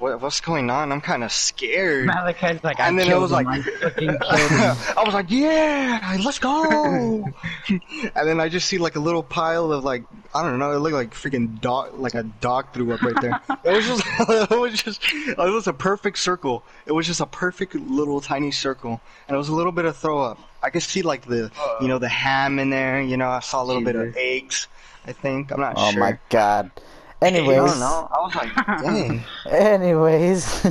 what, 0.00 0.20
"What's 0.20 0.40
going 0.40 0.70
on?" 0.70 0.92
I'm 0.92 1.00
kind 1.00 1.22
of 1.24 1.32
scared. 1.32 2.06
Malachi's 2.06 2.62
like, 2.64 2.78
And 2.80 2.98
I 2.98 2.98
then 2.98 3.06
it 3.06 3.10
killed 3.10 3.22
was 3.22 3.30
him. 3.32 3.44
like- 3.46 3.46
I 3.48 3.62
fucking 3.62 4.08
killed. 4.08 4.22
I 4.98 5.02
was 5.04 5.14
like, 5.14 5.30
yeah, 5.30 6.16
let's 6.24 6.38
go. 6.38 7.24
and 7.68 7.80
then 8.14 8.40
I 8.40 8.48
just 8.48 8.68
see 8.68 8.78
like 8.78 8.96
a 8.96 9.00
little 9.00 9.22
pile 9.22 9.72
of 9.72 9.84
like, 9.84 10.04
I 10.34 10.42
don't 10.42 10.58
know, 10.58 10.72
it 10.72 10.78
looked 10.78 10.94
like 10.94 11.14
freaking 11.14 11.60
dog, 11.60 11.98
like 11.98 12.14
a 12.14 12.22
dog 12.22 12.72
threw 12.72 12.92
up 12.92 13.02
right 13.02 13.20
there. 13.20 13.40
it 13.64 13.72
was 13.72 13.86
just, 13.86 14.04
it 14.50 14.50
was 14.58 14.82
just, 14.82 15.00
it 15.12 15.36
was 15.38 15.66
a 15.66 15.72
perfect 15.72 16.18
circle. 16.18 16.62
It 16.86 16.92
was 16.92 17.06
just 17.06 17.20
a 17.20 17.26
perfect 17.26 17.74
little 17.74 18.20
tiny 18.20 18.50
circle, 18.50 19.00
and 19.26 19.34
it 19.34 19.38
was 19.38 19.48
a 19.48 19.54
little 19.54 19.72
bit 19.72 19.84
of 19.84 19.96
throw 19.96 20.22
up. 20.22 20.38
I 20.62 20.70
could 20.70 20.82
see 20.82 21.02
like 21.02 21.24
the, 21.26 21.50
you 21.80 21.88
know, 21.88 21.98
the 21.98 22.08
ham 22.08 22.58
in 22.58 22.70
there. 22.70 23.00
You 23.00 23.16
know, 23.16 23.28
I 23.28 23.40
saw 23.40 23.62
a 23.62 23.64
little 23.66 23.82
bit 23.82 23.94
of 23.96 24.16
eggs. 24.16 24.66
I 25.06 25.12
think 25.12 25.52
I'm 25.52 25.60
not 25.60 25.74
Oh 25.76 25.90
sure. 25.92 26.02
Oh 26.02 26.04
my 26.04 26.18
god. 26.28 26.70
I 27.20 27.26
Anyways, 27.26 27.56
don't 27.56 27.80
know. 27.80 28.08
I 28.12 28.18
was 28.20 28.34
like, 28.34 28.54
dang. 28.82 29.24
anyways. 29.50 30.66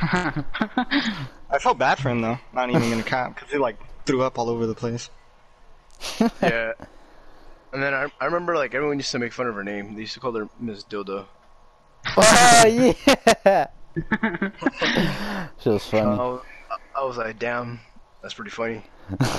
I 0.02 1.58
felt 1.60 1.78
bad 1.78 1.98
for 1.98 2.08
him 2.10 2.20
though. 2.22 2.38
Not 2.52 2.70
even 2.70 2.88
gonna 2.90 3.02
cap 3.02 3.34
because 3.34 3.50
he 3.50 3.58
like 3.58 3.76
threw 4.06 4.22
up 4.22 4.38
all 4.38 4.48
over 4.48 4.66
the 4.66 4.74
place. 4.74 5.10
Yeah. 6.42 6.72
And 7.72 7.82
then 7.82 7.94
I, 7.94 8.06
I 8.20 8.26
remember 8.26 8.54
like 8.54 8.74
everyone 8.74 8.98
used 8.98 9.12
to 9.12 9.18
make 9.18 9.32
fun 9.32 9.46
of 9.46 9.54
her 9.54 9.64
name. 9.64 9.94
They 9.94 10.00
used 10.02 10.14
to 10.14 10.20
call 10.20 10.32
her 10.32 10.48
Miss 10.60 10.84
Dildo. 10.84 11.24
oh 12.16 12.66
yeah. 12.66 13.66
she 15.58 15.68
was 15.68 15.86
funny. 15.86 16.02
I 16.02 16.16
was, 16.16 16.42
I 16.96 17.04
was 17.04 17.16
like, 17.16 17.38
damn, 17.38 17.80
that's 18.20 18.34
pretty 18.34 18.50
funny. 18.50 18.82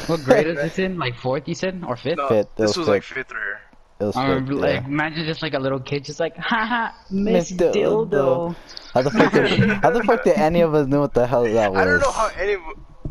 what 0.07 0.23
grade 0.23 0.47
is 0.47 0.55
this 0.55 0.79
in? 0.79 0.97
Like 0.97 1.15
fourth, 1.15 1.47
you 1.47 1.53
said, 1.55 1.83
or 1.85 1.95
fifth? 1.95 2.17
No, 2.17 2.27
Fifth, 2.29 2.55
this 2.55 2.69
was 2.69 2.77
was 2.79 2.87
like 2.87 3.03
fifth. 3.03 3.27
fifth 3.27 3.31
year. 3.31 3.61
It 3.99 4.05
was 4.05 4.15
I 4.15 4.25
good, 4.27 4.33
remember, 4.49 4.53
yeah. 4.67 4.73
like, 4.75 4.85
imagine 4.85 5.25
just 5.25 5.41
like 5.41 5.53
a 5.53 5.59
little 5.59 5.79
kid, 5.79 6.03
just 6.03 6.19
like, 6.19 6.35
haha, 6.37 6.91
Miss 7.09 7.51
Miss 7.51 7.59
Dildo. 7.61 8.09
Dildo. 8.09 8.55
How 8.93 9.01
the 9.01 9.11
fuck 9.11 9.31
did, 9.33 9.69
how 9.69 9.89
the 9.91 10.03
fuck 10.03 10.23
did 10.23 10.35
any 10.37 10.61
of 10.61 10.73
us 10.73 10.87
know 10.87 10.99
what 11.01 11.13
the 11.13 11.25
hell 11.27 11.43
that 11.43 11.71
was? 11.71 11.81
I 11.81 11.85
don't 11.85 11.99
know 11.99 12.11
how 12.11 12.29
any. 12.37 12.53
of- 12.53 12.61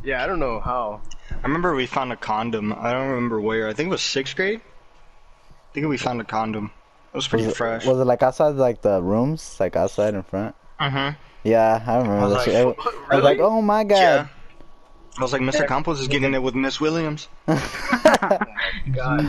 Yeah, 0.04 0.22
I 0.22 0.26
don't 0.26 0.38
know 0.40 0.60
how. 0.60 1.00
I 1.30 1.42
remember 1.42 1.74
we 1.74 1.86
found 1.86 2.12
a 2.12 2.16
condom. 2.16 2.72
I 2.76 2.92
don't 2.92 3.08
remember 3.08 3.40
where. 3.40 3.68
I 3.68 3.72
think 3.72 3.86
it 3.86 3.90
was 3.90 4.02
sixth 4.02 4.36
grade. 4.36 4.60
I 4.60 5.72
think 5.72 5.86
we 5.86 5.96
found 5.96 6.20
a 6.20 6.24
condom. 6.24 6.70
It 7.12 7.16
was 7.16 7.26
pretty 7.28 7.44
was 7.46 7.54
it, 7.54 7.56
fresh. 7.56 7.86
was 7.86 7.98
it 7.98 8.04
like 8.04 8.22
outside 8.22 8.56
like 8.56 8.82
the 8.82 9.00
rooms, 9.02 9.56
like 9.60 9.76
outside 9.76 10.14
in 10.14 10.22
front? 10.24 10.54
uh-huh. 10.80 11.12
Yeah, 11.44 11.82
I 11.86 11.96
remember 11.96 12.16
I 12.18 12.22
was 12.24 12.32
that 12.32 12.38
like, 12.38 12.46
shit. 12.46 12.76
I, 12.78 13.04
I 13.10 13.14
was 13.16 13.24
like, 13.24 13.38
oh 13.40 13.60
my 13.62 13.84
god. 13.84 13.96
Yeah. 13.96 14.26
I 15.18 15.22
was 15.22 15.32
like, 15.32 15.42
Mr. 15.42 15.66
Campos 15.66 16.00
is 16.00 16.08
getting 16.08 16.32
it 16.34 16.42
with 16.42 16.54
Miss 16.54 16.80
Williams. 16.80 17.28
My 17.46 18.38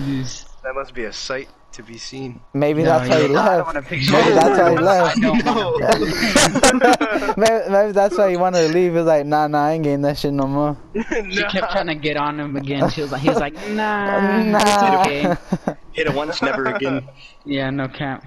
Jesus. 0.05 0.45
That 0.63 0.75
must 0.75 0.93
be 0.93 1.03
a 1.03 1.11
sight 1.13 1.49
to 1.73 1.83
be 1.83 1.97
seen. 1.97 2.39
Maybe 2.53 2.83
No, 2.83 2.99
that's 2.99 3.09
why 3.09 3.21
he 3.21 3.27
you- 3.27 3.37
I 3.37 3.57
don't 3.57 3.57
left. 3.57 3.65
wanna 3.65 3.81
Maybe 3.89 4.05
that's 4.33 4.59
why 4.59 4.69
he 4.69 4.77
left. 4.77 5.17
wanna- 5.17 7.35
maybe, 7.37 7.69
maybe 7.71 7.91
that's 7.91 8.17
why 8.17 8.29
he 8.29 8.37
wanted 8.37 8.67
to 8.67 8.73
leave. 8.73 8.91
He 8.91 8.97
was 8.97 9.05
like, 9.07 9.25
nah, 9.25 9.47
nah, 9.47 9.65
I 9.65 9.71
ain't 9.73 9.83
getting 9.83 10.01
that 10.03 10.17
shit 10.17 10.31
no 10.33 10.47
more. 10.47 10.77
She 11.31 11.43
kept 11.45 11.71
trying 11.71 11.87
to 11.87 11.95
get 11.95 12.15
on 12.15 12.39
him 12.39 12.55
again. 12.55 12.89
She 12.91 13.01
was 13.01 13.11
like, 13.11 13.21
he 13.21 13.29
was 13.29 13.39
like, 13.39 13.55
nah, 13.69 14.41
nah. 14.43 14.59
it's 14.59 15.07
okay. 15.07 15.35
Hit 15.93 16.07
it 16.07 16.13
once, 16.13 16.41
never 16.41 16.65
again. 16.65 17.07
Yeah, 17.43 17.69
no 17.71 17.87
cap. 17.87 18.25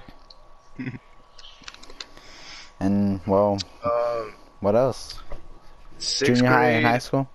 and 2.81 3.21
well, 3.27 3.59
Um, 3.85 4.35
what 4.61 4.75
else? 4.77 5.19
sixth 5.99 6.35
Junior 6.37 6.51
high 6.51 6.69
and 6.71 6.87
high 6.87 6.99
school? 6.99 7.29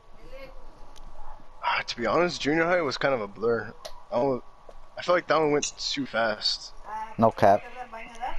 Ah, 1.63 1.81
to 1.87 1.95
be 1.97 2.05
honest, 2.05 2.41
junior 2.41 2.65
high 2.65 2.81
was 2.81 2.97
kind 2.97 3.13
of 3.13 3.21
a 3.21 3.27
blur. 3.27 3.73
I, 4.11 4.15
don't- 4.17 4.43
I 4.97 5.01
feel 5.01 5.15
like 5.15 5.27
that 5.27 5.39
one 5.39 5.51
went 5.51 5.71
too 5.79 6.05
fast. 6.05 6.73
No 7.17 7.31
cap. 7.31 7.63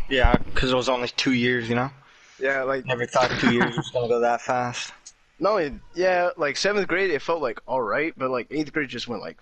Yeah, 0.08 0.36
because 0.36 0.72
it 0.72 0.76
was 0.76 0.88
only 0.88 1.08
two 1.08 1.32
years, 1.32 1.68
you 1.68 1.74
know? 1.74 1.90
Yeah, 2.38 2.62
like 2.62 2.84
Never 2.86 3.06
thought 3.06 3.30
two 3.40 3.52
years 3.54 3.76
was 3.76 3.90
going 3.90 4.08
to 4.08 4.14
go 4.14 4.20
that 4.20 4.40
fast. 4.40 4.92
No, 5.40 5.52
only 5.58 5.80
yeah, 5.96 6.30
like 6.36 6.56
seventh 6.56 6.86
grade 6.86 7.10
it 7.10 7.20
felt 7.20 7.42
like 7.42 7.58
all 7.66 7.82
right, 7.82 8.12
but 8.16 8.30
like 8.30 8.46
eighth 8.52 8.72
grade 8.72 8.88
just 8.88 9.08
went 9.08 9.22
like 9.22 9.38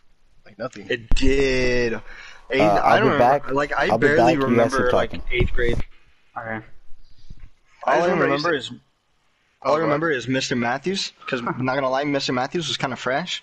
like 0.47 0.59
nothing. 0.59 0.87
It 0.89 1.11
did. 1.15 1.93
Eighth, 2.49 2.63
Uh, 2.63 2.65
I 2.65 2.95
I'll 2.95 3.01
don't 3.01 3.09
be 3.09 3.13
remember. 3.13 3.19
back. 3.19 3.51
Like, 3.51 3.73
I 3.77 3.89
I'll 3.89 3.99
barely 3.99 4.17
back. 4.17 4.33
You 4.35 4.39
guys 4.57 4.71
keep 4.73 4.79
remember, 4.79 4.93
like, 4.93 5.21
eighth 5.31 5.53
grade. 5.53 5.77
Okay. 6.39 6.65
All 7.85 7.95
I 7.95 7.99
remember 8.05 8.25
remember 8.25 8.55
is 8.55 8.73
all 9.61 9.75
I 9.75 9.79
remember 9.81 10.11
is 10.11 10.27
Mr. 10.27 10.57
Matthews 10.57 11.13
because 11.21 11.41
I'm 11.41 11.67
not 11.67 11.75
gonna 11.75 11.91
lie, 11.91 12.05
Mr. 12.05 12.33
Matthews 12.33 12.69
was 12.69 12.79
kind 12.79 12.95
of 12.95 12.99
fresh. 12.99 13.43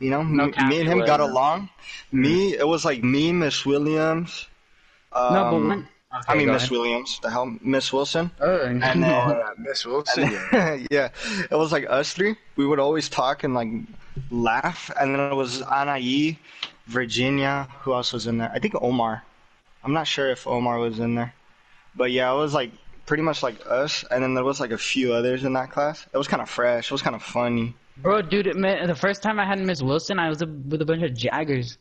You 0.00 0.10
know, 0.10 0.22
No 0.22 0.46
me, 0.46 0.52
me 0.68 0.80
and 0.80 0.88
him 0.88 0.98
got 1.04 1.20
was. 1.20 1.30
along. 1.30 1.68
Me, 2.12 2.54
it 2.54 2.66
was 2.66 2.84
like 2.84 3.02
me, 3.02 3.32
Miss 3.32 3.66
Williams. 3.66 4.46
Um, 5.12 5.34
no, 5.34 5.50
but 5.50 5.68
when? 5.68 5.88
I 6.28 6.34
mean 6.36 6.48
Miss 6.48 6.62
ahead. 6.62 6.70
Williams. 6.70 7.18
The 7.22 7.30
hell, 7.30 7.56
Miss 7.60 7.92
Wilson. 7.92 8.30
Oh, 8.40 8.60
And 8.64 8.80
then, 8.82 9.00
yeah, 9.00 9.50
Miss 9.58 9.84
Wilson. 9.84 10.22
and 10.24 10.32
yeah. 10.32 10.48
then- 10.52 10.86
yeah, 10.90 11.08
it 11.50 11.54
was 11.56 11.72
like 11.72 11.86
us 11.90 12.12
three. 12.12 12.36
We 12.56 12.64
would 12.66 12.78
always 12.78 13.08
talk 13.08 13.44
and 13.44 13.54
like 13.54 13.68
laugh. 14.30 14.90
And 14.98 15.14
then 15.14 15.20
it 15.32 15.34
was 15.34 15.62
Anaí, 15.62 16.38
Virginia. 16.86 17.68
Who 17.80 17.92
else 17.92 18.12
was 18.12 18.26
in 18.26 18.38
there? 18.38 18.50
I 18.54 18.58
think 18.58 18.74
Omar. 18.80 19.22
I'm 19.84 19.92
not 19.92 20.06
sure 20.06 20.30
if 20.30 20.46
Omar 20.46 20.78
was 20.78 20.98
in 20.98 21.14
there, 21.14 21.34
but 21.94 22.10
yeah, 22.10 22.32
it 22.32 22.36
was 22.36 22.54
like 22.54 22.70
pretty 23.06 23.22
much 23.22 23.42
like 23.42 23.56
us. 23.68 24.04
And 24.10 24.22
then 24.22 24.34
there 24.34 24.44
was 24.44 24.60
like 24.60 24.70
a 24.72 24.78
few 24.78 25.12
others 25.12 25.44
in 25.44 25.52
that 25.54 25.70
class. 25.70 26.06
It 26.12 26.16
was 26.18 26.28
kind 26.28 26.42
of 26.42 26.48
fresh. 26.50 26.86
It 26.86 26.92
was 26.92 27.02
kind 27.02 27.14
of 27.16 27.22
funny. 27.22 27.74
Bro, 28.00 28.22
dude, 28.22 28.46
the 28.46 28.96
first 28.98 29.22
time 29.22 29.40
I 29.40 29.46
had 29.46 29.58
Miss 29.58 29.82
Wilson, 29.82 30.18
I 30.18 30.28
was 30.28 30.40
a, 30.42 30.46
with 30.46 30.80
a 30.80 30.84
bunch 30.84 31.02
of 31.02 31.14
Jaggers. 31.14 31.78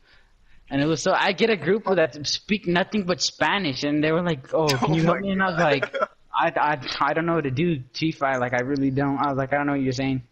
And 0.69 0.81
it 0.81 0.85
was 0.85 1.01
so, 1.01 1.13
I 1.13 1.31
get 1.31 1.49
a 1.49 1.55
group 1.55 1.85
that 1.85 2.27
speak 2.27 2.67
nothing 2.67 3.03
but 3.03 3.21
Spanish, 3.21 3.83
and 3.83 4.03
they 4.03 4.11
were 4.11 4.21
like, 4.21 4.53
oh, 4.53 4.67
can 4.67 4.93
Oh 4.93 4.95
you 4.95 5.03
help 5.03 5.19
me? 5.19 5.31
And 5.31 5.41
I 5.41 5.51
was 5.51 5.59
like, 5.59 5.95
I, 6.35 6.51
I, 6.55 6.79
I 6.99 7.13
don't 7.13 7.25
know 7.25 7.35
what 7.35 7.45
to 7.45 7.51
do, 7.51 7.81
Chief. 7.93 8.21
I, 8.21 8.37
like, 8.37 8.53
I 8.53 8.61
really 8.61 8.91
don't. 8.91 9.17
I 9.17 9.29
was 9.29 9.37
like, 9.37 9.53
I 9.53 9.57
don't 9.57 9.67
know 9.67 9.73
what 9.73 9.81
you're 9.81 9.93
saying. 9.93 10.23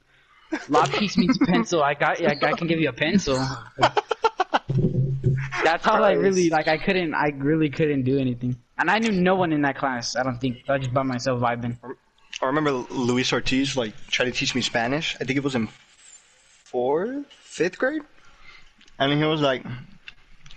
Lapis 0.70 1.18
means 1.18 1.38
pencil. 1.38 1.82
I 1.84 1.94
got, 1.94 2.22
I, 2.22 2.36
I 2.42 2.54
can 2.54 2.68
give 2.68 2.80
you 2.80 2.90
a 2.90 2.94
pencil. 2.94 3.38
That's 5.64 5.88
all 5.88 6.04
I 6.04 6.12
really, 6.12 6.50
like, 6.50 6.68
I 6.68 6.78
couldn't, 6.78 7.14
I 7.14 7.30
really 7.38 7.70
couldn't 7.70 8.04
do 8.04 8.20
anything. 8.20 8.58
And 8.78 8.90
I 8.90 9.00
knew 9.00 9.12
no 9.12 9.36
one 9.36 9.54
in 9.54 9.62
that 9.62 9.78
class, 9.78 10.16
I 10.16 10.24
don't 10.24 10.40
think. 10.40 10.58
I 10.68 10.74
was 10.74 10.82
just 10.82 10.94
by 10.94 11.04
myself 11.04 11.40
vibing. 11.42 11.78
I 12.42 12.48
remember 12.48 12.72
Luis 12.72 13.32
Ortiz 13.32 13.78
like 13.78 13.94
tried 14.08 14.26
to 14.26 14.32
teach 14.32 14.56
me 14.56 14.62
Spanish. 14.62 15.16
I 15.20 15.24
think 15.24 15.38
it 15.38 15.44
was 15.44 15.56
in 15.56 15.70
fourth, 16.66 17.26
fifth 17.32 17.78
grade, 17.78 18.02
and 19.00 19.14
he 19.14 19.24
was 19.24 19.42
like, 19.42 19.64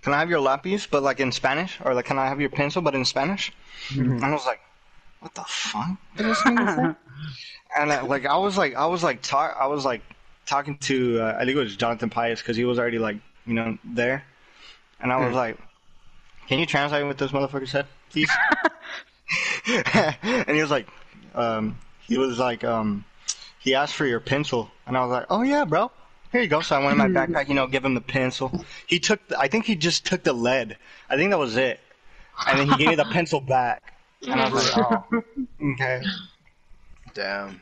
"Can 0.02 0.12
I 0.12 0.18
have 0.18 0.28
your 0.28 0.40
lapis, 0.40 0.86
but 0.86 1.02
like 1.02 1.20
in 1.20 1.30
Spanish, 1.30 1.78
or 1.84 1.94
like 1.94 2.06
can 2.06 2.18
I 2.18 2.26
have 2.26 2.40
your 2.40 2.50
pencil, 2.50 2.82
but 2.82 2.94
in 2.94 3.04
Spanish?" 3.04 3.52
And 3.94 4.24
I 4.24 4.32
was 4.32 4.44
like, 4.44 4.60
"What 5.20 5.34
the 5.34 5.44
fuck?" 5.46 5.96
and 6.18 7.92
uh, 7.92 8.04
like 8.06 8.26
I 8.26 8.36
was 8.36 8.58
like 8.58 8.74
I 8.74 8.86
was 8.86 9.04
like 9.04 9.22
talk 9.22 9.56
I 9.58 9.66
was 9.66 9.84
like 9.84 10.02
talking 10.46 10.78
to 10.78 11.20
uh, 11.20 11.36
I 11.36 11.44
think 11.44 11.56
it 11.56 11.60
was 11.60 11.76
Jonathan 11.76 12.10
Pius 12.10 12.42
because 12.42 12.56
he 12.56 12.64
was 12.64 12.78
already 12.78 12.98
like 12.98 13.18
you 13.46 13.54
know 13.54 13.78
there, 13.84 14.24
and 15.00 15.12
I 15.12 15.24
was 15.24 15.34
like, 15.34 15.58
"Can 16.48 16.58
you 16.58 16.66
translate 16.66 17.06
what 17.06 17.18
this 17.18 17.30
motherfucker 17.30 17.68
said, 17.68 17.86
please?" 18.10 18.30
and 19.66 20.50
he 20.50 20.60
was 20.60 20.70
like, 20.70 20.88
um, 21.34 21.78
he 22.06 22.18
was 22.18 22.38
like, 22.38 22.64
um, 22.64 23.04
he 23.60 23.74
asked 23.74 23.94
for 23.94 24.06
your 24.06 24.20
pencil, 24.20 24.70
and 24.86 24.96
I 24.96 25.00
was 25.04 25.10
like, 25.10 25.26
"Oh 25.30 25.42
yeah, 25.42 25.64
bro, 25.64 25.90
Here 26.32 26.42
you 26.42 26.48
go. 26.48 26.60
So 26.60 26.76
I 26.76 26.78
went 26.80 26.92
in 26.92 26.98
my 26.98 27.08
backpack, 27.08 27.48
you 27.48 27.54
know, 27.54 27.66
give 27.66 27.84
him 27.84 27.94
the 27.94 28.00
pencil. 28.00 28.64
He 28.86 28.98
took, 29.00 29.26
the, 29.28 29.38
I 29.38 29.48
think 29.48 29.64
he 29.64 29.74
just 29.76 30.04
took 30.04 30.22
the 30.24 30.32
lead. 30.32 30.76
I 31.08 31.16
think 31.16 31.30
that 31.30 31.38
was 31.38 31.56
it. 31.56 31.80
And 32.46 32.58
then 32.58 32.68
he 32.68 32.76
gave 32.76 32.88
me 32.88 32.94
the 32.96 33.04
pencil 33.06 33.40
back. 33.40 33.94
And 34.22 34.40
I 34.40 34.48
was 34.50 34.76
like, 34.76 34.86
oh, 35.12 35.22
okay. 35.72 36.02
Damn. 37.14 37.60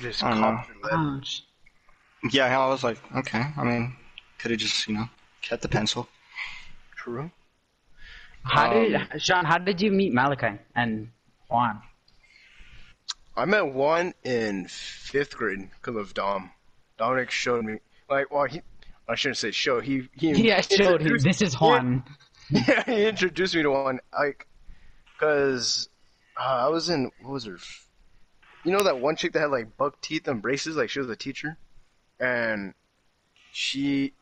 Just 0.00 0.22
I 0.24 0.30
don't 0.30 0.40
know. 0.40 0.56
copped 0.56 0.68
your 0.90 0.98
lead. 0.98 1.24
Yeah, 2.32 2.58
I 2.60 2.68
was 2.68 2.82
like, 2.82 2.98
okay. 3.16 3.42
I 3.56 3.62
mean, 3.64 3.94
could 4.38 4.50
have 4.50 4.60
just, 4.60 4.86
you 4.88 4.94
know, 4.94 5.08
kept 5.42 5.62
the 5.62 5.68
pencil. 5.68 6.08
True. 6.96 7.30
How 8.42 8.70
Um, 8.72 8.90
did 8.90 9.22
Sean? 9.22 9.44
How 9.44 9.58
did 9.58 9.80
you 9.80 9.90
meet 9.92 10.12
Malachi 10.12 10.58
and 10.74 11.10
Juan? 11.50 11.82
I 13.36 13.44
met 13.44 13.72
Juan 13.72 14.14
in 14.24 14.66
fifth 14.68 15.36
grade 15.36 15.70
because 15.70 15.96
of 15.96 16.14
Dom. 16.14 16.50
Dominic 16.98 17.30
showed 17.30 17.64
me, 17.64 17.78
like, 18.08 18.30
well, 18.30 18.44
he, 18.44 18.60
I 19.08 19.14
shouldn't 19.14 19.38
say 19.38 19.50
show. 19.50 19.80
He 19.80 20.08
he 20.12 20.30
Yeah, 20.46 20.60
showed 20.60 21.00
him. 21.00 21.18
This 21.18 21.42
is 21.42 21.54
Juan. 21.54 22.04
Yeah, 22.50 22.82
he 22.84 23.06
introduced 23.06 23.54
me 23.54 23.62
to 23.62 23.70
Juan, 23.70 24.00
like, 24.12 24.46
cause 25.18 25.88
uh, 26.36 26.66
I 26.66 26.68
was 26.68 26.90
in 26.90 27.12
what 27.20 27.32
was 27.32 27.44
her? 27.44 27.58
You 28.64 28.72
know 28.72 28.82
that 28.82 28.98
one 28.98 29.16
chick 29.16 29.32
that 29.32 29.40
had 29.40 29.50
like 29.50 29.76
buck 29.76 30.00
teeth 30.00 30.26
and 30.28 30.42
braces, 30.42 30.76
like 30.76 30.90
she 30.90 30.98
was 30.98 31.08
a 31.08 31.16
teacher, 31.16 31.56
and 32.18 32.74
she, 33.52 34.12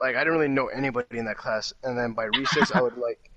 like, 0.00 0.16
I 0.16 0.20
didn't 0.20 0.34
really 0.34 0.48
know 0.48 0.66
anybody 0.68 1.18
in 1.18 1.24
that 1.26 1.36
class. 1.36 1.72
And 1.82 1.98
then 1.98 2.12
by 2.12 2.24
recess, 2.24 2.72
I 2.72 2.80
would 2.80 2.96
like, 2.96 3.30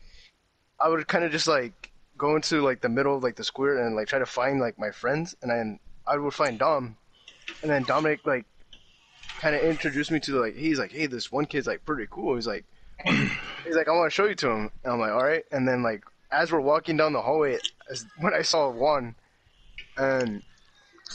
I 0.79 0.89
would 0.89 1.07
kind 1.07 1.23
of 1.23 1.31
just 1.31 1.47
like 1.47 1.90
go 2.21 2.35
into 2.35 2.61
like 2.61 2.81
the 2.81 2.89
middle 2.89 3.17
of 3.17 3.23
like 3.23 3.35
the 3.35 3.43
square 3.43 3.83
and 3.83 3.95
like 3.95 4.07
try 4.07 4.19
to 4.19 4.25
find 4.27 4.59
like 4.59 4.77
my 4.77 4.91
friends, 4.91 5.35
and 5.41 5.49
then 5.49 5.79
I 6.05 6.17
would 6.17 6.33
find 6.33 6.59
Dom, 6.59 6.95
and 7.63 7.71
then 7.71 7.83
Dominic 7.83 8.25
like 8.25 8.45
kind 9.39 9.55
of 9.55 9.61
introduced 9.63 10.11
me 10.11 10.19
to 10.21 10.39
like 10.39 10.55
he's 10.55 10.77
like, 10.77 10.91
hey, 10.91 11.07
this 11.07 11.31
one 11.31 11.45
kid's 11.45 11.67
like 11.67 11.83
pretty 11.85 12.07
cool. 12.09 12.35
He's 12.35 12.47
like. 12.47 12.65
He's 13.65 13.75
like, 13.75 13.87
I 13.87 13.91
want 13.93 14.11
to 14.11 14.15
show 14.15 14.25
you 14.25 14.35
to 14.35 14.49
him. 14.51 14.71
And 14.83 14.93
I'm 14.93 14.99
like, 14.99 15.11
all 15.11 15.23
right. 15.23 15.43
And 15.51 15.67
then 15.67 15.81
like, 15.81 16.03
as 16.31 16.51
we're 16.51 16.61
walking 16.61 16.97
down 16.97 17.13
the 17.13 17.21
hallway, 17.21 17.57
as, 17.89 18.05
when 18.19 18.31
I 18.31 18.43
saw 18.43 18.69
Juan, 18.69 19.15
and 19.97 20.43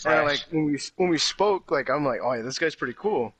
and 0.04 0.26
like 0.26 0.40
when 0.50 0.64
we 0.64 0.78
when 0.96 1.08
we 1.08 1.18
spoke, 1.18 1.70
like 1.70 1.88
I'm 1.88 2.04
like, 2.04 2.20
oh, 2.22 2.32
yeah, 2.32 2.42
this 2.42 2.58
guy's 2.58 2.74
pretty 2.74 2.96
cool. 2.98 3.32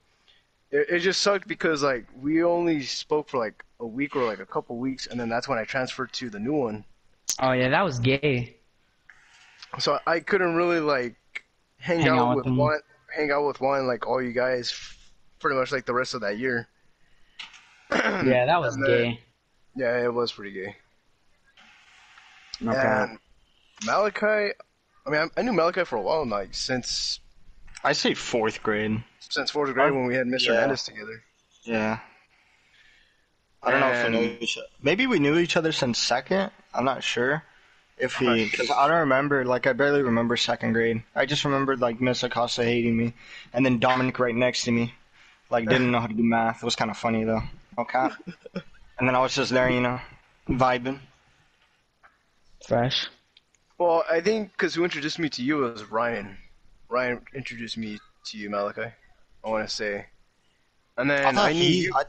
It, 0.71 0.87
it 0.89 0.99
just 0.99 1.21
sucked 1.21 1.47
because 1.47 1.83
like 1.83 2.05
we 2.21 2.43
only 2.43 2.83
spoke 2.83 3.27
for 3.27 3.37
like 3.37 3.65
a 3.81 3.85
week 3.85 4.15
or 4.15 4.23
like 4.23 4.39
a 4.39 4.45
couple 4.45 4.77
weeks, 4.77 5.07
and 5.07 5.19
then 5.19 5.27
that's 5.27 5.47
when 5.47 5.57
I 5.57 5.65
transferred 5.65 6.13
to 6.13 6.29
the 6.29 6.39
new 6.39 6.53
one. 6.53 6.85
Oh 7.39 7.51
yeah, 7.51 7.69
that 7.69 7.83
was 7.83 7.99
gay. 7.99 8.57
So 9.79 9.99
I 10.07 10.19
couldn't 10.21 10.55
really 10.55 10.79
like 10.79 11.15
hang, 11.77 12.01
Hang 12.01 12.09
out, 12.09 12.19
out 12.29 12.35
with 12.37 12.45
with 12.45 12.55
Juan, 12.55 12.79
hang 13.15 13.31
out 13.31 13.45
with 13.45 13.59
Juan 13.61 13.85
like 13.87 14.07
all 14.07 14.21
you 14.21 14.31
guys, 14.31 14.73
pretty 15.39 15.55
much 15.57 15.71
like 15.71 15.85
the 15.85 15.93
rest 15.93 16.13
of 16.13 16.21
that 16.21 16.37
year. 16.37 16.67
Yeah, 17.91 18.45
that 18.47 18.59
was 18.59 18.75
then- 18.75 18.85
gay. 18.85 19.19
Yeah, 19.75 20.03
it 20.03 20.11
was 20.13 20.31
pretty 20.31 20.51
gay. 20.53 20.75
Okay. 22.65 22.75
And 22.75 23.19
Malachi, 23.85 24.53
I 25.05 25.09
mean, 25.09 25.21
I, 25.21 25.27
I 25.39 25.43
knew 25.43 25.53
Malachi 25.53 25.83
for 25.83 25.97
a 25.97 26.01
while, 26.01 26.25
like 26.25 26.55
since 26.55 27.19
I 27.83 27.93
say 27.93 28.15
fourth 28.15 28.63
grade. 28.63 29.03
since 29.19 29.51
fourth 29.51 29.71
grade 29.75 29.93
when 29.93 30.07
we 30.07 30.15
had 30.15 30.25
Mr. 30.25 30.47
yeah. 30.47 30.53
Hernandez 30.55 30.83
together. 30.85 31.23
Yeah. 31.63 31.99
I 33.63 33.71
don't 33.71 33.79
know 33.79 33.91
if 33.91 34.05
we 34.05 34.11
knew 34.11 34.27
And- 34.33 34.41
each 34.41 34.57
other. 34.57 34.67
Maybe 34.81 35.07
we 35.07 35.19
knew 35.19 35.37
each 35.37 35.57
other 35.57 35.71
since 35.71 35.97
second. 35.99 36.51
I'm 36.73 36.85
not 36.85 37.03
sure. 37.03 37.43
If 37.97 38.21
I'm 38.21 38.27
we, 38.27 38.45
because 38.49 38.69
I 38.69 38.87
don't 38.87 38.99
remember, 38.99 39.43
like, 39.43 39.65
I 39.65 39.73
barely 39.73 40.03
remember 40.03 40.37
second 40.37 40.73
grade. 40.73 41.01
I 41.15 41.25
just 41.25 41.43
remembered, 41.43 41.81
like, 41.81 41.99
Miss 41.99 42.21
Acosta 42.21 42.63
hating 42.63 42.95
me, 42.95 43.13
and 43.53 43.65
then 43.65 43.79
Dominic 43.79 44.19
right 44.19 44.35
next 44.35 44.65
to 44.65 44.71
me, 44.71 44.93
like, 45.49 45.67
didn't 45.67 45.89
know 45.89 45.99
how 45.99 46.05
to 46.05 46.13
do 46.13 46.23
math. 46.23 46.57
It 46.57 46.63
was 46.65 46.75
kind 46.75 46.91
of 46.91 46.97
funny, 46.97 47.23
though. 47.23 47.41
Okay. 47.79 48.09
and 48.99 49.07
then 49.07 49.15
I 49.15 49.19
was 49.19 49.33
just 49.33 49.51
there, 49.51 49.69
you 49.69 49.81
know, 49.81 49.99
vibing. 50.47 50.99
Fresh. 52.67 53.07
Well, 53.79 54.03
I 54.09 54.21
think 54.21 54.51
because 54.51 54.75
who 54.75 54.83
introduced 54.83 55.19
me 55.19 55.29
to 55.29 55.43
you 55.43 55.57
was 55.57 55.83
Ryan. 55.85 56.37
Ryan 56.89 57.21
introduced 57.33 57.77
me 57.77 57.99
to 58.25 58.37
you, 58.37 58.49
Malachi. 58.49 58.91
I 59.43 59.49
want 59.49 59.67
to 59.67 59.73
say, 59.73 60.05
and 60.97 61.09
then 61.09 61.35
thought 61.35 61.49
I, 61.49 61.53
knew 61.53 61.59
he. 61.59 61.89
I, 61.93 62.03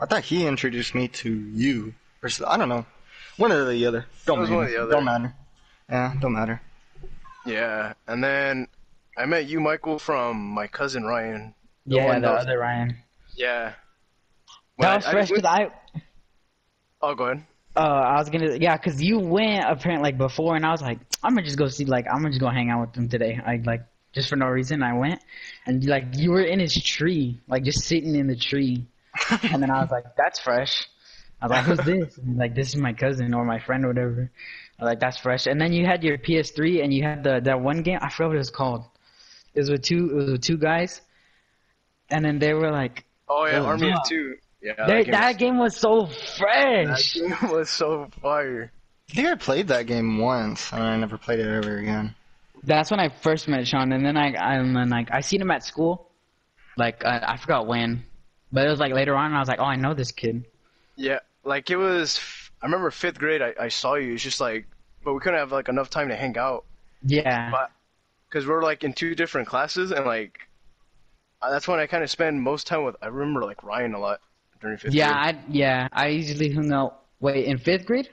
I 0.00 0.06
thought 0.06 0.22
he 0.24 0.46
introduced 0.46 0.94
me 0.94 1.08
to 1.08 1.30
you. 1.32 1.94
Or 2.22 2.26
s- 2.28 2.42
I 2.46 2.56
don't 2.56 2.68
know. 2.68 2.84
One 3.36 3.52
or 3.52 3.64
the 3.64 3.86
other. 3.86 4.06
Don't 4.26 4.38
It 4.38 4.40
was 4.42 4.50
matter. 4.50 4.56
one 4.58 4.66
or 4.66 4.70
the 4.70 4.82
other. 4.82 4.92
Don't 4.92 5.04
matter. 5.04 5.34
Yeah, 5.88 6.14
don't 6.20 6.32
matter. 6.32 6.60
Yeah, 7.46 7.94
and 8.06 8.22
then 8.22 8.68
I 9.16 9.26
met 9.26 9.46
you, 9.46 9.60
Michael, 9.60 9.98
from 9.98 10.36
my 10.40 10.66
cousin 10.66 11.04
Ryan. 11.04 11.54
The 11.86 11.96
Yeah, 11.96 12.06
one 12.06 12.20
the 12.20 12.28
that 12.28 12.34
was- 12.34 12.44
other 12.44 12.58
Ryan. 12.58 12.96
Yeah. 13.34 13.72
When 14.76 14.88
That 14.88 14.96
was 14.96 15.06
I 15.06 15.12
fresh 15.12 15.28
because 15.28 15.42
went- 15.44 15.72
I. 15.94 16.00
Oh, 17.02 17.14
go 17.14 17.24
ahead. 17.24 17.44
Uh, 17.76 17.80
I 17.80 18.18
was 18.18 18.28
gonna, 18.28 18.56
yeah, 18.56 18.76
cause 18.76 19.00
you 19.00 19.18
went 19.20 19.64
apparently 19.64 20.02
like 20.10 20.18
before, 20.18 20.56
and 20.56 20.66
I 20.66 20.70
was 20.72 20.82
like, 20.82 20.98
I'm 21.22 21.34
gonna 21.34 21.44
just 21.46 21.56
go 21.56 21.68
see, 21.68 21.84
like, 21.84 22.06
I'm 22.06 22.18
gonna 22.18 22.30
just 22.30 22.40
go 22.40 22.48
hang 22.48 22.68
out 22.68 22.80
with 22.80 22.92
them 22.94 23.08
today. 23.08 23.40
I 23.44 23.56
like 23.64 23.82
just 24.12 24.28
for 24.28 24.36
no 24.36 24.46
reason. 24.46 24.82
I 24.82 24.92
went, 24.94 25.20
and 25.66 25.84
like 25.84 26.04
you 26.16 26.30
were 26.30 26.42
in 26.42 26.58
his 26.60 26.74
tree, 26.74 27.40
like 27.48 27.62
just 27.64 27.84
sitting 27.84 28.14
in 28.14 28.26
the 28.26 28.36
tree, 28.36 28.86
and 29.42 29.62
then 29.62 29.70
I 29.70 29.80
was 29.82 29.90
like, 29.90 30.16
that's 30.16 30.40
fresh. 30.40 30.86
I 31.42 31.46
was 31.46 31.50
like, 31.52 31.64
who's 31.64 31.86
this? 31.86 32.18
And 32.18 32.36
like, 32.36 32.54
this 32.54 32.68
is 32.68 32.76
my 32.76 32.92
cousin 32.92 33.32
or 33.32 33.44
my 33.44 33.58
friend 33.58 33.84
or 33.84 33.88
whatever. 33.88 34.30
I 34.78 34.84
was 34.84 34.88
like, 34.90 35.00
that's 35.00 35.16
fresh. 35.18 35.46
And 35.46 35.60
then 35.60 35.72
you 35.72 35.86
had 35.86 36.02
your 36.04 36.18
PS3, 36.18 36.82
and 36.84 36.92
you 36.92 37.02
had 37.02 37.24
the 37.24 37.40
that 37.44 37.60
one 37.60 37.82
game. 37.82 37.98
I 38.02 38.10
forgot 38.10 38.28
what 38.28 38.36
it 38.36 38.38
was 38.38 38.50
called. 38.50 38.84
It 39.54 39.60
was 39.60 39.70
with 39.70 39.82
two. 39.82 40.10
It 40.10 40.14
was 40.14 40.30
with 40.32 40.42
two 40.42 40.58
guys, 40.58 41.00
and 42.10 42.24
then 42.24 42.38
they 42.38 42.52
were 42.54 42.70
like, 42.70 43.04
Oh 43.28 43.46
yeah, 43.46 43.60
Oh, 43.60 43.66
Army 43.66 43.88
yeah. 43.88 43.96
of 43.96 44.08
Two. 44.08 44.36
Yeah, 44.62 44.74
that, 44.76 44.86
that, 44.88 45.04
game, 45.04 45.12
that 45.12 45.28
was, 45.28 45.36
game 45.38 45.58
was 45.58 45.76
so 45.76 46.04
that 46.06 46.36
fresh. 46.36 47.14
game 47.14 47.50
was 47.50 47.70
so 47.70 48.10
fire. 48.20 48.70
I 49.10 49.14
think 49.14 49.28
I 49.28 49.34
played 49.36 49.68
that 49.68 49.86
game 49.86 50.18
once, 50.18 50.70
and 50.72 50.82
I 50.82 50.96
never 50.98 51.16
played 51.16 51.38
it 51.38 51.46
ever 51.48 51.78
again. 51.78 52.14
That's 52.62 52.90
when 52.90 53.00
I 53.00 53.08
first 53.08 53.48
met 53.48 53.66
Sean, 53.66 53.92
and 53.92 54.04
then 54.04 54.16
I, 54.16 54.28
and 54.28 54.76
then 54.76 54.90
like 54.90 55.10
I 55.10 55.20
seen 55.20 55.40
him 55.40 55.50
at 55.50 55.64
school, 55.64 56.10
like 56.76 57.04
I, 57.04 57.24
I 57.28 57.36
forgot 57.36 57.66
when, 57.66 58.04
but 58.52 58.66
it 58.66 58.70
was 58.70 58.78
like 58.80 58.92
later 58.92 59.14
on, 59.16 59.26
and 59.26 59.36
I 59.36 59.38
was 59.40 59.48
like, 59.48 59.60
oh, 59.60 59.64
I 59.64 59.76
know 59.76 59.94
this 59.94 60.12
kid. 60.12 60.44
Yeah, 60.96 61.20
like 61.44 61.70
it 61.70 61.76
was. 61.76 62.20
I 62.62 62.66
remember 62.66 62.90
fifth 62.90 63.18
grade. 63.18 63.40
I, 63.40 63.54
I 63.58 63.68
saw 63.68 63.94
you. 63.94 64.12
It's 64.12 64.22
just 64.22 64.40
like, 64.40 64.66
but 65.02 65.14
we 65.14 65.20
couldn't 65.20 65.38
have 65.38 65.52
like 65.52 65.68
enough 65.70 65.88
time 65.88 66.08
to 66.08 66.16
hang 66.16 66.36
out 66.36 66.64
Yeah, 67.04 67.50
But- 67.50 67.70
because 68.28 68.46
we're 68.46 68.62
like 68.62 68.84
in 68.84 68.92
two 68.92 69.14
different 69.14 69.48
classes, 69.48 69.90
and 69.90 70.04
like 70.04 70.38
that's 71.42 71.66
when 71.66 71.80
I 71.80 71.86
kind 71.86 72.04
of 72.04 72.10
spend 72.10 72.40
most 72.42 72.66
time 72.66 72.84
with. 72.84 72.96
I 73.00 73.06
remember 73.06 73.44
like 73.44 73.62
Ryan 73.64 73.94
a 73.94 73.98
lot 73.98 74.20
during 74.60 74.76
fifth 74.76 74.92
yeah, 74.92 75.12
grade. 75.32 75.36
I 75.36 75.50
yeah, 75.50 75.88
I 75.92 76.08
usually 76.08 76.52
hung 76.52 76.70
out. 76.72 77.00
Wait, 77.20 77.46
in 77.46 77.56
fifth 77.58 77.86
grade? 77.86 78.10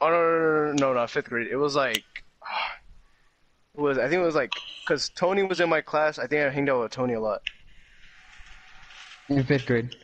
Oh 0.00 0.08
no, 0.08 0.12
no, 0.12 0.72
no, 0.72 0.72
no, 0.72 0.94
not 0.94 1.10
fifth 1.10 1.28
grade. 1.28 1.48
It 1.50 1.56
was 1.56 1.74
like, 1.74 2.04
it 3.74 3.80
was 3.80 3.98
I 3.98 4.08
think 4.08 4.22
it 4.22 4.26
was 4.26 4.34
like 4.34 4.52
because 4.84 5.08
Tony 5.10 5.42
was 5.42 5.60
in 5.60 5.68
my 5.68 5.80
class. 5.80 6.18
I 6.18 6.26
think 6.26 6.42
I 6.42 6.50
hanged 6.50 6.70
out 6.70 6.82
with 6.82 6.92
Tony 6.92 7.14
a 7.14 7.20
lot. 7.20 7.42
In 9.28 9.44
fifth 9.44 9.66
grade. 9.66 9.94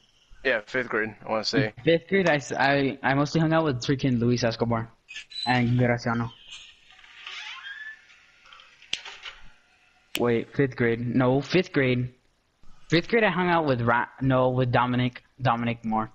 Yeah, 0.44 0.60
fifth 0.66 0.88
grade. 0.90 1.14
I 1.26 1.30
want 1.30 1.44
to 1.44 1.48
say. 1.48 1.72
Fifth 1.84 2.08
grade, 2.08 2.28
I, 2.28 2.38
I, 2.58 2.98
I 3.02 3.14
mostly 3.14 3.40
hung 3.40 3.54
out 3.54 3.64
with 3.64 3.80
freaking 3.82 4.18
Luis 4.20 4.44
Escobar 4.44 4.90
and 5.46 5.78
Graciano. 5.78 6.30
Wait, 10.20 10.54
fifth 10.54 10.76
grade? 10.76 11.00
No, 11.00 11.40
fifth 11.40 11.72
grade. 11.72 12.12
Fifth 12.90 13.08
grade, 13.08 13.24
I 13.24 13.30
hung 13.30 13.48
out 13.48 13.64
with 13.64 13.80
Ra- 13.80 14.08
no 14.20 14.50
with 14.50 14.70
Dominic 14.70 15.22
Dominic 15.40 15.82
Moore. 15.84 16.12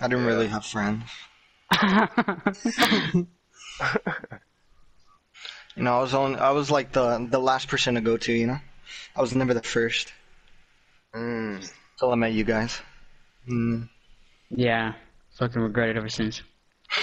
I 0.00 0.08
didn't 0.08 0.24
really 0.26 0.48
have 0.48 0.64
friends. 0.64 1.04
You 5.76 5.84
know, 5.84 5.98
I 5.98 6.00
was 6.00 6.14
on. 6.14 6.36
I 6.36 6.50
was 6.50 6.70
like 6.70 6.92
the 6.92 7.26
the 7.30 7.38
last 7.38 7.68
person 7.68 7.94
to 7.94 8.00
go 8.00 8.16
to. 8.16 8.32
You 8.32 8.48
know, 8.48 8.58
I 9.16 9.20
was 9.20 9.34
never 9.34 9.54
the 9.54 9.62
first 9.62 10.12
Mm. 11.14 11.56
until 11.94 12.12
I 12.12 12.14
met 12.16 12.32
you 12.32 12.44
guys. 12.44 12.80
Mm. 13.48 13.88
yeah, 14.50 14.94
fucking 15.38 15.62
regret 15.62 15.88
it 15.90 15.96
ever 15.96 16.08
since. 16.08 16.42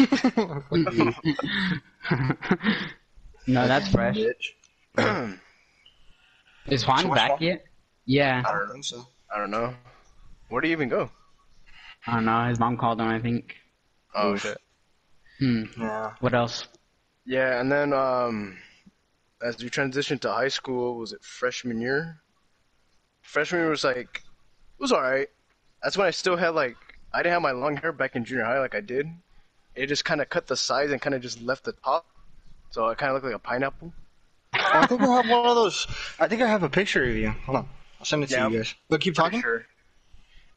no, 3.47 3.67
that's 3.67 3.89
fresh. 3.89 4.17
Is 6.67 6.85
Juan 6.85 7.03
So 7.03 7.09
back 7.13 7.31
Juan? 7.31 7.41
yet? 7.41 7.65
Yeah, 8.05 8.43
I 8.45 8.51
don't 8.51 8.71
think 8.73 8.85
so. 8.85 9.07
I 9.33 9.37
don't 9.39 9.51
know. 9.51 9.73
Where 10.49 10.61
do 10.61 10.67
you 10.67 10.73
even 10.73 10.89
go? 10.89 11.09
I 12.07 12.13
don't 12.15 12.25
know. 12.25 12.47
His 12.47 12.59
mom 12.59 12.77
called 12.77 12.99
him, 13.01 13.07
I 13.07 13.19
think. 13.19 13.55
Oh 14.15 14.35
shit. 14.37 14.57
Hmm. 15.39 15.63
Yeah. 15.79 16.13
What 16.19 16.33
else? 16.33 16.67
Yeah, 17.25 17.59
and 17.59 17.71
then 17.71 17.91
um, 17.93 18.57
as 19.45 19.61
we 19.61 19.69
transitioned 19.69 20.21
to 20.21 20.31
high 20.31 20.47
school, 20.47 20.97
was 20.97 21.11
it 21.13 21.23
freshman 21.23 21.81
year? 21.81 22.21
Freshman 23.21 23.61
year 23.61 23.69
was 23.69 23.83
like, 23.83 24.23
it 24.23 24.81
was 24.81 24.93
alright. 24.93 25.27
That's 25.83 25.97
when 25.97 26.07
I 26.07 26.11
still 26.11 26.37
had 26.37 26.49
like, 26.55 26.77
I 27.13 27.19
didn't 27.19 27.33
have 27.33 27.41
my 27.41 27.51
long 27.51 27.75
hair 27.75 27.91
back 27.91 28.15
in 28.15 28.23
junior 28.25 28.45
high 28.45 28.59
like 28.59 28.73
I 28.75 28.81
did. 28.81 29.07
It 29.75 29.87
just 29.87 30.05
kind 30.05 30.21
of 30.21 30.29
cut 30.29 30.47
the 30.47 30.55
sides 30.57 30.91
and 30.91 31.01
kind 31.01 31.13
of 31.13 31.21
just 31.21 31.41
left 31.41 31.65
the 31.65 31.73
top, 31.73 32.05
so 32.71 32.87
I 32.87 32.95
kind 32.95 33.09
of 33.09 33.15
looked 33.15 33.25
like 33.25 33.35
a 33.35 33.39
pineapple. 33.39 33.93
I 34.53 34.87
think 34.87 35.01
I 35.01 35.05
have 35.21 35.29
one 35.29 35.45
of 35.45 35.55
those. 35.55 35.85
I 36.19 36.27
think 36.27 36.41
I 36.41 36.47
have 36.47 36.63
a 36.63 36.69
picture 36.69 37.03
of 37.03 37.15
you. 37.15 37.29
Hold 37.45 37.57
on, 37.57 37.69
I'll 37.99 38.05
send 38.05 38.23
it 38.23 38.27
to 38.29 38.35
Yeah. 38.35 38.47
you 38.47 38.57
guys. 38.57 38.73
But 38.89 39.01
keep 39.01 39.13
talking. 39.13 39.41
Sure. 39.41 39.65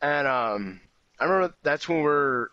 And 0.00 0.26
um, 0.26 0.80
I 1.20 1.24
remember 1.24 1.54
that's 1.62 1.88
when 1.88 2.02
we're 2.02 2.48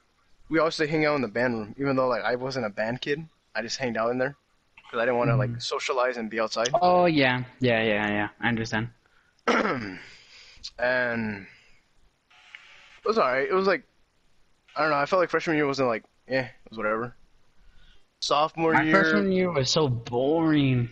we 0.49 0.59
always 0.59 0.77
hang 0.77 1.05
out 1.05 1.15
in 1.15 1.21
the 1.21 1.27
band 1.27 1.53
room, 1.53 1.75
even 1.79 1.95
though 1.95 2.07
like 2.07 2.23
I 2.23 2.35
wasn't 2.35 2.65
a 2.65 2.69
band 2.69 3.01
kid. 3.01 3.27
I 3.55 3.61
just 3.61 3.77
hanged 3.77 3.97
out 3.97 4.11
in 4.11 4.17
there 4.17 4.35
because 4.75 5.01
I 5.01 5.05
didn't 5.05 5.17
want 5.17 5.29
to 5.29 5.35
like 5.35 5.49
mm-hmm. 5.49 5.59
socialize 5.59 6.17
and 6.17 6.29
be 6.29 6.39
outside. 6.39 6.69
Oh 6.81 7.05
yeah, 7.05 7.43
yeah, 7.59 7.83
yeah, 7.83 8.09
yeah. 8.09 8.27
I 8.41 8.47
understand. 8.47 8.89
and 9.47 11.47
it 13.03 13.07
was 13.07 13.17
alright. 13.17 13.47
It 13.49 13.53
was 13.53 13.67
like 13.67 13.83
I 14.75 14.81
don't 14.81 14.91
know. 14.91 14.97
I 14.97 15.05
felt 15.05 15.21
like 15.21 15.29
freshman 15.29 15.55
year 15.55 15.65
wasn't 15.65 15.87
like 15.87 16.03
yeah, 16.27 16.45
it 16.45 16.69
was 16.69 16.77
whatever. 16.77 17.15
Sophomore 18.19 18.73
My 18.73 18.83
year, 18.83 19.01
freshman 19.01 19.31
year 19.31 19.51
was 19.51 19.69
so 19.69 19.87
boring. 19.87 20.89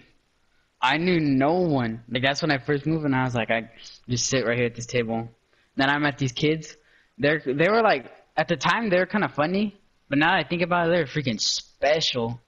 I 0.81 0.97
knew 0.97 1.19
no 1.19 1.53
one. 1.53 2.03
Like 2.09 2.21
that's 2.21 2.41
when 2.41 2.51
I 2.51 2.57
first 2.57 2.85
moved, 2.85 3.05
and 3.05 3.15
I 3.15 3.23
was 3.23 3.35
like, 3.35 3.49
I 3.49 3.69
just 4.07 4.27
sit 4.27 4.45
right 4.45 4.57
here 4.57 4.67
at 4.67 4.75
this 4.75 4.85
table. 4.85 5.29
Then 5.75 5.89
I 5.89 5.97
met 5.97 6.17
these 6.17 6.31
kids. 6.31 6.77
They're 7.17 7.41
they 7.45 7.69
were 7.69 7.81
like 7.81 8.11
at 8.37 8.47
the 8.47 8.57
time 8.57 8.89
they 8.89 8.97
were 8.97 9.05
kind 9.05 9.23
of 9.23 9.33
funny, 9.33 9.77
but 10.09 10.17
now 10.17 10.33
I 10.33 10.43
think 10.43 10.61
about 10.61 10.87
it, 10.87 10.91
they're 10.91 11.05
freaking 11.05 11.39
special. 11.39 12.41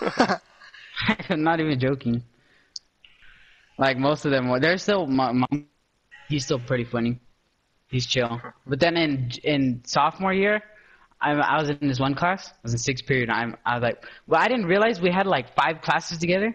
I'm 1.30 1.42
not 1.42 1.60
even 1.60 1.78
joking. 1.78 2.22
Like 3.78 3.96
most 3.96 4.24
of 4.24 4.30
them 4.30 4.48
were. 4.48 4.60
They're 4.60 4.78
still. 4.78 5.06
My, 5.06 5.32
my, 5.32 5.46
he's 6.28 6.44
still 6.44 6.58
pretty 6.58 6.84
funny. 6.84 7.20
He's 7.88 8.06
chill. 8.06 8.40
But 8.66 8.80
then 8.80 8.96
in 8.96 9.30
in 9.44 9.82
sophomore 9.84 10.34
year, 10.34 10.60
I, 11.20 11.32
I 11.32 11.60
was 11.60 11.70
in 11.70 11.88
this 11.88 12.00
one 12.00 12.14
class. 12.14 12.48
I 12.48 12.54
was 12.64 12.72
in 12.72 12.78
sixth 12.78 13.06
period. 13.06 13.30
I'm 13.30 13.56
I 13.64 13.74
was 13.74 13.82
like, 13.82 14.04
well, 14.26 14.40
I 14.40 14.48
didn't 14.48 14.66
realize 14.66 15.00
we 15.00 15.10
had 15.10 15.26
like 15.26 15.54
five 15.54 15.80
classes 15.80 16.18
together 16.18 16.54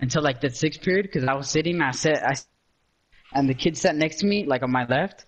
until 0.00 0.22
like 0.22 0.40
the 0.40 0.50
sixth 0.50 0.82
period 0.82 1.04
because 1.04 1.24
I 1.24 1.34
was 1.34 1.48
sitting. 1.48 1.80
I 1.80 1.90
sat. 1.92 2.22
I 2.26 2.34
and 3.34 3.48
the 3.48 3.54
kid 3.54 3.76
sat 3.76 3.94
next 3.96 4.16
to 4.20 4.26
me, 4.26 4.44
like 4.46 4.62
on 4.62 4.70
my 4.70 4.86
left, 4.86 5.26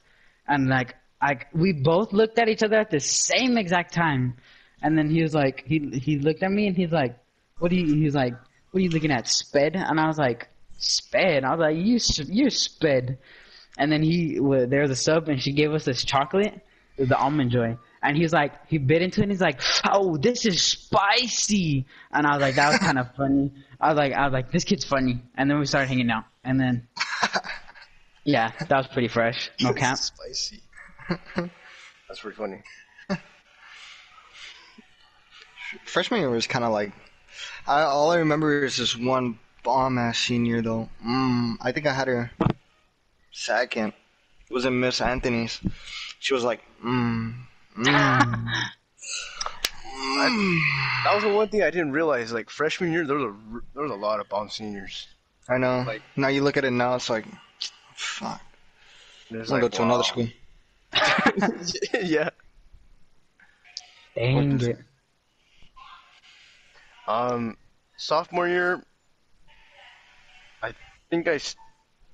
and 0.48 0.68
like 0.68 0.94
I 1.26 1.38
we 1.52 1.72
both 1.72 2.12
looked 2.12 2.38
at 2.38 2.48
each 2.48 2.62
other 2.62 2.76
at 2.76 2.90
the 2.90 3.00
same 3.00 3.58
exact 3.58 3.92
time, 3.94 4.36
and 4.82 4.96
then 4.96 5.10
he 5.10 5.22
was 5.22 5.34
like, 5.34 5.64
he 5.66 5.78
he 6.06 6.18
looked 6.18 6.42
at 6.42 6.52
me 6.52 6.66
and 6.68 6.76
he's 6.76 6.92
like, 6.92 7.18
what 7.58 7.70
do 7.70 7.76
you? 7.76 7.94
He 7.94 8.04
was 8.04 8.14
like, 8.14 8.34
what 8.70 8.78
are 8.80 8.82
you 8.82 8.90
looking 8.90 9.10
at, 9.10 9.26
sped? 9.26 9.74
And 9.74 9.98
I 9.98 10.06
was 10.06 10.18
like, 10.18 10.48
sped. 10.78 11.44
I 11.44 11.50
was 11.54 11.60
like, 11.60 11.76
you 11.76 11.98
you 12.32 12.50
sped. 12.50 13.18
And 13.78 13.90
then 13.92 14.02
he 14.02 14.38
wa- 14.40 14.66
there 14.66 14.82
was 14.82 14.90
a 14.90 14.96
sub 14.96 15.28
and 15.28 15.42
she 15.42 15.52
gave 15.52 15.72
us 15.72 15.84
this 15.84 16.04
chocolate, 16.04 16.60
the 16.96 17.16
almond 17.16 17.50
joy. 17.50 17.76
And 18.02 18.16
he 18.16 18.22
was 18.22 18.32
like, 18.32 18.52
he 18.68 18.78
bit 18.78 19.02
into 19.02 19.20
it 19.20 19.24
and 19.24 19.32
he's 19.32 19.40
like, 19.40 19.60
oh, 19.90 20.16
this 20.16 20.46
is 20.46 20.62
spicy. 20.62 21.86
And 22.12 22.26
I 22.26 22.34
was 22.34 22.40
like, 22.40 22.54
that 22.54 22.70
was 22.70 22.78
kind 22.78 22.98
of 22.98 23.14
funny. 23.16 23.50
I 23.80 23.88
was 23.88 23.96
like, 23.98 24.12
I 24.12 24.24
was 24.24 24.32
like, 24.32 24.50
this 24.52 24.64
kid's 24.64 24.84
funny. 24.84 25.22
And 25.36 25.50
then 25.50 25.58
we 25.58 25.66
started 25.66 25.88
hanging 25.88 26.10
out. 26.10 26.24
And 26.44 26.60
then, 26.60 26.86
yeah, 28.24 28.52
that 28.58 28.76
was 28.76 28.86
pretty 28.86 29.08
fresh. 29.08 29.50
No 29.60 29.72
cap. 29.72 29.98
spicy. 29.98 30.60
That's 31.08 32.20
pretty 32.20 32.36
funny. 32.36 32.62
Freshman 35.84 36.20
year 36.20 36.30
was 36.30 36.46
kind 36.46 36.64
of 36.64 36.72
like. 36.72 36.92
I, 37.66 37.82
all 37.82 38.10
I 38.10 38.18
remember 38.18 38.64
is 38.64 38.76
this 38.76 38.96
one 38.96 39.38
bomb 39.62 39.98
ass 39.98 40.18
senior 40.18 40.62
though. 40.62 40.88
Mm, 41.04 41.56
I 41.60 41.72
think 41.72 41.86
I 41.86 41.92
had 41.92 42.08
her 42.08 42.30
second. 43.32 43.92
It 44.48 44.54
was 44.54 44.64
in 44.64 44.78
Miss 44.78 45.00
Anthony's. 45.00 45.60
She 46.20 46.32
was 46.34 46.44
like, 46.44 46.62
mm, 46.84 47.34
mm, 47.76 47.84
mm. 47.84 48.48
That 51.04 51.14
was 51.14 51.24
the 51.24 51.32
one 51.32 51.48
thing 51.48 51.62
I 51.62 51.70
didn't 51.70 51.92
realize. 51.92 52.32
Like 52.32 52.48
freshman 52.48 52.92
year, 52.92 53.04
there 53.04 53.16
was 53.16 53.24
a 53.24 53.34
there 53.74 53.82
was 53.82 53.92
a 53.92 53.96
lot 53.96 54.20
of 54.20 54.28
bomb 54.28 54.48
seniors. 54.48 55.08
I 55.48 55.58
know. 55.58 55.84
Like- 55.86 56.02
now 56.16 56.28
you 56.28 56.42
look 56.42 56.56
at 56.56 56.64
it 56.64 56.70
now, 56.70 56.94
it's 56.94 57.10
like, 57.10 57.26
fuck. 57.94 58.40
I'm 59.30 59.38
gonna 59.38 59.50
like, 59.50 59.62
go 59.62 59.68
to 59.68 59.82
another 59.82 60.04
school. 60.04 60.28
yeah. 62.02 62.30
Dang 64.14 64.60
it. 64.60 64.78
Um, 67.06 67.56
sophomore 67.96 68.48
year, 68.48 68.82
I 70.62 70.72
think 71.10 71.28
I 71.28 71.38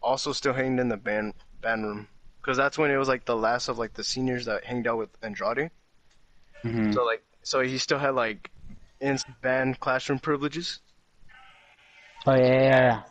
also 0.02 0.32
still 0.32 0.52
hanged 0.52 0.80
in 0.80 0.88
the 0.88 0.96
band 0.96 1.34
band 1.60 1.84
room 1.84 2.08
because 2.40 2.56
that's 2.56 2.76
when 2.76 2.90
it 2.90 2.96
was 2.96 3.08
like 3.08 3.24
the 3.24 3.36
last 3.36 3.68
of 3.68 3.78
like 3.78 3.94
the 3.94 4.04
seniors 4.04 4.46
that 4.46 4.64
hanged 4.64 4.86
out 4.86 4.98
with 4.98 5.10
Andrade. 5.22 5.70
Mhm. 6.64 6.92
So 6.92 7.04
like, 7.04 7.22
so 7.42 7.60
he 7.60 7.78
still 7.78 7.98
had 7.98 8.14
like 8.14 8.50
in 9.00 9.18
band 9.40 9.80
classroom 9.80 10.18
privileges, 10.18 10.80
Oh, 12.24 12.34
yeah, 12.36 12.44
yeah, 12.44 13.02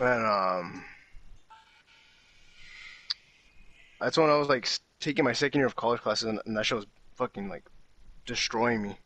yeah. 0.00 0.06
and 0.14 0.26
um, 0.26 0.84
that's 4.02 4.18
when 4.18 4.30
I 4.30 4.36
was 4.36 4.48
like 4.48 4.68
taking 5.00 5.24
my 5.24 5.32
second 5.32 5.60
year 5.60 5.66
of 5.66 5.76
college 5.76 6.00
classes, 6.00 6.28
and, 6.28 6.40
and 6.46 6.56
that 6.56 6.66
show 6.66 6.76
was 6.76 6.86
fucking 7.16 7.48
like 7.48 7.64
destroying 8.26 8.82
me. 8.82 8.96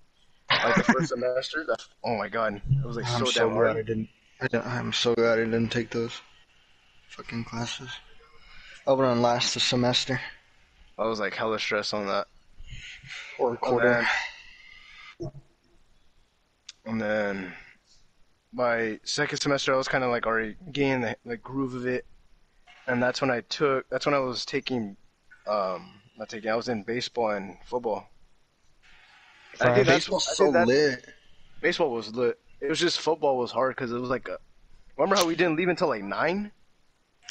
Like 0.51 0.77
the 0.77 0.83
first 0.85 1.09
semester, 1.15 1.65
that 1.67 1.83
oh 2.05 2.17
my 2.17 2.29
god, 2.29 2.61
it 2.71 2.87
was 2.87 2.97
like 2.97 3.07
I'm 3.11 3.25
so 3.25 3.31
so, 3.31 3.49
damn 3.49 3.59
glad 3.59 3.77
I 3.77 3.83
didn't. 3.83 4.09
I 4.41 4.49
didn't- 4.49 4.67
I'm 4.67 4.93
so 4.93 5.15
glad 5.15 5.39
I 5.39 5.45
didn't 5.45 5.71
take 5.71 5.91
those 5.91 6.21
fucking 7.09 7.45
classes. 7.45 7.91
I 8.87 8.93
would 8.93 9.05
have 9.05 9.19
last 9.19 9.53
semester 9.59 10.21
I 10.99 11.07
was 11.07 11.21
like 11.21 11.35
hella 11.35 11.59
stressed 11.59 11.93
on 11.93 12.07
that. 12.07 12.27
or 13.39 13.59
And 13.63 13.81
then, 13.81 15.33
and 16.87 17.01
then 17.01 17.53
by 18.53 19.01
second 19.05 19.39
semester, 19.39 19.75
I 19.75 19.77
was 19.77 19.89
kind 19.89 20.05
of 20.05 20.11
like 20.11 20.27
already 20.27 20.57
getting 20.73 21.03
the 21.03 21.17
like 21.25 21.43
groove 21.43 21.75
of 21.75 21.87
it, 21.87 22.07
and 22.87 23.03
that's 23.03 23.21
when 23.21 23.31
I 23.31 23.41
took. 23.43 23.89
That's 23.89 24.07
when 24.07 24.15
I 24.15 24.19
was 24.19 24.45
taking, 24.45 24.97
um, 25.47 25.91
not 26.19 26.29
taking. 26.29 26.51
I 26.51 26.57
was 26.57 26.69
in 26.69 26.83
baseball 26.83 27.31
and 27.31 27.57
football. 27.67 28.09
I 29.61 29.75
think 29.75 29.87
baseball 29.87 30.19
Baseball's 30.19 30.29
I 30.29 30.33
so 30.35 30.53
that- 30.53 30.67
lit. 30.67 31.07
Baseball 31.61 31.91
was 31.91 32.15
lit. 32.15 32.39
It 32.61 32.69
was 32.69 32.79
just 32.79 33.01
football 33.01 33.39
was 33.39 33.51
hard 33.51 33.75
because 33.75 33.93
it 33.93 33.99
was 33.99 34.11
like 34.11 34.29
a. 34.29 34.39
Remember 34.97 35.17
how 35.17 35.27
we 35.27 35.35
didn't 35.37 35.57
leave 35.57 35.69
until 35.69 35.89
like 35.89 36.03
nine? 36.03 36.51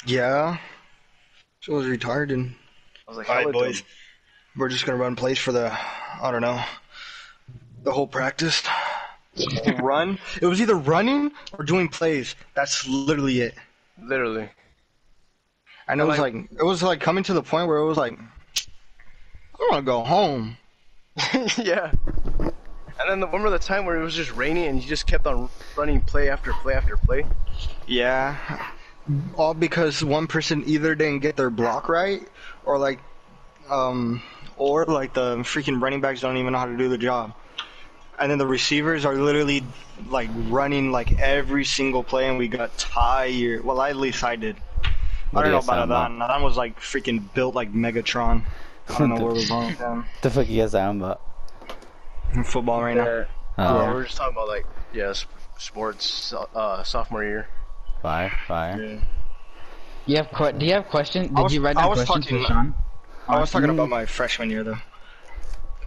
Yeah. 0.06 0.58
So 1.60 1.72
it 1.72 1.76
was 1.76 1.86
retarded. 1.86 2.50
I 3.06 3.10
was 3.10 3.16
like, 3.18 3.28
All 3.28 3.36
right, 3.36 3.52
boys. 3.52 3.80
dumb. 3.80 3.88
We're 4.56 4.68
just 4.68 4.84
gonna 4.86 4.98
run 4.98 5.16
plays 5.16 5.38
for 5.38 5.52
the, 5.52 5.70
I 5.72 6.30
don't 6.30 6.40
know, 6.42 6.60
the 7.82 7.92
whole 7.92 8.06
practice. 8.06 8.62
Run. 9.82 10.18
It 10.40 10.46
was 10.46 10.60
either 10.62 10.76
running 10.76 11.30
or 11.58 11.64
doing 11.64 11.88
plays. 11.88 12.34
That's 12.54 12.88
literally 12.88 13.40
it. 13.40 13.54
Literally. 14.02 14.48
And 15.88 16.00
it 16.00 16.04
was 16.04 16.18
like, 16.18 16.34
it 16.34 16.64
was 16.64 16.82
like 16.82 17.00
coming 17.00 17.22
to 17.24 17.34
the 17.34 17.42
point 17.42 17.68
where 17.68 17.78
it 17.78 17.86
was 17.86 17.96
like, 17.96 18.18
I 18.18 19.62
want 19.70 19.76
to 19.76 19.82
go 19.82 20.02
home. 20.02 20.56
yeah. 21.56 21.92
And 22.98 23.10
then 23.10 23.20
the, 23.20 23.26
remember 23.26 23.50
the 23.50 23.58
time 23.58 23.84
where 23.84 23.96
it 23.96 24.02
was 24.02 24.14
just 24.14 24.34
raining 24.34 24.66
and 24.66 24.82
you 24.82 24.88
just 24.88 25.06
kept 25.06 25.26
on 25.26 25.48
running 25.76 26.00
play 26.00 26.28
after 26.28 26.52
play 26.54 26.74
after 26.74 26.96
play? 26.96 27.24
Yeah. 27.86 28.36
All 29.36 29.54
because 29.54 30.02
one 30.02 30.26
person 30.26 30.64
either 30.66 30.94
didn't 30.94 31.20
get 31.20 31.36
their 31.36 31.50
block 31.50 31.88
right, 31.88 32.22
or 32.64 32.78
like, 32.78 32.98
um, 33.70 34.22
or 34.56 34.84
like 34.86 35.14
the 35.14 35.36
freaking 35.38 35.80
running 35.80 36.00
backs 36.00 36.20
don't 36.20 36.36
even 36.36 36.52
know 36.52 36.58
how 36.58 36.66
to 36.66 36.76
do 36.76 36.88
the 36.88 36.98
job. 36.98 37.32
And 38.18 38.30
then 38.30 38.38
the 38.38 38.46
receivers 38.46 39.04
are 39.04 39.14
literally 39.14 39.62
like 40.08 40.30
running 40.48 40.90
like 40.90 41.20
every 41.20 41.64
single 41.64 42.02
play, 42.02 42.28
and 42.28 42.38
we 42.38 42.48
got 42.48 42.76
tired. 42.78 43.64
Well, 43.64 43.80
at 43.80 43.94
least 43.96 44.24
I 44.24 44.36
did. 44.36 44.56
What 45.30 45.44
I 45.44 45.48
don't 45.48 45.48
are 45.48 45.52
know 45.52 45.58
about 45.58 45.88
talking 45.88 45.92
Adan. 46.18 46.22
Adan 46.22 46.42
was 46.42 46.56
like 46.56 46.80
freaking 46.80 47.32
built 47.34 47.54
like 47.54 47.72
Megatron. 47.72 48.42
I 48.88 48.98
don't 48.98 49.08
know 49.10 49.16
where 49.24 49.34
was 49.34 49.50
wrong 49.50 49.66
with 49.66 49.78
him. 49.78 50.04
The 50.22 50.30
fuck 50.30 50.48
you 50.48 50.62
guys 50.62 50.72
talking 50.72 51.00
about? 51.00 51.20
In 52.34 52.44
football 52.44 52.82
right 52.82 52.96
now. 52.96 53.24
Oh, 53.58 53.62
Uh, 53.64 53.92
we're 53.94 54.04
just 54.04 54.16
talking 54.16 54.34
about 54.34 54.48
like, 54.48 54.66
yeah, 54.92 55.12
sports, 55.58 56.32
uh, 56.54 56.82
sophomore 56.82 57.24
year. 57.24 57.48
fire, 58.02 58.30
fire. 58.46 59.00
You 60.06 60.16
have 60.18 60.30
que- 60.30 60.52
do 60.52 60.64
you 60.66 60.72
have 60.74 60.86
questions? 60.88 61.28
Did 61.28 61.38
was- 61.42 61.54
you 61.54 61.60
write 61.60 61.76
I 61.76 61.82
down 61.82 61.94
questions 61.94 62.24
talking- 62.26 62.42
for 62.42 62.48
Sean? 62.48 62.74
I 63.28 63.40
was 63.40 63.50
talking 63.50 63.70
about 63.70 63.88
my 63.88 64.06
freshman 64.06 64.50
year 64.50 64.62
though. 64.62 64.78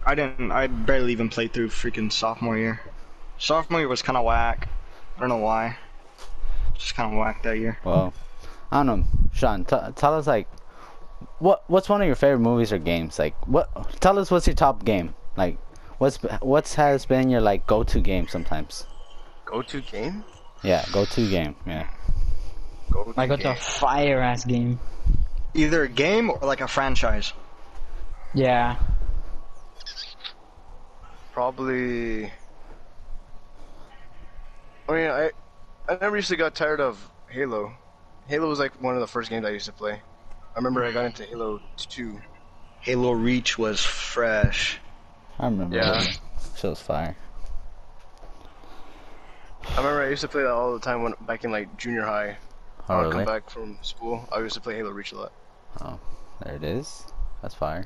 I 0.04 0.14
didn't. 0.14 0.50
I 0.52 0.66
barely 0.66 1.12
even 1.12 1.28
played 1.30 1.52
through 1.54 1.68
freaking 1.68 2.12
sophomore 2.12 2.56
year. 2.58 2.80
Sophomore 3.38 3.80
year 3.80 3.88
was 3.88 4.02
kind 4.02 4.18
of 4.18 4.24
whack. 4.24 4.68
I 5.16 5.20
don't 5.20 5.28
know 5.30 5.36
why. 5.38 5.76
Just 6.74 6.94
kind 6.94 7.12
of 7.12 7.18
whack 7.18 7.42
that 7.44 7.56
year. 7.58 7.78
Well, 7.84 8.12
I 8.70 8.82
don't 8.82 8.86
know, 8.86 9.04
Sean. 9.32 9.64
T- 9.64 9.76
tell 9.96 10.14
us 10.14 10.26
like, 10.26 10.48
what 11.38 11.64
what's 11.68 11.88
one 11.88 12.00
of 12.00 12.06
your 12.06 12.16
favorite 12.16 12.40
movies 12.40 12.72
or 12.72 12.78
games? 12.78 13.18
Like, 13.18 13.34
what? 13.46 13.68
Tell 14.00 14.18
us 14.18 14.30
what's 14.30 14.46
your 14.46 14.54
top 14.54 14.84
game? 14.84 15.14
Like, 15.36 15.58
what's 15.98 16.16
what's 16.40 16.74
has 16.74 17.06
been 17.06 17.30
your 17.30 17.40
like 17.40 17.66
go 17.66 17.82
to 17.82 18.00
game 18.00 18.28
sometimes? 18.28 18.86
Go 19.44 19.62
to 19.62 19.80
game? 19.80 20.24
Yeah, 20.62 20.84
go 20.92 21.04
to 21.04 21.28
game. 21.28 21.56
Yeah. 21.66 21.88
I 21.88 22.92
Go 22.92 23.04
to 23.04 23.12
Like 23.16 23.30
what's 23.30 23.44
a 23.44 23.54
fire 23.54 24.20
ass 24.20 24.44
game? 24.44 24.78
Either 25.54 25.84
a 25.84 25.88
game 25.88 26.30
or 26.30 26.38
like 26.42 26.60
a 26.60 26.68
franchise. 26.68 27.32
Yeah. 28.34 28.76
Probably. 31.32 32.30
I 34.88 34.92
mean, 34.92 35.10
I, 35.10 35.30
I 35.88 35.96
never 36.00 36.16
used 36.16 36.28
to 36.28 36.36
got 36.36 36.54
tired 36.54 36.80
of 36.80 37.10
Halo. 37.28 37.72
Halo 38.30 38.48
was 38.48 38.60
like 38.60 38.80
one 38.80 38.94
of 38.94 39.00
the 39.00 39.08
first 39.08 39.28
games 39.28 39.44
I 39.44 39.50
used 39.50 39.66
to 39.66 39.72
play. 39.72 39.94
I 39.94 40.56
remember 40.56 40.84
I 40.84 40.92
got 40.92 41.04
into 41.06 41.24
Halo 41.24 41.60
2. 41.76 42.20
Halo 42.78 43.10
Reach 43.10 43.58
was 43.58 43.84
fresh. 43.84 44.78
I 45.36 45.46
remember. 45.46 45.74
Yeah. 45.74 45.98
that. 46.04 46.18
Shit 46.56 46.70
was 46.70 46.80
fire. 46.80 47.16
I 49.66 49.76
remember 49.78 50.02
I 50.02 50.08
used 50.10 50.22
to 50.22 50.28
play 50.28 50.42
that 50.42 50.50
all 50.52 50.72
the 50.72 50.78
time 50.78 51.02
when 51.02 51.14
back 51.22 51.42
in 51.42 51.50
like 51.50 51.76
junior 51.76 52.02
high. 52.02 52.36
Oh, 52.88 52.94
I 52.94 52.96
would 52.98 53.02
really? 53.14 53.24
come 53.24 53.34
back 53.34 53.50
from 53.50 53.78
school. 53.82 54.28
I 54.30 54.38
used 54.38 54.54
to 54.54 54.60
play 54.60 54.76
Halo 54.76 54.90
Reach 54.90 55.10
a 55.10 55.18
lot. 55.18 55.32
Oh, 55.80 55.98
there 56.44 56.54
it 56.54 56.62
is. 56.62 57.04
That's 57.42 57.56
fire. 57.56 57.84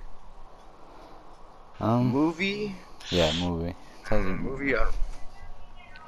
Um, 1.80 2.08
Movie, 2.08 2.76
yeah, 3.10 3.32
movie. 3.40 3.74
Tells 4.04 4.26
you- 4.26 4.34
movie. 4.34 4.76
I, 4.76 4.90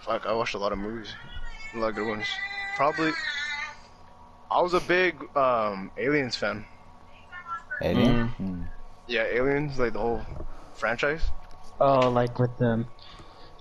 fuck, 0.03 0.27
I 0.27 0.33
watched 0.35 0.55
a 0.55 0.59
lot 0.59 0.73
of 0.73 0.79
movies, 0.79 1.09
a 1.75 1.79
lot 1.79 1.89
of 1.89 1.95
good 1.95 2.07
ones. 2.07 2.27
Probably, 2.77 3.13
I 4.51 4.61
was 4.63 4.75
a 4.75 4.81
big 4.81 5.17
um, 5.37 5.91
Aliens 5.99 6.37
fan. 6.37 6.65
Alien? 7.83 8.29
Mm. 8.41 8.69
Yeah, 9.07 9.25
Aliens, 9.25 9.79
like 9.79 9.93
the 9.93 9.99
whole 9.99 10.23
franchise. 10.75 11.23
Oh, 11.81 12.09
like 12.11 12.39
with 12.39 12.57
the 12.59 12.87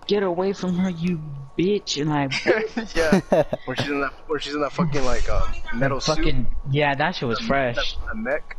get 0.07 0.23
away 0.23 0.53
from 0.53 0.75
her, 0.77 0.89
you 0.89 1.19
bitch, 1.57 1.99
and 1.99 2.09
like 2.09 2.33
yeah, 2.95 3.43
where 3.65 3.75
she's 3.75 3.89
in 3.89 4.01
that, 4.01 4.13
where 4.27 4.39
she's 4.39 4.53
in 4.55 4.61
that 4.61 4.71
fucking 4.71 5.03
like 5.03 5.27
uh, 5.29 5.41
metal 5.73 5.99
suit, 5.99 6.17
fucking 6.17 6.47
yeah, 6.71 6.95
that 6.95 7.15
shit 7.15 7.27
was 7.27 7.39
that- 7.39 7.47
fresh. 7.47 7.97
that 8.05 8.15
mech. 8.15 8.55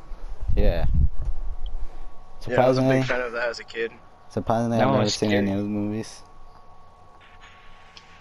Yeah. 0.56 0.86
Surprisingly, 2.40 2.54
Yeah, 2.54 2.64
I 2.64 2.68
was 2.68 2.78
a 2.78 2.82
big 2.82 3.04
fan 3.04 3.20
of 3.22 3.32
that 3.32 3.48
as 3.48 3.58
a 3.60 3.64
kid. 3.64 3.92
surprisingly, 4.28 4.76
That 4.78 4.86
I've 4.86 4.92
never 4.92 5.04
was 5.04 5.14
seen 5.14 5.32
any 5.32 5.50
of 5.52 5.58
those 5.58 5.66
movies. 5.68 6.22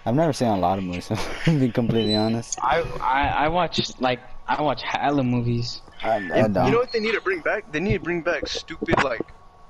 I've 0.05 0.15
never 0.15 0.33
seen 0.33 0.49
a 0.49 0.57
lot 0.57 0.77
of 0.77 0.83
movies, 0.83 1.07
to 1.45 1.59
be 1.59 1.69
completely 1.69 2.15
honest. 2.15 2.59
I 2.61 2.81
I 3.01 3.45
I 3.45 3.47
watch 3.49 3.79
like 3.99 4.19
I 4.47 4.61
watch 4.61 4.83
hella 4.83 5.23
movies. 5.23 5.81
I, 6.03 6.15
I 6.17 6.17
You 6.17 6.47
don't. 6.49 6.71
know 6.71 6.77
what 6.77 6.91
they 6.91 6.99
need 6.99 7.13
to 7.13 7.21
bring 7.21 7.39
back? 7.41 7.71
They 7.71 7.79
need 7.79 7.93
to 7.93 7.99
bring 8.03 8.21
back 8.21 8.47
stupid 8.47 9.03
like 9.03 9.21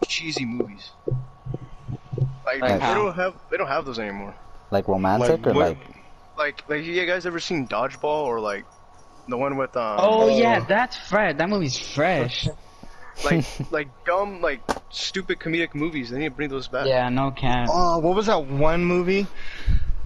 cheesy 0.08 0.44
movies. 0.46 0.92
Like, 2.46 2.62
Like 2.62 2.80
they 2.80 2.80
how? 2.80 2.94
don't 2.96 3.16
have 3.16 3.34
they 3.50 3.58
don't 3.58 3.68
have 3.68 3.86
those 3.86 4.00
anymore. 4.00 4.36
like 4.72 4.88
romantic 4.88 5.30
Like, 5.46 5.48
or 5.48 5.54
what- 5.54 5.68
like 5.70 5.78
Like 6.38 6.70
like 6.70 6.84
you 6.84 7.06
guys 7.06 7.26
ever 7.26 7.40
seen 7.40 7.68
Dodgeball 7.68 8.26
or 8.26 8.40
like 8.42 8.66
the 9.30 9.38
one 9.38 9.56
with 9.58 9.76
um 9.78 9.96
Oh 10.00 10.38
yeah, 10.38 10.60
that's 10.68 10.98
fresh. 10.98 11.38
That 11.38 11.50
movie's 11.50 11.78
fresh. 11.78 12.48
like 13.24 13.46
like 13.72 13.88
dumb 14.06 14.42
like 14.42 14.60
stupid 14.90 15.40
comedic 15.40 15.74
movies. 15.74 16.10
They 16.10 16.20
need 16.20 16.30
to 16.30 16.36
bring 16.36 16.50
those 16.50 16.68
back. 16.68 16.88
yeah, 16.88 17.08
no 17.10 17.32
can. 17.32 17.68
Oh, 17.70 18.00
what 18.00 18.16
was 18.16 18.26
that 18.26 18.44
one 18.46 18.84
movie? 18.84 19.28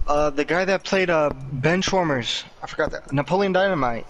Uh, 0.06 0.30
the 0.30 0.44
guy 0.44 0.64
that 0.64 0.84
played 0.84 1.10
uh 1.10 1.30
Benchwarmers. 1.54 2.44
I 2.62 2.66
forgot 2.66 2.90
that. 2.92 3.12
Napoleon 3.12 3.52
Dynamite. 3.52 4.06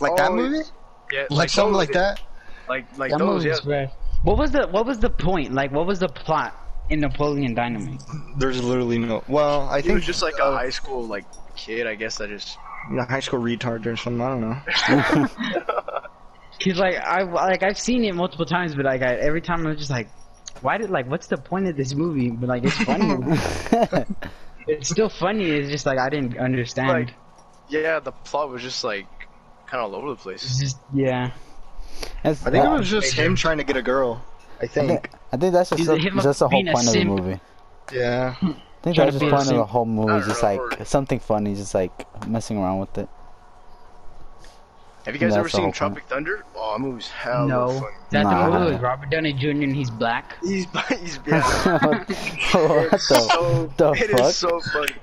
Like 0.00 0.16
that 0.16 0.30
Oh, 0.30 0.36
movie? 0.36 0.68
Yeah, 1.12 1.26
Like, 1.30 1.48
something 1.48 1.74
like 1.74 1.92
that? 1.92 2.20
Like 2.68 2.86
like 2.98 3.10
that 3.10 3.18
those, 3.18 3.44
yeah. 3.44 3.50
movie's 3.52 3.64
fresh. 3.64 3.90
What 4.22 4.38
was 4.38 4.50
the 4.50 4.66
what 4.68 4.86
was 4.86 4.98
the 4.98 5.10
point? 5.10 5.52
Like 5.52 5.70
what 5.70 5.86
was 5.86 5.98
the 5.98 6.08
plot 6.08 6.54
in 6.88 7.00
Napoleon 7.00 7.54
Dynamite? 7.54 8.00
There's 8.38 8.62
literally 8.62 8.98
no. 8.98 9.22
Well, 9.28 9.68
I 9.68 9.80
think 9.80 9.92
it 9.92 9.94
was 9.94 10.06
just 10.06 10.22
like 10.22 10.38
a 10.38 10.44
uh, 10.44 10.56
high 10.58 10.70
school 10.70 11.06
like 11.06 11.24
kid, 11.56 11.86
I 11.86 11.94
guess 11.94 12.16
that 12.18 12.28
just 12.30 12.56
a 12.98 13.04
high 13.04 13.20
school 13.20 13.40
retard 13.40 13.86
or 13.86 13.96
something. 13.96 14.20
I 14.20 14.28
don't 14.28 14.40
know. 14.40 15.28
He's 16.58 16.78
like 16.78 16.96
I 16.96 17.22
like 17.22 17.62
I've 17.62 17.78
seen 17.78 18.04
it 18.04 18.14
multiple 18.14 18.46
times, 18.46 18.74
but 18.74 18.84
like 18.84 19.02
I, 19.02 19.14
every 19.16 19.40
time 19.42 19.66
I'm 19.66 19.76
just 19.76 19.90
like, 19.90 20.08
why 20.62 20.78
did 20.78 20.90
like 20.90 21.06
what's 21.06 21.26
the 21.26 21.36
point 21.36 21.66
of 21.66 21.76
this 21.76 21.94
movie? 21.94 22.30
But 22.30 22.48
like 22.48 22.64
it's 22.64 22.76
funny. 22.78 23.14
it's 24.66 24.88
still 24.90 25.08
funny. 25.08 25.50
It's 25.50 25.70
just 25.70 25.86
like 25.86 25.98
I 25.98 26.08
didn't 26.10 26.38
understand. 26.38 26.88
Like- 26.88 27.14
yeah, 27.68 27.98
the 28.00 28.12
plot 28.12 28.50
was 28.50 28.62
just 28.62 28.84
like 28.84 29.06
kind 29.66 29.82
of 29.82 29.92
all 29.92 29.96
over 29.98 30.10
the 30.10 30.16
place. 30.16 30.58
just 30.60 30.78
yeah. 30.92 31.30
It's- 32.22 32.44
I 32.46 32.50
think 32.50 32.64
it 32.64 32.70
was 32.70 32.90
just 32.90 33.14
him 33.14 33.34
trying 33.36 33.58
to 33.58 33.64
get 33.64 33.76
a 33.76 33.82
girl. 33.82 34.22
I 34.60 34.64
I 34.64 34.66
think. 34.66 34.88
think, 34.88 35.10
I 35.32 35.36
think 35.36 35.52
that's 35.52 35.70
just 35.70 35.86
the, 35.86 35.94
a- 35.94 36.10
just 36.22 36.38
the 36.40 36.48
whole 36.48 36.62
point 36.64 36.86
of 36.86 36.92
the 36.92 37.04
movie. 37.04 37.40
Yeah. 37.92 38.34
I 38.40 38.46
think 38.82 38.96
Trying 38.96 39.06
that's 39.10 39.12
just 39.12 39.20
be 39.20 39.26
the 39.30 39.34
a 39.34 39.36
point 39.38 39.50
of 39.50 39.56
the 39.56 39.64
whole 39.64 39.84
movie, 39.86 40.08
don't 40.08 40.24
just 40.24 40.42
know, 40.42 40.48
like 40.48 40.80
or- 40.80 40.84
something 40.84 41.18
funny, 41.18 41.54
just 41.54 41.74
like 41.74 42.26
messing 42.28 42.58
around 42.58 42.80
with 42.80 42.98
it. 42.98 43.08
Have 45.04 45.14
you 45.14 45.20
guys 45.20 45.36
ever 45.36 45.48
seen 45.50 45.62
whole 45.64 45.72
Tropic 45.72 46.04
Thunder? 46.04 46.44
Oh, 46.56 46.72
that 46.72 46.80
movie's 46.80 47.08
hella 47.08 47.46
no, 47.46 47.68
funny. 47.68 47.86
is 47.86 48.10
that 48.12 48.22
Nah. 48.22 48.50
the 48.50 48.58
movie 48.58 48.72
with 48.72 48.82
Robert 48.82 49.10
Downey 49.10 49.32
Jr. 49.34 49.48
and 49.50 49.76
he's 49.76 49.90
black? 49.90 50.36
He's 50.42 50.66
he's 50.88 51.18
yeah. 51.26 51.86
what 51.86 52.06
the, 52.08 52.98
so, 52.98 53.70
the 53.76 53.90
it 53.92 54.10
is 54.10 54.20
fuck? 54.20 54.32
so 54.32 54.60
funny. 54.60 54.94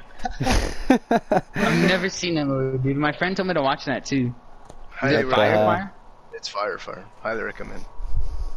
I've 1.55 1.87
never 1.87 2.09
seen 2.09 2.35
that 2.35 2.45
movie, 2.45 2.77
dude. 2.79 2.97
My 2.97 3.11
friend 3.11 3.35
told 3.37 3.47
me 3.47 3.53
to 3.53 3.61
watch 3.61 3.85
that 3.85 4.05
too. 4.05 4.33
Is 5.03 5.11
it 5.11 5.15
What 5.25 5.29
the 5.29 5.35
Fire? 5.35 5.55
Fire? 5.55 5.93
It's 6.33 6.47
fire, 6.47 6.77
fire. 6.79 7.05
Highly 7.21 7.43
recommend. 7.43 7.85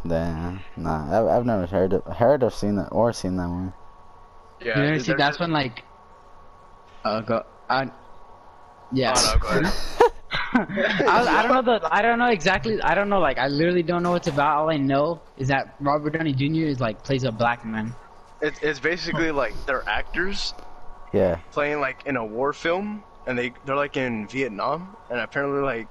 Damn, 0.07 0.61
nah, 0.77 1.19
I've, 1.19 1.27
I've 1.39 1.45
never 1.45 1.65
heard 1.65 1.93
of, 1.93 2.03
heard 2.05 2.43
or 2.43 2.51
seen 2.51 2.75
that 2.75 2.89
or 2.89 3.11
seen 3.13 3.35
that 3.37 3.47
one. 3.49 3.73
Yeah, 4.61 4.77
you 4.77 4.83
never 4.83 4.93
dude, 4.95 5.01
see? 5.01 5.07
there's 5.11 5.17
That's 5.19 5.39
when 5.39 5.51
like, 5.51 5.83
uh, 7.03 7.21
go, 7.21 7.43
uh, 7.69 7.85
yeah. 8.91 9.13
Oh, 9.15 9.31
no, 9.33 9.39
go 9.39 9.47
ahead. 9.59 10.04
I, 11.07 11.39
I 11.39 11.43
don't 11.43 11.53
know 11.53 11.61
the 11.63 11.87
I 11.91 12.01
don't 12.01 12.19
know 12.19 12.29
exactly 12.29 12.81
I 12.81 12.95
don't 12.95 13.09
know 13.09 13.19
like 13.19 13.37
I 13.37 13.47
literally 13.47 13.83
don't 13.83 14.03
know 14.03 14.11
what 14.11 14.17
it's 14.17 14.27
about. 14.27 14.57
All 14.57 14.69
I 14.71 14.77
know 14.77 15.23
is 15.37 15.49
that 15.49 15.75
Robert 15.79 16.11
Downey 16.11 16.33
Jr. 16.33 16.67
is 16.67 16.79
like 16.79 17.03
plays 17.03 17.23
a 17.23 17.31
black 17.31 17.65
man. 17.65 17.95
It, 18.41 18.59
it's 18.61 18.79
basically 18.79 19.31
like 19.31 19.55
they're 19.65 19.87
actors 19.87 20.53
Yeah, 21.13 21.39
playing 21.51 21.79
like 21.79 22.03
in 22.05 22.15
a 22.17 22.25
war 22.25 22.53
film, 22.53 23.05
and 23.25 23.37
they 23.37 23.53
they're 23.63 23.75
like 23.75 23.97
in 23.97 24.27
Vietnam, 24.27 24.97
and 25.09 25.19
apparently 25.19 25.61
like 25.61 25.89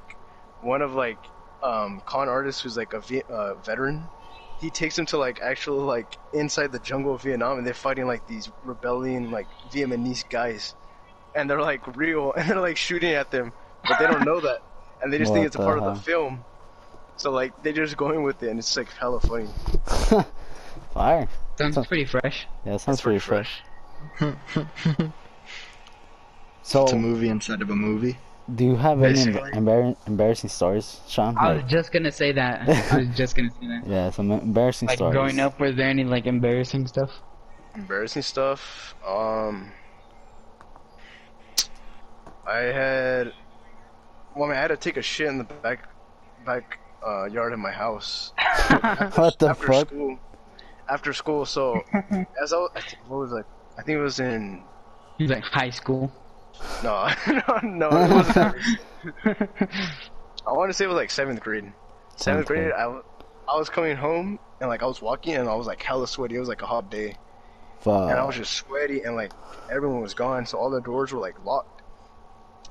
one 0.61 0.83
of 0.83 0.95
like 0.95 1.31
um 1.63 2.01
con 2.05 2.29
artists 2.29 2.63
who's 2.63 2.77
like 2.77 2.93
a 2.95 3.03
uh, 3.33 3.55
veteran, 3.57 4.11
he 4.57 4.71
takes 4.71 4.97
them 4.97 5.07
to 5.07 5.19
like 5.19 5.41
actual 5.41 5.79
like 5.85 6.19
inside 6.33 6.73
the 6.73 6.81
jungle 6.81 7.15
of 7.15 7.23
Vietnam, 7.23 7.59
and 7.59 7.67
they're 7.67 7.75
fighting 7.75 8.07
like 8.07 8.27
these 8.27 8.51
rebellion 8.63 9.31
like 9.31 9.49
Vietnamese 9.69 10.29
guys, 10.29 10.75
and 11.35 11.49
they're 11.51 11.61
like 11.63 11.97
real, 11.97 12.33
and 12.37 12.51
they're 12.51 12.61
like 12.61 12.77
shooting 12.77 13.13
at 13.13 13.31
them, 13.31 13.55
but 13.89 13.99
they 13.99 14.07
don't 14.07 14.25
know 14.25 14.41
that, 14.41 14.63
and 15.03 15.13
they 15.13 15.19
just 15.19 15.33
think 15.33 15.47
it's 15.47 15.57
a 15.57 15.59
part 15.59 15.79
hell? 15.81 15.89
of 15.91 15.97
the 15.97 16.03
film. 16.03 16.45
So 17.17 17.31
like 17.31 17.63
they're 17.63 17.73
just 17.73 17.97
going 17.97 18.23
with 18.23 18.43
it, 18.43 18.49
and 18.51 18.59
it's 18.59 18.77
like 18.77 18.91
hella 18.93 19.21
funny. 19.21 19.49
fire. 20.95 21.29
Sounds 21.59 21.75
Sounds- 21.77 21.87
pretty 21.87 22.05
fresh. 22.05 22.47
Yeah, 22.67 22.77
sounds 22.79 23.01
pretty 23.01 23.21
pretty 23.21 23.45
fresh. 23.45 23.63
So, 26.67 26.85
It's 26.85 26.93
a 26.93 26.97
movie 26.97 27.29
inside 27.29 27.61
of 27.61 27.69
a 27.69 27.77
movie. 27.77 28.17
do 28.55 28.65
you 28.65 28.75
have 28.77 29.03
any 29.03 29.13
Basically. 29.13 29.51
embar- 29.53 29.97
embarrassing 30.07 30.49
stories, 30.49 31.01
Sean? 31.07 31.37
I 31.37 31.49
Like, 31.53 31.63
was 31.65 31.71
just 31.73 31.93
gonna 31.93 32.11
say 32.11 32.33
that. 32.33 32.67
I 32.93 32.99
was 33.01 33.09
just 33.15 33.37
gonna 33.37 33.51
say 33.61 33.67
that. 33.69 33.83
yeah, 33.87 34.09
some 34.11 34.31
embarrassing 34.31 34.89
Like 34.89 34.97
stories. 34.97 35.13
growing 35.15 35.41
up, 35.41 35.61
was 35.61 35.77
there 35.77 35.91
any 35.91 36.05
like 36.05 36.25
embarrassing 36.27 36.87
stuff? 36.87 37.11
Embarrassing 37.75 38.23
stuff. 38.23 38.95
Um, 39.07 39.73
I 42.47 42.59
had. 42.59 43.33
Well, 44.35 44.45
I, 44.45 44.49
mean, 44.49 44.57
I 44.59 44.61
had 44.61 44.69
to 44.69 44.77
take 44.77 44.97
a 44.97 45.03
shit 45.03 45.27
in 45.29 45.39
the 45.39 45.45
back, 45.45 45.89
back 46.45 46.79
uh, 47.07 47.25
yard 47.27 47.53
of 47.53 47.59
my 47.59 47.71
house 47.71 48.33
What 49.15 49.39
the 49.39 49.49
after 49.51 49.67
fuck? 49.67 49.89
school. 49.89 50.19
After 50.89 51.13
school, 51.13 51.47
so 51.47 51.81
as 52.43 52.53
I 52.53 52.57
was, 52.57 52.71
I 52.75 52.81
think, 52.81 52.99
what 53.09 53.19
was 53.21 53.33
it? 53.33 53.47
I 53.79 53.83
think 53.83 53.97
it 53.99 54.03
was 54.03 54.21
in 54.21 54.63
He's 55.19 55.31
like 55.31 55.45
high 55.45 55.71
school. 55.71 56.13
no, 56.83 57.09
no, 57.29 57.59
no. 57.63 57.89
Wasn't. 57.91 58.57
I 59.27 60.53
want 60.53 60.71
to 60.71 60.75
say 60.75 60.85
it 60.85 60.89
was 60.89 60.97
like 60.97 61.11
seventh 61.11 61.41
grade. 61.41 61.73
Seventh 62.17 62.47
Seventh 62.47 62.47
grade. 62.47 62.73
I, 62.73 62.77
I, 62.81 62.83
w- 62.85 63.03
I 63.49 63.57
was 63.57 63.69
coming 63.71 63.97
home 63.97 64.39
and 64.61 64.69
like 64.69 64.83
I 64.83 64.87
was 64.87 65.01
walking 65.01 65.35
and 65.35 65.49
I 65.49 65.55
was 65.55 65.67
like 65.67 65.83
hella 65.83 66.07
sweaty. 66.07 66.37
It 66.37 66.41
was 66.41 66.49
like 66.49 66.63
a 66.63 66.67
hot 66.67 66.91
day. 66.91 67.17
Fuck. 67.81 68.11
and 68.11 68.19
I 68.19 68.25
was 68.25 68.37
just 68.37 68.53
sweaty, 68.53 69.03
and 69.03 69.15
like 69.15 69.33
everyone 69.71 70.01
was 70.01 70.15
gone, 70.15 70.47
so 70.47 70.57
all 70.59 70.71
the 70.71 70.81
doors 70.81 71.13
were 71.13 71.21
like 71.21 71.43
locked. 71.45 71.83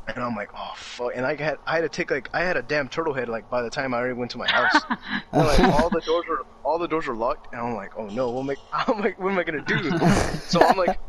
And 0.07 0.17
I'm 0.21 0.35
like, 0.35 0.49
oh 0.53 0.73
fuck! 0.75 1.11
And 1.15 1.25
I 1.25 1.35
had 1.35 1.57
I 1.65 1.75
had 1.75 1.81
to 1.81 1.89
take 1.89 2.11
like 2.11 2.29
I 2.33 2.41
had 2.41 2.57
a 2.57 2.61
damn 2.61 2.89
turtle 2.89 3.13
head 3.13 3.29
like 3.29 3.49
by 3.49 3.61
the 3.61 3.69
time 3.69 3.93
I 3.93 3.97
already 3.99 4.13
went 4.13 4.31
to 4.31 4.37
my 4.37 4.47
house. 4.49 4.81
and, 5.31 5.47
like 5.47 5.59
all 5.59 5.89
the 5.89 6.01
doors 6.01 6.25
were 6.27 6.45
all 6.63 6.77
the 6.77 6.87
doors 6.87 7.07
were 7.07 7.15
locked, 7.15 7.53
and 7.53 7.61
I'm 7.61 7.75
like, 7.75 7.91
oh 7.97 8.07
no, 8.07 8.29
what 8.29 8.41
am 8.41 8.49
I? 8.49 8.55
I'm 8.91 8.99
like, 8.99 9.19
what 9.19 9.31
am 9.31 9.39
I 9.39 9.43
gonna 9.43 9.61
do? 9.61 9.89
so 10.47 10.61
I'm 10.61 10.77
like, 10.77 10.99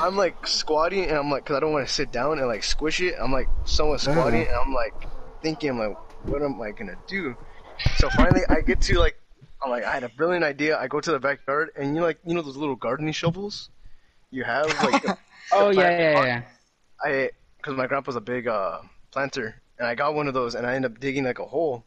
I'm 0.00 0.16
like 0.16 0.46
squatting, 0.46 1.04
and 1.04 1.16
I'm 1.16 1.30
like, 1.30 1.46
cause 1.46 1.56
I 1.56 1.60
don't 1.60 1.72
want 1.72 1.86
to 1.88 1.92
sit 1.92 2.12
down 2.12 2.38
and 2.38 2.46
like 2.46 2.64
squish 2.64 3.00
it. 3.00 3.14
I'm 3.20 3.32
like 3.32 3.48
somewhat 3.64 4.00
squatting, 4.00 4.42
and 4.42 4.56
I'm 4.56 4.74
like 4.74 4.92
thinking, 5.42 5.70
I'm 5.70 5.78
like, 5.78 5.96
what 6.24 6.42
am 6.42 6.60
I 6.60 6.72
gonna 6.72 6.98
do? 7.06 7.34
So 7.96 8.10
finally, 8.10 8.42
I 8.50 8.60
get 8.60 8.80
to 8.82 8.98
like, 8.98 9.16
I'm 9.62 9.70
like, 9.70 9.84
I 9.84 9.92
had 9.92 10.04
a 10.04 10.10
brilliant 10.10 10.44
idea. 10.44 10.78
I 10.78 10.86
go 10.86 11.00
to 11.00 11.12
the 11.12 11.18
backyard, 11.18 11.70
and 11.76 11.94
you 11.94 12.00
know, 12.00 12.06
like, 12.06 12.18
you 12.26 12.34
know 12.34 12.42
those 12.42 12.56
little 12.58 12.76
gardening 12.76 13.14
shovels 13.14 13.70
you 14.30 14.44
have, 14.44 14.66
like, 14.82 15.02
the- 15.02 15.16
Oh 15.52 15.68
the 15.72 15.80
yeah, 15.80 15.98
yeah, 15.98 16.24
yeah. 16.24 16.42
I, 17.04 17.30
because 17.64 17.78
my 17.78 17.86
grandpa's 17.86 18.16
a 18.16 18.20
big 18.20 18.46
uh, 18.46 18.80
planter, 19.10 19.62
and 19.78 19.88
I 19.88 19.94
got 19.94 20.14
one 20.14 20.28
of 20.28 20.34
those, 20.34 20.54
and 20.54 20.66
I 20.66 20.74
ended 20.74 20.92
up 20.92 21.00
digging 21.00 21.24
like 21.24 21.38
a 21.38 21.46
hole 21.46 21.82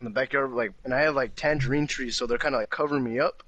in 0.00 0.04
the 0.06 0.10
backyard, 0.10 0.52
like, 0.52 0.72
and 0.84 0.94
I 0.94 1.02
have 1.02 1.14
like 1.14 1.34
tangerine 1.36 1.86
trees, 1.86 2.16
so 2.16 2.26
they're 2.26 2.38
kind 2.38 2.54
of 2.54 2.62
like 2.62 2.70
covering 2.70 3.04
me 3.04 3.20
up. 3.20 3.42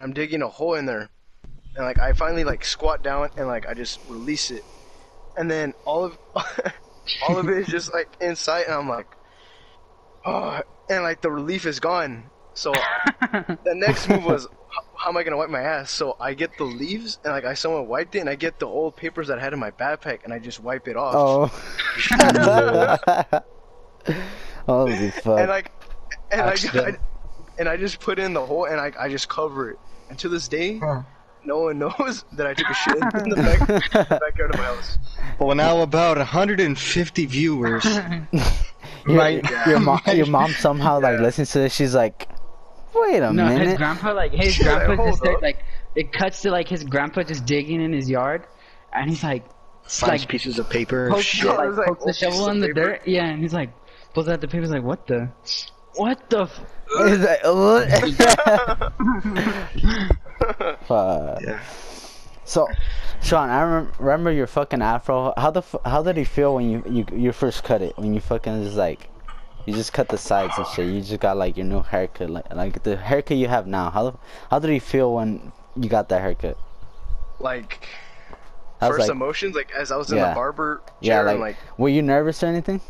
I'm 0.00 0.14
digging 0.14 0.40
a 0.40 0.48
hole 0.48 0.74
in 0.74 0.86
there, 0.86 1.10
and 1.76 1.84
like 1.84 1.98
I 1.98 2.14
finally 2.14 2.44
like 2.44 2.64
squat 2.64 3.02
down 3.02 3.28
and 3.36 3.46
like 3.46 3.66
I 3.68 3.74
just 3.74 4.00
release 4.08 4.50
it, 4.50 4.64
and 5.36 5.50
then 5.50 5.74
all 5.84 6.04
of 6.04 6.18
all 7.28 7.36
of 7.36 7.50
it 7.50 7.58
is 7.58 7.66
just 7.66 7.92
like 7.92 8.08
inside, 8.22 8.62
and 8.62 8.72
I'm 8.72 8.88
like, 8.88 9.14
oh, 10.24 10.62
and 10.88 11.02
like 11.02 11.20
the 11.20 11.30
relief 11.30 11.66
is 11.66 11.80
gone. 11.80 12.30
So 12.54 12.72
the 13.20 13.74
next 13.74 14.08
move 14.08 14.24
was, 14.24 14.48
how, 14.96 15.04
how 15.04 15.10
am 15.10 15.16
I 15.16 15.22
gonna 15.22 15.36
wipe 15.36 15.50
my 15.50 15.60
ass? 15.62 15.90
So 15.90 16.16
I 16.20 16.34
get 16.34 16.56
the 16.58 16.64
leaves, 16.64 17.18
and 17.24 17.32
like 17.32 17.44
I 17.44 17.54
someone 17.54 17.86
wiped 17.86 18.14
it, 18.14 18.20
and 18.20 18.28
I 18.30 18.34
get 18.34 18.58
the 18.58 18.66
old 18.66 18.96
papers 18.96 19.28
that 19.28 19.38
I 19.38 19.42
had 19.42 19.52
in 19.52 19.58
my 19.58 19.70
backpack, 19.70 20.24
and 20.24 20.32
I 20.32 20.38
just 20.38 20.60
wipe 20.60 20.88
it 20.88 20.96
off. 20.96 21.14
Oh. 21.16 21.50
Holy 24.66 25.10
fuck. 25.10 25.38
and 25.40 25.48
like, 25.48 25.72
and 26.30 26.40
I, 26.40 26.54
I, 26.74 26.96
and 27.58 27.68
I 27.68 27.76
just 27.76 28.00
put 28.00 28.18
in 28.18 28.32
the 28.32 28.44
hole, 28.44 28.64
and 28.64 28.80
I, 28.80 28.92
I 28.98 29.08
just 29.08 29.28
cover 29.28 29.70
it. 29.70 29.78
And 30.08 30.18
to 30.20 30.28
this 30.28 30.48
day, 30.48 30.78
Huh. 30.78 31.02
no 31.44 31.60
one 31.60 31.78
knows 31.98 32.24
that 32.32 32.46
I 32.46 32.54
took 32.54 32.68
a 32.70 32.74
shit 32.74 32.96
in 32.96 33.28
the 33.30 33.36
back, 33.36 34.20
backyard 34.20 34.54
of 34.54 34.58
my 34.58 34.64
house. 34.64 34.98
Well, 35.38 35.54
now 35.54 35.80
about 35.82 36.16
150 36.18 37.26
viewers. 37.26 37.84
your, 39.06 39.08
Right. 39.18 39.44
your 39.66 39.80
mom, 39.80 40.00
your 40.12 40.26
mom 40.26 40.52
somehow 40.52 41.00
like 41.00 41.20
listens 41.20 41.50
to 41.52 41.58
this. 41.60 41.74
She's 41.74 41.94
like, 41.94 42.28
"Wait 42.94 43.18
a 43.22 43.32
No, 43.32 43.46
his 43.48 43.74
grandpa 43.76 44.12
like 44.12 44.32
his 44.32 44.58
Yeah, 44.58 44.84
grandpa 44.86 45.06
just 45.06 45.18
started, 45.18 45.42
like 45.42 45.64
it 45.94 46.12
cuts 46.12 46.42
to 46.42 46.50
like 46.50 46.68
his 46.68 46.84
grandpa 46.84 47.22
just 47.22 47.44
digging 47.46 47.80
in 47.80 47.92
his 47.92 48.08
yard, 48.08 48.46
and 48.92 49.10
he's 49.10 49.22
like 49.22 49.44
Finds 49.86 50.22
like 50.22 50.28
pieces 50.28 50.58
of 50.58 50.70
paper. 50.70 51.10
pokes, 51.10 51.24
shit. 51.24 51.44
like, 51.46 51.76
like 51.76 51.86
pokes 51.88 52.04
the 52.04 52.12
shovel 52.14 52.48
in 52.48 52.60
the 52.60 52.68
paper. 52.68 52.84
dirt. 52.84 53.02
Yeah, 53.06 53.26
and 53.26 53.42
he's 53.42 53.52
like 53.52 53.70
pulls 54.14 54.28
out 54.28 54.40
the 54.40 54.48
papers 54.48 54.70
like 54.70 54.82
what 54.82 55.06
the, 55.06 55.28
what 55.96 56.30
the. 56.30 56.42
F-? 56.42 56.60
He's 57.06 57.18
like, 57.18 57.44
"What?" 57.44 57.88
Fuck. 60.86 61.40
Yeah. 61.42 61.60
So, 62.44 62.68
Sean, 63.22 63.48
I 63.48 63.62
rem- 63.62 63.92
remember 63.98 64.30
your 64.30 64.46
fucking 64.46 64.82
afro. 64.82 65.32
How 65.36 65.50
the 65.50 65.60
f- 65.60 65.74
how 65.84 66.02
did 66.02 66.16
he 66.16 66.24
feel 66.24 66.54
when 66.54 66.70
you, 66.70 66.82
you 66.88 67.06
you 67.16 67.32
first 67.32 67.64
cut 67.64 67.82
it? 67.82 67.96
When 67.96 68.14
you 68.14 68.20
fucking 68.20 68.64
just 68.64 68.76
like, 68.76 69.08
you 69.66 69.72
just 69.74 69.92
cut 69.92 70.08
the 70.08 70.18
sides 70.18 70.58
and 70.58 70.66
shit. 70.66 70.86
You 70.86 71.00
just 71.00 71.20
got 71.20 71.36
like 71.36 71.56
your 71.56 71.66
new 71.66 71.82
haircut, 71.82 72.30
like 72.30 72.52
like 72.54 72.82
the 72.82 72.96
haircut 72.96 73.36
you 73.36 73.48
have 73.48 73.66
now. 73.66 73.90
How 73.90 74.18
how 74.50 74.58
did 74.58 74.72
you 74.72 74.80
feel 74.80 75.14
when 75.14 75.52
you 75.76 75.88
got 75.88 76.08
that 76.10 76.20
haircut? 76.20 76.58
Like 77.40 77.88
first 78.80 79.08
like, 79.08 79.10
emotions, 79.10 79.54
like 79.54 79.70
as 79.72 79.90
I 79.90 79.96
was 79.96 80.12
in 80.12 80.18
Yeah. 80.18 80.28
the 80.30 80.34
barber 80.34 80.82
chair, 81.02 81.16
yeah, 81.16 81.20
like, 81.22 81.32
and 81.32 81.40
like 81.40 81.56
were 81.78 81.88
you 81.88 82.02
nervous 82.02 82.42
or 82.42 82.46
anything? 82.46 82.80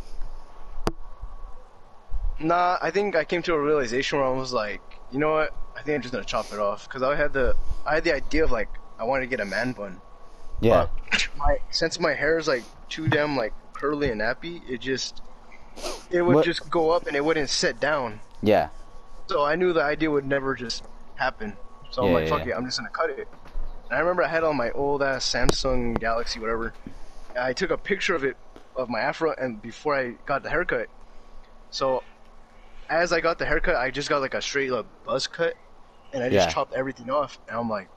Nah, 2.41 2.79
I 2.83 2.91
think 2.91 3.15
I 3.17 3.25
came 3.25 3.43
to 3.43 3.55
a 3.55 3.61
realization 3.61 4.19
where 4.19 4.27
I 4.27 4.31
was 4.31 4.53
like, 4.53 4.83
you 5.11 5.19
know 5.19 5.33
what? 5.33 5.55
I 5.77 5.83
think 5.83 5.97
I'm 5.97 6.03
just 6.03 6.13
gonna 6.13 6.25
chop 6.25 6.53
it 6.53 6.59
off 6.59 6.89
because 6.89 7.03
I 7.03 7.15
had 7.15 7.33
the 7.33 7.55
I 7.87 7.95
had 7.95 8.05
the 8.05 8.15
idea 8.15 8.45
of 8.45 8.51
like 8.51 8.69
I 8.99 9.05
wanted 9.05 9.23
to 9.23 9.29
get 9.29 9.41
a 9.41 9.45
man 9.45 9.73
bun. 9.73 10.01
Yeah, 10.61 10.87
But 11.13 11.29
my 11.37 11.59
since 11.71 11.99
my 12.01 12.15
hair 12.15 12.39
is 12.39 12.49
like 12.49 12.65
too 12.89 13.09
damn 13.09 13.37
like 13.37 13.53
curly 13.73 14.11
and 14.11 14.21
nappy, 14.21 14.63
it 14.69 14.81
just 14.81 15.23
it 16.11 16.23
would 16.23 16.37
What- 16.37 16.45
just 16.45 16.71
go 16.71 16.91
up 16.91 17.07
and 17.07 17.17
it 17.17 17.25
wouldn't 17.25 17.51
sit 17.51 17.81
down. 17.81 18.21
yeah, 18.43 18.69
So 19.29 19.45
I 19.45 19.55
knew 19.57 19.73
the 19.73 19.83
idea 19.83 20.11
would 20.11 20.27
never 20.27 20.55
just 20.55 20.85
happen. 21.17 21.57
So 21.91 22.05
I'm 22.05 22.13
like, 22.13 22.25
yeah, 22.25 22.31
fuck 22.31 22.47
yeah. 22.47 22.55
it, 22.55 22.57
I'm 22.59 22.65
just 22.67 22.79
gonna 22.79 22.91
cut 22.91 23.11
it. 23.11 23.27
And 23.89 23.97
I 23.97 23.99
remember 24.01 24.23
I 24.23 24.29
had 24.29 24.45
on 24.45 24.57
my 24.57 24.71
old 24.73 25.03
ass 25.03 25.25
Samsung 25.31 25.99
Galaxy, 25.99 26.41
whatever. 26.41 26.75
I 27.39 27.53
took 27.53 27.71
a 27.71 27.77
picture 27.79 28.15
of 28.15 28.25
it, 28.25 28.37
of 28.77 28.89
my 28.89 29.01
afro, 29.01 29.33
and 29.39 29.61
before 29.63 29.95
I 29.95 30.13
got 30.27 30.43
the 30.43 30.51
haircut. 30.51 30.89
So, 31.71 32.03
as 32.91 33.13
I 33.13 33.21
got 33.21 33.39
the 33.39 33.47
haircut, 33.47 33.77
I 33.77 33.91
just 33.91 34.09
got 34.09 34.21
like 34.21 34.35
a 34.35 34.43
straight 34.43 34.71
like 34.71 34.87
buzz 35.05 35.27
cut, 35.27 35.55
and 36.13 36.23
I 36.23 36.29
just 36.29 36.49
Yeah. 36.49 36.53
chopped 36.53 36.75
everything 36.75 37.11
off. 37.11 37.39
And 37.49 37.57
I'm 37.59 37.69
like, 37.71 37.89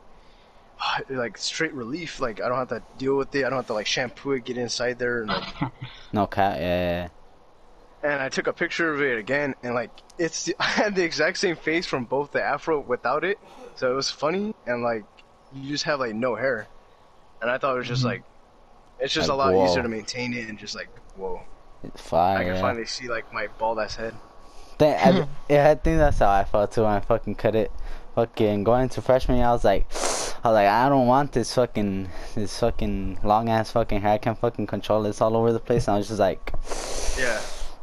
ah, 0.80 1.02
like 1.10 1.38
straight 1.38 1.74
relief. 1.74 2.20
Like 2.20 2.42
I 2.42 2.48
don't 2.50 2.58
have 2.58 2.70
to 2.70 2.82
deal 2.98 3.16
with 3.16 3.34
it. 3.36 3.46
I 3.46 3.50
don't 3.50 3.58
have 3.58 3.68
to 3.68 3.74
like 3.74 3.88
shampoo 3.88 4.32
it, 4.34 4.46
get 4.46 4.58
inside 4.58 4.98
there, 5.00 5.22
and 5.22 5.28
like 5.30 5.44
no 6.14 6.26
cat. 6.28 6.60
Yeah, 6.60 7.08
and 8.08 8.22
I 8.22 8.30
took 8.30 8.48
a 8.48 8.54
picture 8.54 8.94
of 8.94 9.02
it 9.02 9.18
again, 9.18 9.54
and 9.64 9.76
like 9.76 9.92
it's 10.18 10.50
I 10.60 10.64
had 10.64 10.96
the 10.96 11.04
exact 11.04 11.38
same 11.38 11.56
face 11.56 11.86
from 11.86 12.06
both 12.06 12.32
the 12.32 12.42
afro 12.42 12.80
without 12.80 13.24
it, 13.24 13.38
so 13.76 13.92
it 13.92 13.96
was 13.96 14.10
funny, 14.10 14.56
and 14.66 14.82
like 14.82 15.04
you 15.54 15.70
just 15.70 15.84
have 15.84 16.00
like 16.00 16.16
no 16.16 16.36
hair, 16.36 16.68
and 17.42 17.52
I 17.52 17.58
thought 17.58 17.76
it 17.76 17.80
was 17.80 17.88
just 17.88 18.02
mm-hmm. 18.02 18.10
like 18.10 18.24
it's 19.00 19.14
just 19.14 19.30
Like, 19.30 19.36
a 19.36 19.38
lot 19.38 19.54
whoa. 19.54 19.66
easier 19.66 19.84
to 19.84 19.90
maintain 19.90 20.34
it, 20.34 20.48
and 20.48 20.58
just 20.58 20.74
like 20.76 20.90
whoa, 21.18 21.42
yeah. 21.84 21.90
fire. 21.96 22.38
I 22.38 22.44
can 22.44 22.56
yeah. 22.56 22.62
finally 22.62 22.86
see 22.86 23.10
like 23.10 23.32
my 23.34 23.48
bald 23.60 23.80
ass 23.80 23.96
head. 23.96 24.16
Think, 24.80 25.06
I, 25.06 25.28
yeah, 25.50 25.70
I 25.70 25.76
think 25.76 25.98
that's 25.98 26.20
how 26.20 26.30
I 26.30 26.46
felt 26.46 26.72
too 26.72 26.84
when 26.84 26.92
I 26.92 27.02
fucking 27.02 27.36
cut 27.36 27.56
it. 27.56 27.72
Fucking 28.16 28.64
going 28.64 28.84
into 28.84 29.02
freshman 29.02 29.38
year, 29.38 29.46
I 29.48 29.52
was 29.52 29.64
like, 29.64 29.86
I 29.92 30.50
was 30.50 30.56
like, 30.56 30.68
I 30.68 30.90
don't 30.90 31.08
want 31.08 31.34
this 31.34 31.54
fucking, 31.54 32.10
this 32.34 32.60
fucking 32.60 33.20
long 33.24 33.50
ass 33.50 33.72
fucking 33.72 34.02
hair. 34.02 34.14
I 34.14 34.18
can't 34.18 34.40
fucking 34.40 34.66
control 34.66 35.04
this 35.04 35.22
all 35.22 35.36
over 35.36 35.52
the 35.52 35.60
place. 35.60 35.88
And 35.88 35.96
I 35.96 35.98
was 35.98 36.08
just 36.08 36.20
like, 36.20 36.52
Yeah, 37.20 37.40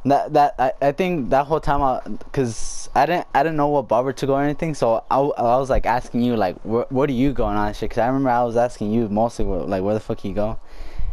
that 0.06 0.32
that 0.34 0.54
I, 0.58 0.72
I 0.80 0.92
think 0.92 1.30
that 1.30 1.46
whole 1.46 1.60
time 1.60 1.82
I, 1.82 2.00
cause 2.32 2.88
I 2.94 3.06
didn't 3.06 3.26
I 3.34 3.42
didn't 3.42 3.56
know 3.56 3.68
what 3.68 3.88
barber 3.88 4.12
to 4.12 4.26
go 4.26 4.34
or 4.34 4.42
anything. 4.42 4.74
So 4.74 5.04
I, 5.10 5.18
I 5.18 5.56
was 5.58 5.70
like 5.70 5.86
asking 5.86 6.22
you 6.22 6.36
like, 6.36 6.56
where 6.62 6.86
where 6.90 7.06
do 7.06 7.12
you 7.14 7.32
go 7.32 7.48
and 7.48 7.58
all 7.58 7.66
that 7.66 7.76
shit? 7.76 7.90
Cause 7.90 7.98
I 7.98 8.06
remember 8.06 8.30
I 8.30 8.42
was 8.44 8.56
asking 8.56 8.92
you 8.92 9.08
mostly 9.08 9.44
where, 9.44 9.60
like 9.60 9.82
where 9.82 9.94
the 9.94 10.00
fuck 10.00 10.24
you 10.24 10.34
go, 10.34 10.58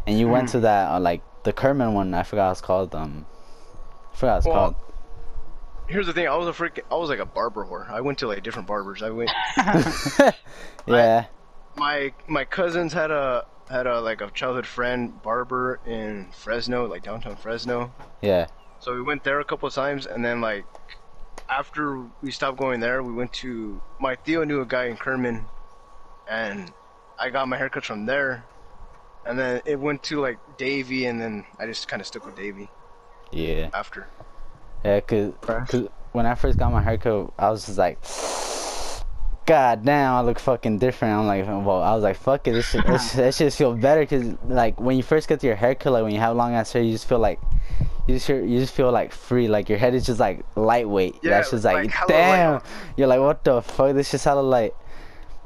and 0.05 0.19
you 0.19 0.27
went 0.27 0.49
to 0.49 0.59
that 0.61 0.91
uh, 0.91 0.99
like 0.99 1.21
the 1.43 1.53
Kerman 1.53 1.93
one. 1.93 2.13
I 2.13 2.23
forgot 2.23 2.47
what 2.47 2.51
it's 2.51 2.61
called. 2.61 2.93
Um, 2.95 3.25
I 4.13 4.15
forgot 4.15 4.31
what 4.33 4.37
it's 4.37 4.45
Well, 4.47 4.55
called. 4.55 4.75
here's 5.87 6.05
the 6.07 6.13
thing, 6.13 6.27
I 6.27 6.35
was 6.35 6.47
a 6.47 6.51
freaking, 6.51 6.83
I 6.91 6.95
was 6.95 7.09
like 7.09 7.19
a 7.19 7.25
barber 7.25 7.65
whore. 7.65 7.89
I 7.89 8.01
went 8.01 8.19
to 8.19 8.27
like 8.27 8.43
different 8.43 8.67
barbers. 8.67 9.01
I 9.01 9.09
went, 9.09 9.29
yeah. 10.85 11.25
my 11.75 12.13
my 12.27 12.43
cousins 12.45 12.93
had 12.93 13.11
a 13.11 13.45
had 13.69 13.87
a 13.87 14.01
like 14.01 14.21
a 14.21 14.29
childhood 14.31 14.67
friend 14.67 15.21
barber 15.21 15.79
in 15.85 16.27
Fresno, 16.31 16.85
like 16.87 17.03
downtown 17.03 17.35
Fresno. 17.37 17.93
Yeah. 18.21 18.47
So 18.81 18.95
we 18.95 19.01
went 19.03 19.23
there 19.23 19.39
a 19.39 19.45
couple 19.45 19.67
of 19.67 19.73
times, 19.75 20.07
and 20.07 20.25
then 20.25 20.41
like 20.41 20.65
after 21.49 22.01
we 22.23 22.31
stopped 22.31 22.57
going 22.57 22.79
there, 22.79 23.03
we 23.03 23.13
went 23.13 23.31
to 23.33 23.79
my 23.99 24.15
Theo 24.15 24.43
knew 24.43 24.61
a 24.61 24.65
guy 24.65 24.85
in 24.85 24.97
Kerman, 24.97 25.45
and 26.27 26.73
I 27.19 27.29
got 27.29 27.47
my 27.47 27.57
haircut 27.57 27.85
from 27.85 28.07
there, 28.07 28.43
and 29.25 29.37
then 29.37 29.61
it 29.65 29.79
went 29.79 30.01
to 30.03 30.19
like 30.19 30.39
Davy, 30.57 31.05
and 31.05 31.21
then 31.21 31.45
I 31.59 31.67
just 31.67 31.87
kind 31.87 32.01
of 32.01 32.07
stuck 32.07 32.25
with 32.25 32.35
Davy 32.35 32.69
Yeah. 33.31 33.69
after. 33.71 34.07
Yeah, 34.83 34.99
cause, 35.01 35.33
'cause 35.45 35.87
when 36.13 36.25
I 36.25 36.33
first 36.33 36.57
got 36.57 36.71
my 36.71 36.81
haircut, 36.81 37.31
I 37.37 37.51
was 37.51 37.67
just 37.67 37.77
like, 37.77 37.99
God 39.45 39.83
damn, 39.83 40.13
I 40.13 40.21
look 40.21 40.39
fucking 40.39 40.77
different. 40.77 41.13
I'm 41.15 41.25
like, 41.27 41.45
well, 41.45 41.81
I 41.81 41.93
was 41.95 42.03
like, 42.03 42.15
fuck 42.15 42.47
it, 42.47 42.51
this 42.53 42.69
shit, 42.69 42.85
this, 42.85 43.11
this 43.13 43.37
shit 43.37 43.53
feel 43.53 43.75
better. 43.75 44.05
Cause 44.05 44.35
like 44.47 44.79
when 44.79 44.97
you 44.97 45.03
first 45.03 45.27
get 45.27 45.43
your 45.43 45.55
haircut, 45.55 45.93
like 45.93 46.03
when 46.03 46.13
you 46.13 46.19
have 46.19 46.35
long 46.35 46.53
ass 46.53 46.71
hair, 46.71 46.81
you 46.83 46.91
just 46.91 47.07
feel 47.07 47.19
like, 47.19 47.39
you 48.07 48.15
just 48.15 48.29
you 48.29 48.59
just 48.59 48.73
feel 48.73 48.91
like 48.91 49.11
free. 49.11 49.47
Like 49.47 49.67
your 49.67 49.77
head 49.77 49.93
is 49.95 50.05
just 50.05 50.19
like 50.19 50.45
lightweight. 50.55 51.15
Yeah, 51.23 51.31
That's 51.31 51.51
just 51.51 51.63
like, 51.65 51.85
like, 51.87 52.07
damn. 52.07 52.53
light. 52.53 52.63
You're 52.97 53.07
like, 53.07 53.19
what 53.19 53.43
the 53.43 53.61
fuck? 53.61 53.95
This 53.95 54.13
is 54.13 54.23
hella 54.23 54.41
light. 54.41 54.73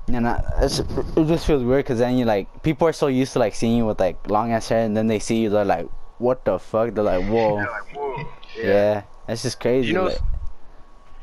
And 0.07 0.27
I, 0.27 0.43
it's, 0.61 0.79
it 0.79 1.25
just 1.27 1.47
feels 1.47 1.63
weird 1.63 1.85
because 1.85 1.97
then 1.99 2.17
you 2.17 2.25
like 2.25 2.61
people 2.63 2.87
are 2.87 2.93
so 2.93 3.07
used 3.07 3.33
to 3.33 3.39
like 3.39 3.55
seeing 3.55 3.77
you 3.77 3.85
with 3.85 3.99
like 3.99 4.29
long 4.29 4.51
ass 4.51 4.69
hair, 4.69 4.85
and 4.85 4.95
then 4.95 5.07
they 5.07 5.19
see 5.19 5.37
you, 5.41 5.49
they're 5.49 5.65
like, 5.65 5.87
what 6.19 6.43
the 6.45 6.59
fuck? 6.59 6.93
They're 6.93 7.03
like, 7.03 7.25
whoa. 7.29 7.55
Like, 7.55 7.95
whoa. 7.95 8.23
Yeah, 8.57 9.03
that's 9.25 9.41
just 9.41 9.59
crazy. 9.59 9.87
You 9.87 9.93
know, 9.95 10.03
like- 10.05 10.19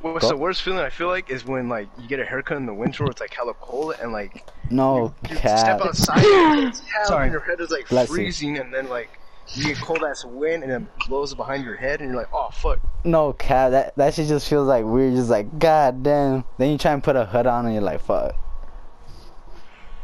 What's 0.02 0.24
Go- 0.24 0.30
the 0.30 0.36
worst 0.36 0.62
feeling 0.62 0.80
I 0.80 0.90
feel 0.90 1.06
like 1.08 1.30
is 1.30 1.44
when 1.44 1.68
like 1.68 1.88
you 1.98 2.08
get 2.08 2.18
a 2.20 2.24
haircut 2.24 2.56
in 2.56 2.66
the 2.66 2.74
winter, 2.74 3.04
where 3.04 3.10
it's 3.10 3.20
like 3.20 3.32
hella 3.32 3.54
cold, 3.54 3.94
and 4.00 4.12
like 4.12 4.48
no 4.70 5.14
you 5.30 5.36
cap. 5.36 5.58
step 5.58 5.80
outside, 5.80 6.24
and 6.24 6.68
it's 6.68 6.80
hell, 6.80 7.06
Sorry. 7.06 7.24
and 7.24 7.32
your 7.32 7.40
head 7.42 7.60
is 7.60 7.70
like 7.70 7.88
Bless 7.88 8.08
you. 8.08 8.14
freezing, 8.16 8.58
and 8.58 8.74
then 8.74 8.88
like 8.88 9.18
you 9.54 9.64
get 9.64 9.76
cold 9.78 10.02
ass 10.02 10.24
wind, 10.24 10.64
and 10.64 10.72
it 10.72 10.82
blows 11.08 11.34
behind 11.34 11.64
your 11.64 11.76
head, 11.76 12.00
and 12.00 12.10
you're 12.10 12.18
like, 12.18 12.30
oh 12.32 12.48
fuck. 12.52 12.80
No 13.04 13.32
cap. 13.32 13.70
That 13.70 13.94
that 13.96 14.14
shit 14.14 14.26
just 14.28 14.48
feels 14.48 14.66
like 14.66 14.84
weird. 14.84 15.14
Just 15.14 15.30
like 15.30 15.58
god 15.58 16.02
damn. 16.02 16.44
Then 16.58 16.72
you 16.72 16.78
try 16.78 16.92
and 16.92 17.02
put 17.02 17.14
a 17.16 17.24
hood 17.24 17.46
on 17.46 17.66
and 17.66 17.74
you're 17.74 17.82
like 17.82 18.00
fuck. 18.00 18.34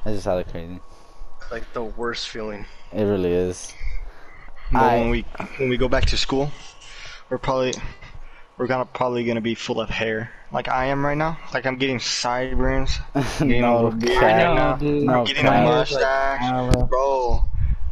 That's 0.05 0.17
just 0.17 0.27
hella 0.27 0.45
crazy. 0.45 0.81
Like 1.51 1.73
the 1.73 1.83
worst 1.85 2.29
feeling. 2.29 2.67
It 2.93 3.03
really 3.03 3.33
is. 3.33 3.73
But 4.73 4.83
I- 4.83 4.99
when 5.01 5.11
we 5.11 5.23
when 5.59 5.69
we 5.69 5.77
go 5.77 5.89
back 5.89 6.07
to 6.07 6.17
school, 6.17 6.51
we're 7.31 7.39
probably 7.39 7.75
we're 8.59 8.67
gonna 8.67 8.85
probably 8.85 9.25
gonna 9.25 9.41
be 9.41 9.55
full 9.55 9.81
of 9.81 9.89
hair, 9.89 10.31
like 10.53 10.69
I 10.69 10.87
am 10.87 11.05
right 11.05 11.17
now. 11.17 11.39
Like 11.55 11.67
I'm 11.67 11.77
getting 11.77 11.99
sideburns, 12.01 12.99
getting 13.15 13.53
a 13.55 13.61
no 13.61 13.75
little 13.77 13.91
beard 13.93 14.13
cap. 14.21 14.23
right 14.23 14.55
now. 14.55 14.77
dude. 14.77 15.03
No 15.05 15.13
I'm 15.21 15.25
getting 15.25 15.47
a 15.47 15.49
cap. 15.49 15.65
mustache, 15.65 16.75
bro. 16.89 17.45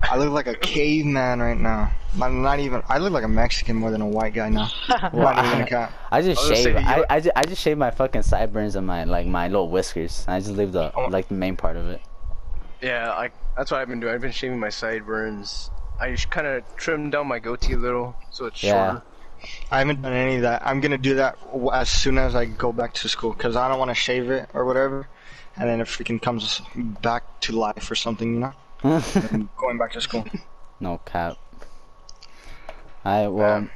I 0.03 0.17
look 0.19 0.31
like 0.33 0.47
a 0.47 0.55
caveman 0.55 1.41
right 1.41 1.57
now. 1.59 1.91
I'm 2.21 2.43
not 2.43 2.61
even. 2.61 2.83
I 2.89 2.99
look 2.99 3.13
like 3.13 3.25
a 3.25 3.29
Mexican 3.29 3.77
more 3.77 3.91
than 3.91 4.01
a 4.03 4.07
white 4.07 4.35
guy 4.35 4.49
now. 4.51 4.69
I'm 4.89 5.19
not 5.19 5.45
even 5.45 5.67
gonna. 5.67 5.93
I 6.11 6.23
just 6.23 6.51
I 6.51 6.55
shave. 6.55 6.77
I, 6.77 7.05
I, 7.11 7.21
just, 7.21 7.37
I 7.37 7.43
just 7.45 7.63
shave 7.63 7.79
my 7.79 7.91
fucking 7.91 8.23
sideburns 8.23 8.77
and 8.77 8.87
my 8.87 9.05
like 9.05 9.27
my 9.27 9.49
little 9.49 9.69
whiskers. 9.71 10.25
I 10.29 10.39
just 10.41 10.53
leave 10.53 10.73
the 10.73 10.93
Oh. 10.95 11.07
like 11.07 11.29
the 11.29 11.35
main 11.35 11.57
part 11.57 11.77
of 11.77 11.89
it. 11.89 12.01
Yeah, 12.83 13.11
I, 13.11 13.31
that's 13.57 13.71
what 13.71 13.81
I've 13.81 13.89
been 13.89 14.01
doing. 14.01 14.15
I've 14.15 14.21
been 14.21 14.33
shaving 14.33 14.61
my 14.61 14.69
sideburns. 14.69 15.71
I 15.99 16.11
just 16.11 16.31
kind 16.31 16.47
of 16.47 16.63
trimmed 16.77 17.13
down 17.13 17.27
my 17.27 17.39
goatee 17.39 17.73
a 17.73 17.79
little, 17.79 18.15
so 18.31 18.45
it's 18.47 18.63
Yeah. 18.63 18.91
shorter. 18.93 19.03
I 19.71 19.79
haven't 19.79 20.03
done 20.03 20.13
any 20.13 20.37
of 20.37 20.43
that. 20.43 20.63
I'm 20.67 20.81
gonna 20.81 20.99
do 20.99 21.15
that 21.17 21.39
as 21.73 21.89
soon 21.89 22.19
as 22.19 22.35
I 22.35 22.45
go 22.47 22.73
back 22.73 22.95
to 22.95 23.09
school 23.09 23.33
because 23.33 23.57
I 23.57 23.69
don't 23.69 23.79
want 23.79 23.91
to 23.91 23.95
shave 23.95 24.31
it 24.31 24.49
or 24.55 24.65
whatever, 24.65 25.09
and 25.57 25.69
then 25.69 25.81
it 25.81 25.87
freaking 25.87 26.21
comes 26.21 26.61
back 27.03 27.23
to 27.43 27.53
life 27.53 27.91
or 27.91 27.95
something, 27.95 28.35
you 28.35 28.41
know. 28.41 28.53
I'm 28.85 29.49
going 29.57 29.79
back 29.79 29.93
to 29.93 30.01
school. 30.01 30.25
No 30.81 30.99
cap. 31.05 31.37
Alright, 33.05 33.33
well, 33.33 33.55
Um, 33.59 33.71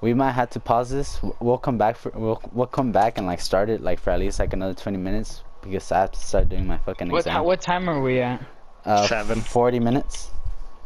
we 0.00 0.14
might 0.14 0.32
have 0.32 0.50
to 0.50 0.60
pause 0.60 0.90
this. 0.90 1.18
We'll 1.40 1.58
come 1.58 1.78
back 1.78 1.96
for 1.96 2.10
we'll 2.14 2.40
we'll 2.52 2.66
come 2.68 2.92
back 2.92 3.18
and 3.18 3.26
like 3.26 3.40
start 3.40 3.68
it 3.68 3.82
like 3.82 3.98
for 3.98 4.10
at 4.10 4.20
least 4.20 4.38
like 4.38 4.52
another 4.52 4.74
20 4.74 4.96
minutes 4.98 5.42
because 5.62 5.90
I 5.90 6.00
have 6.00 6.12
to 6.12 6.18
start 6.20 6.48
doing 6.48 6.66
my 6.66 6.78
fucking 6.78 7.08
What 7.10 7.24
ti- 7.24 7.30
exam. 7.30 7.44
what 7.44 7.60
time 7.60 7.88
are 7.90 8.00
we 8.00 8.20
at? 8.20 8.40
Uh, 8.84 9.06
Seven. 9.08 9.40
40 9.40 9.80
minutes. 9.80 10.30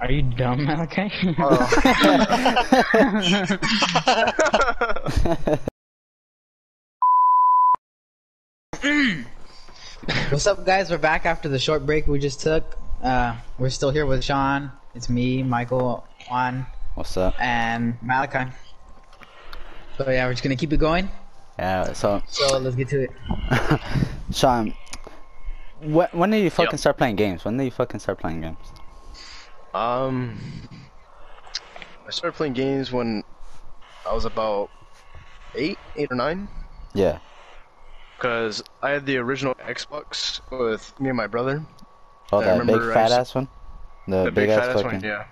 Are 0.02 0.10
you 0.10 0.22
dumb, 0.22 0.64
Malachi? 0.66 1.12
What's 10.30 10.46
up, 10.46 10.64
guys? 10.66 10.90
We're 10.90 10.98
back 10.98 11.26
after 11.26 11.48
the 11.48 11.58
short 11.58 11.86
break 11.86 12.06
we 12.06 12.18
just 12.18 12.40
took. 12.40 12.76
Uh, 13.02 13.36
we're 13.58 13.70
still 13.70 13.90
here 13.90 14.06
with 14.06 14.24
Sean. 14.24 14.70
It's 14.94 15.08
me, 15.08 15.42
Michael, 15.42 16.06
Juan, 16.30 16.66
What's 16.94 17.16
up? 17.16 17.34
and 17.40 17.96
Malachi. 18.02 18.50
So 19.98 20.10
yeah, 20.10 20.26
we're 20.26 20.32
just 20.32 20.42
gonna 20.42 20.56
keep 20.56 20.72
it 20.72 20.78
going. 20.78 21.08
Yeah. 21.58 21.92
So, 21.92 22.22
So 22.28 22.58
let's 22.58 22.76
get 22.76 22.88
to 22.88 23.02
it. 23.02 23.10
Sean, 24.32 24.74
when 25.80 26.08
when 26.12 26.30
did 26.30 26.42
you 26.42 26.50
fucking 26.50 26.72
Yep. 26.72 26.80
start 26.80 26.98
playing 26.98 27.16
games? 27.16 27.44
When 27.44 27.56
did 27.56 27.64
you 27.64 27.70
fucking 27.70 28.00
start 28.00 28.18
playing 28.18 28.40
games? 28.40 28.58
Um, 29.74 30.38
I 32.06 32.10
started 32.10 32.36
playing 32.36 32.52
games 32.52 32.92
when 32.92 33.22
I 34.06 34.12
was 34.12 34.24
about 34.24 34.70
eight, 35.54 35.78
eight 35.96 36.08
or 36.10 36.16
nine. 36.16 36.48
Yeah. 36.94 37.18
Cause 38.18 38.62
I 38.82 38.90
had 38.90 39.06
the 39.06 39.16
original 39.16 39.54
Xbox 39.54 40.40
with 40.50 40.98
me 41.00 41.08
and 41.08 41.16
my 41.16 41.26
brother. 41.26 41.62
Oh, 42.32 42.38
I 42.38 42.44
that 42.44 42.66
big 42.66 42.80
fat 42.92 43.10
ass 43.12 43.34
one. 43.34 43.48
The, 44.06 44.24
The 44.24 44.30
big, 44.32 44.48
ass, 44.50 44.66
fat 44.66 44.74
fucking. 44.74 44.92
one, 44.92 45.02
yeah. 45.02 45.24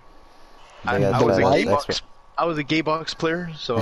I, 0.87 0.97
I 1.05 1.23
was 1.23 1.39
a 1.39 1.43
fat 1.43 1.53
gay 1.53 1.63
ass 1.63 1.67
box. 1.67 1.91
expert. 1.91 2.07
I 2.39 2.45
was 2.45 2.59
a 2.59 2.63
gay 2.63 2.81
box 2.81 3.15
player, 3.15 3.51
so 3.57 3.77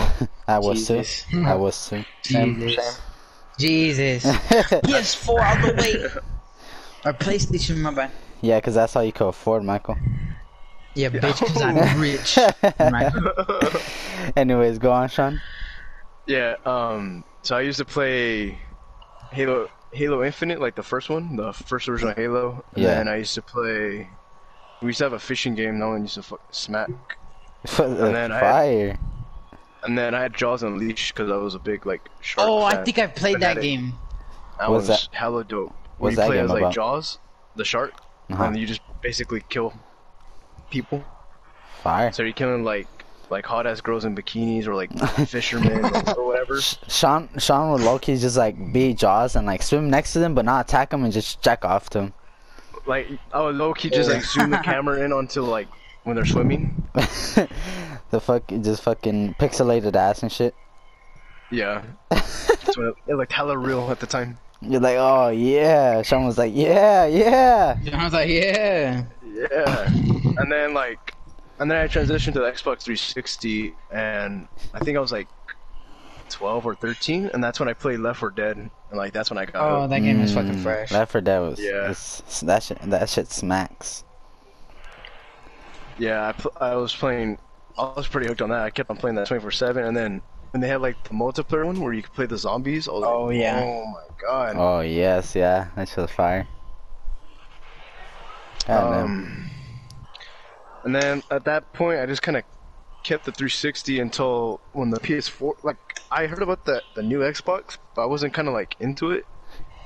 I 0.48 0.58
was 0.58 0.78
Jesus. 0.78 1.24
too. 1.30 1.44
I 1.44 1.54
was 1.54 1.88
too. 1.88 2.04
Jesus. 2.22 3.00
Jesus. 3.58 4.24
PS4 4.26 5.28
all 5.28 5.66
the 5.68 5.74
way. 5.74 6.04
Or 7.04 7.12
PlayStation, 7.14 7.78
my 7.78 7.92
bad. 7.92 8.10
yeah, 8.40 8.60
cause 8.60 8.74
that's 8.74 8.96
all 8.96 9.04
you 9.04 9.12
could 9.12 9.28
afford, 9.28 9.62
Michael. 9.64 9.96
Yeah, 10.98 11.10
bitch, 11.10 11.38
because 11.38 11.62
I'm 11.62 12.00
rich. 12.00 12.36
Right. 12.80 14.32
Anyways, 14.36 14.78
go 14.78 14.90
on, 14.90 15.08
Sean. 15.08 15.40
yeah. 16.26 16.56
Um, 16.66 17.22
so 17.42 17.56
I 17.56 17.60
used 17.60 17.78
to 17.78 17.84
play 17.84 18.58
Halo, 19.30 19.68
Halo 19.92 20.24
Infinite, 20.24 20.60
like 20.60 20.74
the 20.74 20.82
first 20.82 21.08
one, 21.08 21.36
the 21.36 21.52
first 21.52 21.88
original 21.88 22.14
Halo. 22.14 22.64
And 22.74 22.82
Yeah. 22.84 22.98
And 23.00 23.08
I 23.08 23.16
used 23.16 23.34
to 23.36 23.42
play. 23.42 24.08
We 24.82 24.88
used 24.88 24.98
to 24.98 25.04
have 25.04 25.12
a 25.12 25.18
fishing 25.20 25.54
game. 25.54 25.78
No 25.78 25.90
one 25.90 26.02
used 26.02 26.14
to 26.14 26.22
fuck 26.22 26.40
smack. 26.52 26.88
and 27.78 27.96
then 27.96 28.32
I 28.32 28.34
had- 28.38 28.40
Fire. 28.40 28.98
And 29.84 29.96
then 29.96 30.12
I 30.16 30.20
had 30.22 30.34
Jaws 30.34 30.64
Unleashed 30.64 31.14
because 31.14 31.30
I 31.30 31.36
was 31.36 31.54
a 31.54 31.60
big 31.60 31.86
like 31.86 32.08
shark. 32.20 32.48
Oh, 32.48 32.62
I 32.64 32.82
think 32.82 32.98
I've 32.98 33.14
played 33.14 33.36
I 33.36 33.40
that 33.54 33.58
it. 33.58 33.62
game. 33.62 33.92
That 34.58 34.68
What's 34.72 34.88
was 34.88 35.08
hella 35.12 35.44
dope. 35.44 35.72
what's 35.98 36.16
Where 36.16 36.16
that 36.16 36.22
you 36.24 36.28
play 36.30 36.36
game 36.38 36.44
as 36.46 36.50
like 36.50 36.60
about? 36.62 36.74
Jaws, 36.74 37.18
the 37.54 37.64
shark, 37.64 37.92
Uh-huh. 38.30 38.42
and 38.42 38.56
you 38.56 38.66
just 38.66 38.80
basically 39.00 39.44
kill 39.48 39.72
people. 40.70 41.04
Fire. 41.82 42.12
So 42.12 42.22
you're 42.22 42.32
killing 42.32 42.64
like 42.64 42.86
like 43.30 43.44
hot 43.44 43.66
ass 43.66 43.80
girls 43.80 44.04
in 44.04 44.14
bikinis 44.16 44.66
or 44.66 44.74
like 44.74 44.90
fishermen 45.26 45.84
or, 45.84 46.18
or 46.18 46.26
whatever. 46.28 46.60
Sean, 46.60 47.28
Sean 47.38 47.72
would 47.72 47.82
low 47.82 47.98
key 47.98 48.16
just 48.16 48.36
like 48.36 48.72
be 48.72 48.94
Jaws 48.94 49.36
and 49.36 49.46
like 49.46 49.62
swim 49.62 49.90
next 49.90 50.12
to 50.14 50.18
them, 50.18 50.34
but 50.34 50.44
not 50.44 50.66
attack 50.66 50.90
them 50.90 51.04
and 51.04 51.12
just 51.12 51.42
jack 51.42 51.64
off 51.64 51.90
to 51.90 51.98
them. 51.98 52.14
Like 52.86 53.08
I 53.32 53.42
would 53.42 53.56
low 53.56 53.74
key 53.74 53.90
just 53.90 54.10
like 54.10 54.24
zoom 54.24 54.50
the 54.50 54.58
camera 54.58 55.04
in 55.04 55.12
onto 55.12 55.42
like 55.42 55.68
when 56.04 56.16
they're 56.16 56.24
swimming. 56.24 56.88
the 56.94 58.20
fuck, 58.20 58.46
just 58.48 58.82
fucking 58.82 59.34
pixelated 59.34 59.94
ass 59.94 60.22
and 60.22 60.32
shit. 60.32 60.54
Yeah. 61.50 61.82
so 62.72 62.88
it, 62.88 62.94
it 63.08 63.14
looked 63.14 63.32
hella 63.32 63.56
real 63.56 63.90
at 63.90 64.00
the 64.00 64.06
time. 64.06 64.38
You're 64.60 64.80
like, 64.80 64.96
oh 64.98 65.28
yeah. 65.28 66.02
Sean 66.02 66.24
was 66.24 66.38
like, 66.38 66.52
yeah, 66.54 67.06
yeah. 67.06 67.76
I 67.92 68.04
was 68.04 68.12
like, 68.12 68.28
yeah. 68.28 69.04
Yeah. 69.24 69.84
and 69.86 70.50
then 70.50 70.74
like, 70.74 71.14
and 71.60 71.70
then 71.70 71.78
I 71.78 71.86
transitioned 71.88 72.32
to 72.34 72.40
the 72.40 72.50
Xbox 72.50 72.82
360, 72.82 73.74
and 73.92 74.48
I 74.74 74.78
think 74.80 74.96
I 74.96 75.00
was 75.00 75.12
like 75.12 75.28
12 76.30 76.66
or 76.66 76.74
13, 76.74 77.30
and 77.32 77.42
that's 77.42 77.58
when 77.60 77.68
I 77.68 77.72
played 77.72 78.00
Left 78.00 78.18
4 78.20 78.30
Dead, 78.30 78.56
and 78.56 78.70
like 78.92 79.12
that's 79.12 79.30
when 79.30 79.38
I 79.38 79.46
got 79.46 79.56
Oh, 79.56 79.80
hooked. 79.82 79.90
that 79.90 80.00
game 80.00 80.20
is 80.20 80.34
fucking 80.34 80.56
Mm, 80.56 80.62
fresh. 80.62 80.90
Left 80.90 81.12
4 81.12 81.20
Dead 81.20 81.38
was, 81.40 81.60
Yeah. 81.60 81.90
it's- 81.90 82.40
that 82.44 82.62
shit, 82.64 82.78
that 82.82 83.08
shit 83.08 83.30
smacks. 83.30 84.04
Yeah, 85.98 86.28
I, 86.28 86.32
pl- 86.32 86.52
I 86.60 86.74
was 86.76 86.94
playing. 86.94 87.38
I 87.76 87.92
was 87.96 88.06
pretty 88.08 88.26
hooked 88.28 88.42
on 88.42 88.50
that. 88.50 88.60
I 88.62 88.70
kept 88.70 88.90
on 88.90 88.96
playing 88.96 89.16
that 89.16 89.26
24/7, 89.28 89.86
and 89.86 89.96
then 89.96 90.22
when 90.50 90.60
they 90.60 90.68
had 90.68 90.80
like 90.80 91.02
the 91.04 91.10
multiplayer 91.10 91.64
one 91.66 91.80
where 91.80 91.92
you 91.92 92.02
could 92.02 92.12
play 92.14 92.26
the 92.26 92.38
zombies, 92.38 92.88
Oh, 92.88 92.98
like, 93.26 93.38
yeah. 93.38 93.60
oh 93.62 93.86
my 93.86 94.02
god. 94.20 94.56
Oh 94.56 94.80
yes, 94.80 95.34
yeah, 95.34 95.68
that 95.76 95.88
shit 95.88 95.98
was 95.98 96.10
fire. 96.10 96.46
God. 98.66 99.04
Um, 99.04 99.50
and 100.84 100.94
then 100.94 101.22
at 101.30 101.44
that 101.44 101.72
point, 101.72 102.00
I 102.00 102.06
just 102.06 102.22
kind 102.22 102.36
of 102.36 102.44
kept 103.02 103.24
the 103.24 103.32
360 103.32 104.00
until 104.00 104.60
when 104.72 104.90
the 104.90 105.00
PS4. 105.00 105.62
Like 105.62 105.76
I 106.10 106.26
heard 106.26 106.42
about 106.42 106.64
the 106.64 106.82
the 106.94 107.02
new 107.02 107.20
Xbox, 107.20 107.78
but 107.94 108.02
I 108.02 108.06
wasn't 108.06 108.34
kind 108.34 108.48
of 108.48 108.54
like 108.54 108.76
into 108.80 109.10
it. 109.12 109.26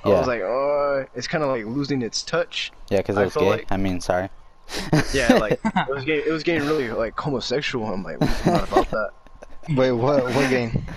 Yeah. 0.04 0.12
I 0.14 0.18
was 0.18 0.26
like, 0.26 0.40
oh, 0.40 1.06
it's 1.14 1.28
kind 1.28 1.44
of 1.44 1.50
like 1.50 1.64
losing 1.64 2.02
its 2.02 2.22
touch. 2.22 2.72
yeah, 2.90 2.98
because 2.98 3.16
it 3.16 3.24
was 3.24 3.34
gay. 3.36 3.50
like- 3.50 3.66
I 3.70 3.76
mean, 3.76 4.00
sorry. 4.00 4.30
Yeah, 5.12 5.34
like 5.34 5.60
it 5.64 5.88
was 5.88 6.04
getting 6.04 6.24
it 6.26 6.32
was 6.32 6.42
getting 6.42 6.66
really 6.66 6.88
like 6.90 7.18
homosexual. 7.18 7.86
I'm 7.92 8.02
like, 8.02 8.20
not 8.46 8.68
about 8.68 8.90
that. 8.90 9.10
Wait, 9.70 9.92
what? 9.92 10.24
What 10.24 10.50
game? 10.50 10.84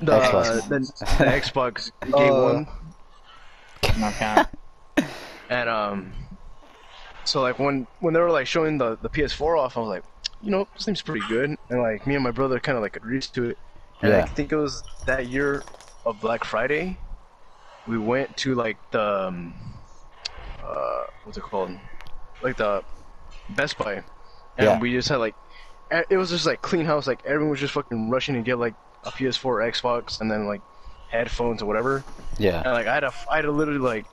The 0.00 0.18
Xbox. 0.18 0.68
the, 0.68 0.78
the 0.80 1.30
Xbox 1.30 1.92
Uh, 2.12 2.42
one. 2.42 2.66
No 4.00 4.10
count. 4.12 4.48
And 5.50 5.68
um, 5.68 6.12
so 7.24 7.42
like 7.42 7.58
when 7.58 7.86
when 8.00 8.14
they 8.14 8.20
were 8.20 8.30
like 8.30 8.46
showing 8.46 8.78
the 8.78 8.96
the 9.02 9.08
PS4 9.10 9.58
off, 9.58 9.76
I 9.76 9.80
was 9.80 9.88
like, 9.90 10.02
you 10.42 10.50
know, 10.50 10.66
this 10.74 10.86
seems 10.86 11.02
pretty 11.02 11.24
good. 11.28 11.56
And 11.68 11.80
like 11.82 12.06
me 12.06 12.14
and 12.14 12.24
my 12.24 12.30
brother 12.30 12.58
kind 12.58 12.76
of 12.76 12.82
like 12.82 12.96
agreed 12.96 13.22
to 13.34 13.50
it. 13.50 13.58
And 14.00 14.10
Yeah. 14.12 14.18
I 14.20 14.26
think 14.26 14.50
it 14.50 14.56
was 14.56 14.82
that 15.06 15.26
year 15.26 15.62
of 16.06 16.20
Black 16.20 16.42
Friday, 16.44 16.96
we 17.86 17.98
went 17.98 18.34
to 18.38 18.54
like 18.54 18.78
the 18.92 19.26
um, 19.28 19.54
uh, 20.64 21.04
what's 21.24 21.36
it 21.36 21.42
called, 21.42 21.70
like 22.42 22.56
the 22.56 22.82
Best 23.50 23.76
Buy, 23.78 23.94
and 24.56 24.66
Yeah. 24.66 24.80
we 24.80 24.92
just 24.92 25.08
had 25.10 25.16
like, 25.16 25.34
it 26.10 26.16
was 26.16 26.30
just 26.30 26.46
like 26.46 26.62
clean 26.62 26.84
house. 26.84 27.06
Like 27.06 27.24
everyone 27.24 27.50
was 27.50 27.60
just 27.60 27.74
fucking 27.74 28.10
rushing 28.10 28.34
to 28.34 28.42
get 28.42 28.58
like 28.58 28.74
a 29.04 29.10
PS4 29.10 29.44
or 29.44 29.58
Xbox, 29.58 30.20
and 30.20 30.30
then 30.30 30.46
like 30.46 30.60
headphones 31.08 31.62
or 31.62 31.66
whatever. 31.66 32.04
Yeah. 32.38 32.62
And 32.64 32.72
like 32.72 32.86
I 32.86 32.94
had 32.94 33.00
to, 33.00 33.12
I 33.30 33.36
had 33.36 33.42
to 33.42 33.52
literally 33.52 33.80
like 33.80 34.06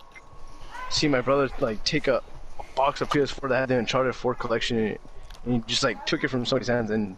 see 0.89 1.07
my 1.07 1.21
brother 1.21 1.49
like 1.59 1.83
take 1.83 2.07
a, 2.07 2.21
a 2.59 2.75
box 2.75 3.01
of 3.01 3.09
PS4 3.09 3.49
that 3.49 3.59
had 3.59 3.69
the 3.69 3.77
Uncharted 3.77 4.15
4 4.15 4.35
collection 4.35 4.77
in 4.77 4.85
it, 4.85 5.01
and 5.45 5.53
he 5.55 5.59
just 5.67 5.83
like 5.83 6.05
took 6.05 6.23
it 6.23 6.27
from 6.29 6.45
somebody's 6.45 6.67
hands 6.67 6.91
and 6.91 7.17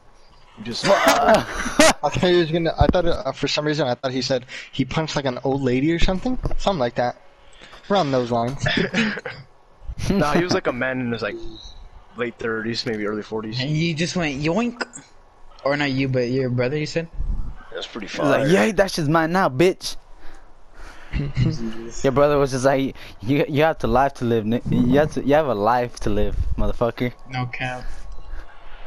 just 0.64 0.86
I 0.88 2.10
thought 2.10 2.22
he 2.22 2.36
was 2.36 2.52
gonna. 2.52 2.74
I 2.78 2.88
thought 2.88 3.06
uh, 3.06 3.32
for 3.32 3.48
some 3.48 3.66
reason 3.66 3.88
I 3.88 3.96
thought 3.96 4.12
he 4.12 4.22
said 4.22 4.46
he 4.72 4.86
punched 4.86 5.16
like 5.16 5.26
an 5.26 5.40
old 5.44 5.62
lady 5.62 5.92
or 5.92 6.00
something, 6.00 6.38
something 6.58 6.80
like 6.80 6.96
that, 6.96 7.22
around 7.90 8.12
those 8.12 8.32
lines. 8.32 8.64
nah, 10.10 10.34
he 10.34 10.44
was 10.44 10.54
like 10.54 10.68
a 10.68 10.74
man 10.74 11.00
in 11.00 11.12
his 11.12 11.22
like 11.22 11.36
late 12.18 12.38
30s, 12.38 12.86
maybe 12.86 13.06
early 13.08 13.22
40s. 13.24 13.60
And 13.62 13.70
you 13.72 13.94
just 13.94 14.16
went 14.16 14.42
yoink. 14.42 14.84
Or 15.64 15.78
not 15.78 15.92
you, 15.92 16.08
but 16.08 16.30
your 16.30 16.50
brother, 16.50 16.78
you 16.78 16.86
said? 16.88 17.08
That's 17.74 17.86
pretty 17.88 18.08
He 18.08 18.18
fun. 18.18 18.30
like, 18.30 18.52
yeah, 18.52 18.72
that 18.72 18.92
shit's 18.92 19.08
mine 19.10 19.32
now, 19.32 19.48
bitch. 19.50 19.96
Your 22.04 22.12
brother 22.14 22.38
was 22.38 22.52
just 22.52 22.64
like, 22.66 22.96
you 23.22 23.46
you 23.50 23.64
have 23.64 23.78
to 23.80 23.88
life 23.88 24.14
to 24.16 24.26
live. 24.26 24.46
ni- 24.46 24.62
You 24.70 25.00
have 25.00 25.12
to 25.14 25.24
you 25.26 25.34
have 25.34 25.48
a 25.48 25.54
life 25.54 26.00
to 26.02 26.10
live, 26.10 26.38
motherfucker. 26.58 27.12
No 27.30 27.48
cap. 27.48 27.84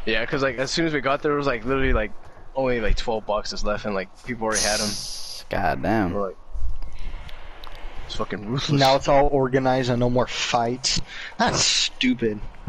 Yeah, 0.06 0.22
because 0.22 0.42
like 0.42 0.56
as 0.56 0.70
soon 0.70 0.86
as 0.86 0.94
we 0.94 1.00
got 1.02 1.22
there, 1.22 1.32
it 1.32 1.36
was 1.36 1.46
like 1.46 1.64
literally 1.66 1.92
like 1.92 2.12
only 2.56 2.80
like 2.80 2.96
12 2.96 3.26
boxes 3.26 3.62
left, 3.62 3.84
and 3.84 3.94
like 3.94 4.08
people 4.24 4.46
already 4.46 4.62
had 4.62 4.80
them. 4.80 4.90
God 5.50 5.82
damn. 5.82 6.12
We're 6.14 6.28
like, 6.28 6.36
it's 8.14 8.18
fucking 8.18 8.46
ruthless. 8.48 8.80
now 8.80 8.94
it's 8.94 9.08
all 9.08 9.26
organized 9.26 9.90
and 9.90 9.98
no 9.98 10.08
more 10.08 10.26
fights. 10.28 11.00
That's 11.38 11.60
stupid. 11.60 12.40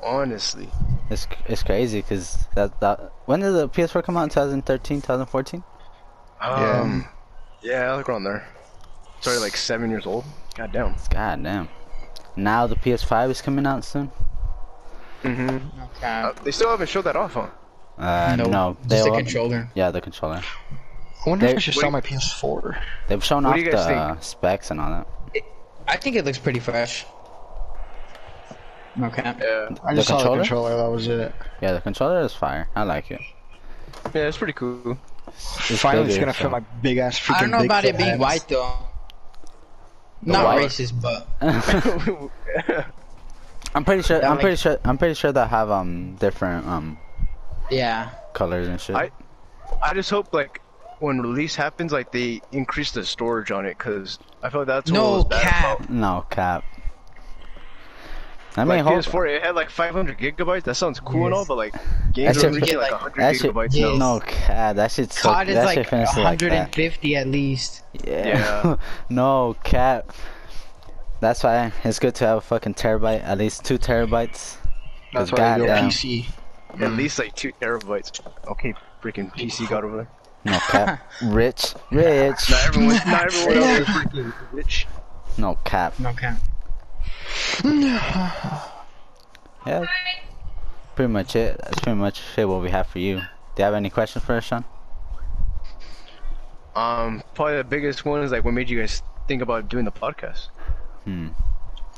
Honestly, 0.00 0.68
it's 1.10 1.26
it's 1.46 1.62
crazy 1.64 2.00
because 2.00 2.46
that 2.54 2.80
that 2.80 3.12
when 3.26 3.40
did 3.40 3.50
the 3.52 3.68
PS4 3.68 4.04
come 4.04 4.16
out? 4.16 4.22
in 4.24 4.28
2013, 4.30 5.00
2014. 5.02 5.64
um, 6.40 7.04
yeah, 7.62 7.92
like 7.94 8.08
around 8.08 8.22
there. 8.24 8.46
Sorry, 9.20 9.38
like 9.38 9.56
seven 9.56 9.90
years 9.90 10.06
old. 10.06 10.24
God 10.54 10.70
damn. 10.72 10.94
God 11.10 11.42
damn. 11.42 11.68
Now 12.36 12.68
the 12.68 12.76
PS5 12.76 13.30
is 13.30 13.42
coming 13.42 13.66
out 13.66 13.84
soon. 13.84 14.12
Mm-hmm. 15.24 15.46
No 15.56 16.06
Uh, 16.08 16.32
they 16.44 16.52
still 16.52 16.70
haven't 16.70 16.88
showed 16.88 17.02
that 17.02 17.16
off, 17.16 17.34
huh? 17.34 17.48
Uh, 17.98 18.36
Nope. 18.38 18.50
no, 18.50 18.76
Just 18.86 19.04
a 19.08 19.10
will- 19.10 19.16
controller. 19.18 19.68
Yeah, 19.74 19.90
the 19.90 20.00
controller. 20.00 20.42
I 21.26 21.30
wonder 21.30 21.46
They- 21.46 21.52
if 21.52 21.56
I 21.58 21.60
should 21.60 21.74
what 21.76 21.80
sell 21.80 21.90
do 21.90 21.92
my 21.92 22.00
PS4. 22.00 22.78
They've 23.08 23.24
shown 23.24 23.44
What 23.44 23.58
off 23.58 23.64
the 23.64 23.70
think? 23.70 23.98
uh, 23.98 24.20
specs 24.20 24.70
and 24.70 24.80
all 24.80 24.90
that. 24.90 25.42
I 25.86 25.96
think 25.96 26.16
it 26.16 26.24
looks 26.24 26.38
pretty 26.38 26.60
fresh. 26.60 27.04
Okay. 29.00 29.22
Yeah, 29.22 29.68
I 29.84 29.90
The 29.94 29.96
just 29.96 30.08
saw 30.08 30.16
the 30.18 30.22
controller? 30.24 30.36
controller. 30.38 30.76
That 30.76 30.90
was 30.90 31.06
it. 31.06 31.32
Yeah, 31.60 31.72
the 31.72 31.80
controller 31.80 32.20
is 32.22 32.34
fire. 32.34 32.68
I 32.74 32.82
like 32.82 33.10
it. 33.10 33.20
yeah, 34.14 34.22
it's 34.22 34.36
pretty 34.36 34.52
cool. 34.54 34.98
It's 35.28 35.80
Finally, 35.80 36.08
it's 36.08 36.18
gonna 36.18 36.32
so- 36.34 36.44
fit 36.44 36.50
my 36.50 36.60
big 36.82 36.98
ass 36.98 37.18
freaking. 37.20 37.36
I 37.36 37.40
don't 37.42 37.50
know 37.52 37.64
about 37.64 37.84
it 37.84 37.96
being 37.96 38.08
hands. 38.10 38.20
white 38.20 38.44
though. 38.48 38.72
Not 40.22 40.44
white? 40.46 40.66
racist, 40.66 41.00
but 41.00 41.28
I'm 43.74 43.84
pretty 43.84 44.02
sure. 44.02 44.18
That 44.20 44.30
I'm 44.30 44.38
pretty 44.38 44.56
sure. 44.56 44.78
I'm 44.84 44.98
pretty 44.98 45.14
sure 45.14 45.30
they 45.32 45.46
have 45.46 45.70
um 45.70 46.16
different 46.16 46.66
um 46.66 46.98
yeah. 47.70 48.10
colors 48.34 48.66
and 48.68 48.80
shit. 48.80 48.96
I- 48.96 49.10
I 49.82 49.94
just 49.94 50.10
hope 50.10 50.32
like 50.32 50.60
when 51.00 51.20
release 51.20 51.54
happens, 51.54 51.92
like 51.92 52.12
they 52.12 52.40
increase 52.52 52.90
the 52.92 53.04
storage 53.04 53.50
on 53.50 53.64
it, 53.66 53.78
cause 53.78 54.18
I 54.42 54.50
feel 54.50 54.60
like 54.62 54.68
that's 54.68 54.90
what 54.90 54.96
No 54.98 55.10
was 55.12 55.24
bad 55.26 55.42
cap. 55.42 55.78
about. 55.80 55.90
no 55.90 56.26
cap. 56.30 56.64
I 58.56 58.62
mean, 58.64 58.68
Like 58.68 58.82
hope, 58.82 59.04
PS4, 59.04 59.36
it 59.36 59.42
had 59.44 59.54
like 59.54 59.70
500 59.70 60.18
gigabytes. 60.18 60.64
That 60.64 60.74
sounds 60.74 60.98
cool 60.98 61.26
and 61.26 61.34
all, 61.34 61.44
but 61.44 61.56
like 61.56 61.74
games 62.12 62.38
are 62.38 62.40
shit- 62.40 62.52
reaching 62.54 62.78
like 62.78 62.90
Like, 62.90 63.00
100 63.02 63.20
that 63.22 63.36
shit. 63.36 63.52
gigabytes 63.54 63.74
Yeah. 63.74 63.86
now. 63.90 64.14
No 64.14 64.20
cap. 64.20 64.76
That 64.76 64.90
shit's 64.90 65.20
so. 65.20 65.28
COD 65.28 65.48
is 65.50 65.54
that 65.54 65.64
like 65.66 65.74
shit 65.76 65.86
finishes 65.88 66.16
like 66.16 66.38
that. 66.40 66.50
150 66.50 67.16
at 67.16 67.26
least. 67.28 67.84
Yeah. 68.04 68.26
Yeah. 68.26 68.76
no 69.08 69.54
cap. 69.62 70.12
That's 71.20 71.44
why 71.44 71.72
it's 71.84 71.98
good 71.98 72.14
to 72.16 72.26
have 72.26 72.38
a 72.38 72.40
fucking 72.40 72.74
terabyte, 72.74 73.22
at 73.22 73.38
least 73.38 73.64
two 73.64 73.78
terabytes. 73.78 74.56
That's 75.12 75.30
why 75.32 75.54
I 75.54 75.58
do. 75.58 75.64
PC. 75.66 76.26
At 76.80 76.92
least 76.92 77.18
like 77.18 77.34
two 77.34 77.52
terabytes. 77.60 78.20
Okay, 78.48 78.74
freaking 79.02 79.32
PC 79.34 79.68
got 79.68 79.84
over 79.84 79.96
there. 79.98 80.08
No 80.44 80.58
cap. 80.58 81.10
rich, 81.22 81.74
rich. 81.90 82.50
Not 82.50 82.66
everyone, 82.68 82.94
not 83.06 83.24
everyone 83.26 83.56
else 83.62 83.78
is 83.80 83.86
freaking 83.86 84.34
rich. 84.52 84.86
No 85.36 85.58
cap. 85.64 85.98
No 85.98 86.12
cap. 86.12 86.38
Yeah. 89.66 89.84
Pretty 90.94 91.12
much 91.12 91.36
it. 91.36 91.58
That's 91.62 91.80
pretty 91.80 91.98
much 91.98 92.22
it. 92.38 92.46
What 92.48 92.62
we 92.62 92.70
have 92.70 92.86
for 92.86 93.00
you. 93.00 93.16
Do 93.16 93.22
you 93.58 93.64
have 93.64 93.74
any 93.74 93.90
questions 93.90 94.24
for 94.24 94.36
us, 94.36 94.44
Sean? 94.44 94.64
Um, 96.74 97.22
probably 97.34 97.56
the 97.56 97.64
biggest 97.64 98.04
one 98.04 98.22
is 98.22 98.30
like, 98.32 98.44
what 98.44 98.54
made 98.54 98.70
you 98.70 98.78
guys 98.80 99.02
think 99.26 99.42
about 99.42 99.68
doing 99.68 99.84
the 99.84 99.92
podcast? 99.92 100.48
Hmm. 101.04 101.28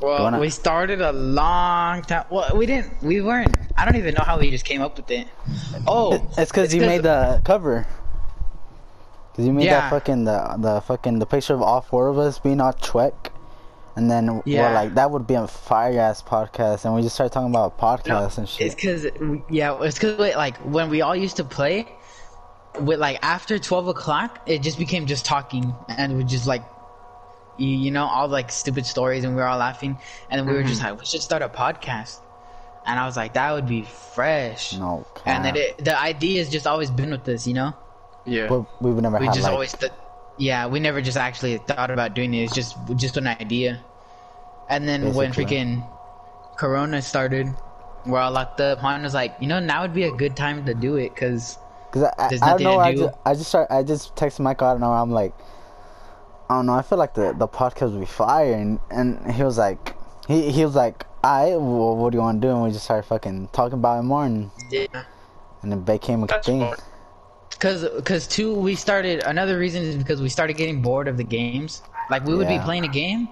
Well, 0.00 0.22
wanna- 0.24 0.40
we 0.40 0.48
started 0.50 1.00
a 1.02 1.12
long 1.12 2.02
time. 2.02 2.24
Well, 2.30 2.56
we 2.56 2.64
didn't. 2.66 3.02
We 3.02 3.20
weren't. 3.20 3.54
I 3.76 3.84
don't 3.84 3.96
even 3.96 4.14
know 4.14 4.24
how 4.24 4.38
we 4.38 4.50
just 4.50 4.64
came 4.64 4.80
up 4.80 4.96
with 4.96 5.10
it. 5.10 5.28
Oh, 5.86 6.14
It's 6.38 6.50
because 6.50 6.74
you 6.74 6.80
made 6.80 7.02
the 7.02 7.40
cover. 7.44 7.86
Cause 9.34 9.46
you 9.46 9.52
made 9.52 9.64
Yeah. 9.64 9.80
that 9.80 9.90
fucking 9.90 10.24
the 10.24 10.56
the 10.58 10.80
fucking 10.80 11.18
the 11.18 11.26
picture 11.26 11.54
of 11.54 11.62
all 11.62 11.80
four 11.80 12.08
of 12.08 12.18
us 12.18 12.38
being 12.38 12.60
all 12.60 12.72
Chweck, 12.72 13.14
and 13.96 14.10
then 14.10 14.42
Yeah. 14.44 14.68
we're 14.68 14.74
like 14.74 14.94
that 14.94 15.10
would 15.10 15.26
be 15.26 15.34
a 15.34 15.46
fire 15.46 16.00
ass 16.00 16.22
podcast, 16.22 16.84
and 16.84 16.94
we 16.94 17.02
just 17.02 17.14
started 17.14 17.32
talking 17.32 17.50
about 17.50 17.78
podcasts 17.78 18.38
and 18.38 18.48
shit. 18.48 18.66
It's 18.66 18.74
because 18.74 19.06
yeah, 19.48 19.80
it's 19.82 19.98
because 19.98 20.18
like 20.34 20.56
when 20.58 20.90
we 20.90 21.00
all 21.02 21.14
used 21.14 21.36
to 21.36 21.44
play, 21.44 21.86
with 22.80 22.98
like 22.98 23.18
after 23.22 23.58
twelve 23.58 23.86
o'clock, 23.88 24.40
it 24.46 24.62
just 24.62 24.78
became 24.78 25.06
just 25.06 25.24
talking, 25.24 25.74
and 25.88 26.16
we 26.16 26.24
just 26.24 26.46
like, 26.46 26.64
you, 27.56 27.68
you 27.68 27.90
know, 27.90 28.06
all 28.06 28.28
like 28.28 28.50
stupid 28.50 28.84
stories, 28.84 29.24
and 29.24 29.34
we 29.34 29.40
were 29.40 29.46
all 29.46 29.58
laughing, 29.58 29.96
and 30.28 30.40
then 30.40 30.46
we 30.46 30.54
were 30.54 30.62
just 30.64 30.80
mm-hmm. 30.80 30.90
like, 30.90 31.00
we 31.00 31.06
should 31.06 31.22
start 31.22 31.42
a 31.42 31.48
podcast, 31.48 32.18
and 32.84 32.98
I 32.98 33.06
was 33.06 33.16
like, 33.16 33.34
that 33.34 33.52
would 33.52 33.66
be 33.66 33.82
fresh, 33.82 34.76
no, 34.76 35.06
and 35.24 35.44
then 35.44 35.56
it, 35.56 35.78
the 35.84 35.98
idea 35.98 36.40
has 36.40 36.50
just 36.50 36.66
always 36.66 36.90
been 36.90 37.10
with 37.10 37.28
us, 37.28 37.46
you 37.46 37.54
know. 37.54 37.74
Yeah. 38.24 38.48
But 38.48 38.66
we've 38.82 38.96
never 38.96 39.18
We 39.18 39.26
had 39.26 39.34
just 39.34 39.44
like 39.44 39.52
always 39.52 39.72
th- 39.72 39.92
yeah, 40.38 40.66
we 40.66 40.80
never 40.80 41.00
just 41.02 41.16
actually 41.16 41.58
thought 41.58 41.90
about 41.90 42.14
doing 42.14 42.32
it. 42.34 42.44
It's 42.44 42.54
just 42.54 42.76
just 42.96 43.16
an 43.16 43.26
idea. 43.26 43.84
And 44.68 44.88
then 44.88 45.14
when 45.14 45.32
freaking 45.32 45.86
Corona 46.56 47.02
started, 47.02 47.48
we're 48.06 48.20
all 48.20 48.30
locked 48.30 48.60
up. 48.60 48.82
Juan 48.82 49.02
was 49.02 49.14
like, 49.14 49.34
you 49.40 49.46
know, 49.48 49.58
now 49.60 49.82
would 49.82 49.94
be 49.94 50.04
a 50.04 50.12
good 50.12 50.36
time 50.36 50.64
to 50.66 50.74
do 50.74 50.96
it 50.96 51.14
because 51.14 51.58
Cause 51.92 52.04
I, 52.04 52.12
I, 52.18 52.26
I 52.26 52.28
don't 52.56 52.62
know. 52.62 52.74
to 52.74 52.78
I 52.78 52.92
do. 52.94 52.98
just, 52.98 53.18
I 53.26 53.34
just 53.34 53.48
start. 53.48 53.70
I 53.70 53.82
just 53.82 54.14
texted 54.14 54.40
Michael 54.40 54.68
out 54.68 54.76
and 54.76 54.84
I'm 54.84 55.10
like, 55.10 55.34
I 56.48 56.54
don't 56.54 56.66
know. 56.66 56.74
I 56.74 56.82
feel 56.82 56.98
like 56.98 57.14
the 57.14 57.32
the 57.36 57.48
podcast 57.48 57.92
would 57.92 58.00
be 58.00 58.06
fire, 58.06 58.54
and, 58.54 58.78
and 58.90 59.32
he 59.32 59.42
was 59.42 59.58
like, 59.58 59.96
he 60.28 60.50
he 60.52 60.64
was 60.64 60.76
like, 60.76 61.04
I 61.24 61.56
well, 61.56 61.96
what 61.96 62.10
do 62.10 62.18
you 62.18 62.22
want 62.22 62.40
to 62.40 62.46
do? 62.48 62.52
And 62.52 62.62
we 62.62 62.70
just 62.70 62.84
started 62.84 63.08
fucking 63.08 63.48
talking 63.52 63.78
about 63.78 63.98
it 64.00 64.02
more, 64.04 64.24
and 64.24 64.50
yeah. 64.70 64.86
and 65.62 65.72
it 65.72 65.84
became 65.84 66.22
a 66.22 66.26
That's 66.26 66.46
thing. 66.46 66.60
fun. 66.60 66.76
Cause, 67.58 67.86
cause 68.04 68.26
two, 68.26 68.54
we 68.54 68.74
started. 68.74 69.20
Another 69.20 69.58
reason 69.58 69.82
is 69.82 69.96
because 69.96 70.22
we 70.22 70.28
started 70.28 70.54
getting 70.54 70.80
bored 70.82 71.08
of 71.08 71.16
the 71.16 71.24
games. 71.24 71.82
Like 72.08 72.24
we 72.24 72.34
would 72.34 72.48
Yeah. 72.48 72.58
be 72.58 72.64
playing 72.64 72.84
a 72.84 72.88
game, 72.88 73.28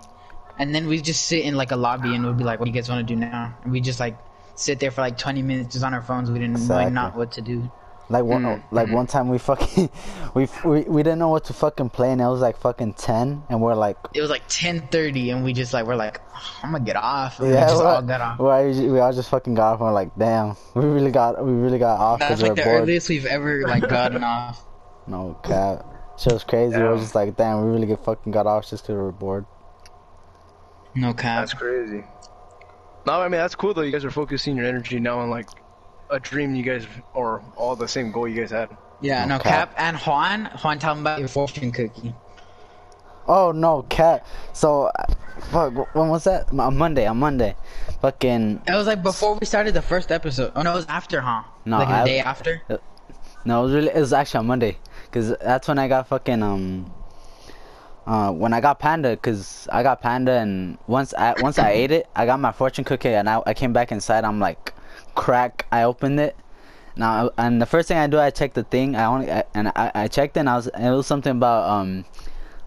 and 0.59 0.75
then 0.75 0.87
we 0.87 1.01
just 1.01 1.27
sit 1.27 1.45
in 1.45 1.57
like 1.57 1.71
a 1.71 1.77
lobby 1.77 2.15
and 2.15 2.27
we'd 2.27 2.37
be 2.37 2.45
like, 2.45 2.59
"What 2.59 2.67
do 2.67 2.71
you 2.71 2.75
guys 2.75 2.89
want 2.89 3.07
to 3.07 3.15
do 3.15 3.19
now?" 3.19 3.55
And 3.63 3.73
we 3.73 3.81
just 3.81 4.01
like 4.01 4.19
sit 4.55 4.81
there 4.81 4.91
for 4.91 5.01
like 5.01 5.17
20 5.17 5.43
minutes 5.43 5.73
just 5.73 5.85
on 5.85 5.95
our 5.95 6.03
phones. 6.03 6.31
We 6.31 6.39
didn't 6.39 6.69
know 6.69 6.89
not 6.89 7.15
what 7.17 7.33
to 7.33 7.43
do. 7.43 7.71
Like 8.11 8.25
one, 8.25 8.43
Mm, 8.43 8.63
like 8.71 8.91
one 8.91 9.07
time 9.07 9.29
we 9.29 9.37
fucking, 9.39 9.91
we, 10.35 10.49
we 10.65 10.81
we 10.83 11.03
didn't 11.03 11.19
know 11.19 11.29
what 11.29 11.45
to 11.47 11.53
fucking 11.53 11.91
play, 11.91 12.11
and 12.13 12.21
it 12.23 12.27
was 12.27 12.41
like 12.41 12.57
fucking 12.59 12.95
ten, 12.95 13.43
and 13.51 13.61
we're 13.61 13.75
like, 13.75 13.99
It 14.15 14.23
was 14.23 14.31
like 14.31 14.49
10:30, 14.49 15.33
and 15.35 15.45
we 15.45 15.53
just 15.53 15.75
like 15.75 15.85
we're 15.87 15.95
like, 15.95 16.21
"I'm 16.63 16.73
gonna 16.73 16.85
get 16.85 16.97
off." 16.97 17.39
And 17.39 17.51
yeah, 17.53 17.67
we 17.67 17.71
just 17.73 17.83
all 17.83 18.01
got 18.03 18.21
off. 18.23 18.39
we're- 18.39 18.89
we 18.89 18.99
all 18.99 19.13
just 19.13 19.29
fucking 19.29 19.55
got 19.55 19.75
off, 19.75 19.81
and 19.81 19.89
we're 19.89 19.93
like, 19.93 20.17
damn, 20.17 20.57
we 20.75 20.87
really 20.87 21.11
got, 21.11 21.45
we 21.45 21.53
really 21.53 21.79
got 21.79 21.99
off 22.01 22.19
because 22.21 22.41
That's 22.41 22.43
like 22.43 22.51
we're 22.53 22.55
the 22.57 22.63
bored. 22.71 22.83
earliest 22.85 23.09
we've 23.11 23.27
ever 23.27 23.63
like 23.69 23.87
gotten 23.89 24.25
off. 24.25 24.65
No 25.07 25.39
cap, 25.43 25.87
shit 26.19 26.33
was 26.35 26.45
crazy. 26.45 26.77
We 26.77 26.83
were 26.83 26.99
just 26.99 27.15
like, 27.15 27.35
damn, 27.37 27.65
we 27.65 27.73
really 27.73 27.87
get 27.87 28.05
fucking 28.05 28.31
got 28.33 28.47
off 28.47 28.69
just 28.69 28.83
because 28.85 28.95
we 28.97 29.03
were 29.03 29.11
bored. 29.13 29.47
No 30.95 31.15
cap. 31.15 31.41
That's 31.41 31.55
crazy. 31.55 32.05
No, 33.07 33.15
I 33.21 33.29
mean 33.29 33.41
that's 33.41 33.55
cool 33.55 33.73
though. 33.75 33.83
You 33.83 33.93
guys 33.93 34.05
are 34.05 34.11
focusing 34.11 34.57
your 34.57 34.67
energy 34.67 35.01
now 35.01 35.19
on 35.21 35.31
like 35.31 35.49
a 36.11 36.19
dream 36.21 36.55
you 36.55 36.63
guys 36.63 36.87
or 37.15 37.43
all 37.57 37.77
the 37.77 37.89
same 37.89 38.11
goal 38.13 38.27
you 38.29 38.41
guys 38.41 38.51
had. 38.51 38.69
Yeah, 39.01 39.25
No 39.27 39.37
no 39.37 39.43
cap. 39.43 39.71
cap. 39.71 39.75
And 39.79 39.97
Juan, 39.99 40.47
Juan, 40.63 40.79
tell 40.79 40.93
him 40.95 41.01
about 41.01 41.19
your 41.21 41.29
fortune 41.29 41.71
cookie. 41.73 42.15
Oh 43.27 43.53
no, 43.53 43.83
Cap. 43.91 44.27
So, 44.55 44.85
uh, 44.87 45.05
fuck. 45.51 45.95
When 45.95 46.09
was 46.09 46.25
that? 46.25 46.49
On 46.53 46.77
Monday. 46.77 47.07
On 47.07 47.17
Monday. 47.19 47.55
Fucking. 48.01 48.63
It 48.67 48.73
was 48.73 48.87
like 48.87 49.03
before 49.03 49.35
we 49.35 49.45
started 49.45 49.75
the 49.75 49.83
first 49.83 50.11
episode. 50.11 50.53
Oh 50.57 50.63
no, 50.63 50.73
it 50.73 50.77
was 50.77 50.87
after, 50.89 51.21
huh? 51.21 51.43
No, 51.67 51.79
like 51.79 52.05
the 52.05 52.11
day 52.11 52.21
after. 52.21 52.63
No, 53.45 53.61
it 53.61 53.65
was 53.65 53.73
really. 53.75 53.89
It 53.91 54.01
was 54.01 54.13
actually 54.15 54.39
on 54.39 54.47
Monday, 54.47 54.79
cause 55.13 55.37
that's 55.41 55.69
when 55.69 55.79
I 55.79 55.89
got 55.89 56.09
fucking 56.09 56.43
um. 56.43 56.93
Uh, 58.07 58.33
when 58.33 58.55
I 58.55 58.63
got 58.63 58.79
panda, 58.79 59.19
cause 59.19 59.69
I 59.71 59.83
got 59.83 60.01
panda, 60.01 60.33
and 60.33 60.79
once 60.87 61.13
I 61.13 61.35
once 61.43 61.59
I 61.59 61.71
ate 61.73 61.91
it, 61.91 62.09
I 62.17 62.25
got 62.25 62.41
my 62.41 62.53
fortune 62.53 62.85
cookie, 62.85 63.11
and 63.11 63.29
I, 63.29 63.43
I 63.45 63.53
came 63.53 63.75
back 63.75 63.93
inside. 63.93 64.25
I'm 64.25 64.41
like, 64.41 64.73
crack. 65.19 65.67
I 65.71 65.83
opened 65.83 66.21
it. 66.21 66.37
Now, 66.97 67.31
and 67.37 67.61
the 67.61 67.67
first 67.67 67.89
thing 67.89 67.99
I 67.99 68.07
do, 68.07 68.19
I 68.19 68.31
check 68.31 68.55
the 68.55 68.65
thing. 68.65 68.97
I 68.97 69.05
only 69.05 69.31
I, 69.31 69.45
and 69.55 69.69
I, 69.69 69.91
I 69.95 70.09
checked, 70.09 70.37
it 70.37 70.41
and 70.41 70.49
I 70.49 70.57
was 70.57 70.67
it 70.67 70.91
was 70.91 71.07
something 71.07 71.33
about 71.33 71.69
um, 71.69 72.05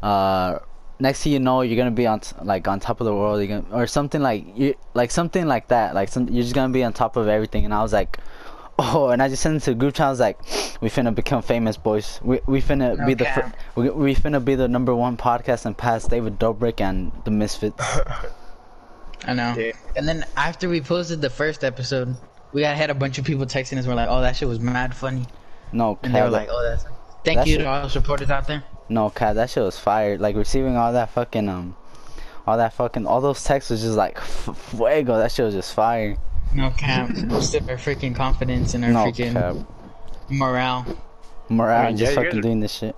uh, 0.04 0.60
next 0.99 1.24
thing 1.24 1.34
you 1.34 1.39
know, 1.39 1.62
you're 1.62 1.78
gonna 1.78 1.91
be 1.91 2.08
on 2.08 2.20
t- 2.22 2.36
like 2.41 2.68
on 2.68 2.80
top 2.80 3.02
of 3.02 3.06
the 3.06 3.14
world, 3.14 3.39
you're 3.39 3.60
gonna, 3.60 3.76
or 3.76 3.88
something 3.88 4.22
like 4.22 4.45
you 4.56 4.76
like 4.93 5.12
something 5.12 5.45
like 5.47 5.68
that. 5.70 5.95
Like 5.95 6.10
some, 6.10 6.30
you're 6.30 6.43
just 6.43 6.56
gonna 6.56 6.72
be 6.72 6.84
on 6.84 6.93
top 6.93 7.18
of 7.18 7.28
everything. 7.28 7.66
And 7.66 7.74
I 7.74 7.82
was 7.82 7.91
like, 7.91 8.20
oh, 8.80 9.10
and 9.10 9.22
I 9.22 9.28
just 9.28 9.41
sent 9.43 9.58
it 9.58 9.64
to 9.66 9.72
the 9.72 9.76
group 9.76 9.95
chat. 9.95 10.08
I 10.08 10.10
was 10.12 10.20
like, 10.20 10.39
we 10.82 10.89
finna 10.89 11.14
become 11.14 11.41
famous, 11.41 11.76
boys. 11.76 12.20
We 12.24 12.39
we 12.45 12.62
finna 12.62 12.97
No 12.97 13.06
be 13.06 13.14
the 13.16 13.26
cap. 13.26 13.56
fir- 13.76 13.82
we, 13.82 13.89
we 13.89 14.16
finna 14.16 14.43
be 14.43 14.56
the 14.56 14.68
number 14.70 14.95
one 14.95 15.18
podcast 15.18 15.66
and 15.66 15.78
pass 15.78 16.08
David 16.08 16.39
Dobrik 16.39 16.80
and 16.80 17.12
the 17.26 17.32
Misfits. 17.32 17.84
I 19.28 19.34
know. 19.34 19.54
Yeah. 19.58 19.74
And 19.95 20.08
then 20.08 20.26
after 20.38 20.70
we 20.70 20.80
posted 20.82 21.22
the 21.22 21.30
first 21.30 21.64
episode, 21.64 22.16
we 22.54 22.64
had, 22.64 22.76
had 22.78 22.89
a 22.89 22.93
bunch 22.95 23.18
of 23.18 23.26
people 23.26 23.45
texting 23.45 23.78
us. 23.78 23.86
We're 23.88 23.95
like, 23.95 24.10
"Oh, 24.10 24.22
that 24.22 24.36
shit 24.36 24.47
was 24.47 24.60
mad 24.60 24.95
funny," 24.95 25.26
No, 25.72 25.97
and 26.04 26.14
they 26.14 26.22
were 26.22 26.30
like, 26.30 26.49
"Oh, 26.52 26.64
that's." 26.64 26.86
Thank 27.24 27.38
That 27.38 27.47
you 27.47 27.54
shit- 27.54 27.62
to 27.62 27.70
all 27.70 27.84
the 27.84 27.89
supporters 27.89 28.30
out 28.32 28.47
there. 28.47 28.64
no, 28.89 29.10
cat, 29.12 29.36
that 29.36 29.49
shit 29.52 29.62
was 29.64 29.78
fired. 29.78 30.20
Like 30.20 30.36
receiving 30.36 30.76
all 30.76 30.91
that 30.93 31.12
fucking 31.12 31.47
um, 31.49 31.76
all 32.47 32.58
that 32.58 32.74
fucking 32.74 33.06
all 33.06 33.22
those 33.22 33.43
texts 33.43 33.70
was 33.70 33.82
just 33.82 33.95
like 33.95 34.18
f- 34.18 34.58
fuego. 34.72 35.18
That 35.20 35.32
shit 35.32 35.45
was 35.45 35.54
just 35.54 35.74
fire. 35.76 36.18
No 36.54 36.72
cap. 36.72 37.10
Boosted 37.28 37.70
our 37.70 37.78
freaking 37.78 38.16
confidence 38.16 38.74
and 38.74 38.84
our 38.84 38.91
No 38.91 39.06
freaking 39.06 39.34
cap. 39.34 39.56
morale. 40.30 40.86
Morale 41.49 41.86
I 41.86 41.88
mean, 41.89 41.97
just 41.97 42.14
yeah, 42.14 42.22
you 42.22 42.26
fucking 42.26 42.30
guys 42.32 42.38
are- 42.39 42.41
doing 42.41 42.60
this 42.60 42.74
shit. 42.74 42.95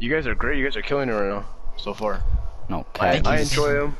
You 0.00 0.10
guys 0.14 0.26
are 0.26 0.34
great. 0.34 0.58
You 0.58 0.64
guys 0.64 0.76
are 0.76 0.82
killing 0.82 1.08
it 1.08 1.12
right 1.12 1.28
now 1.30 1.44
so 1.78 1.94
far. 1.94 2.22
No 2.68 2.84
I, 3.00 3.16
cap. 3.16 3.26
I 3.26 3.38
enjoy 3.40 3.72
them. 3.72 3.96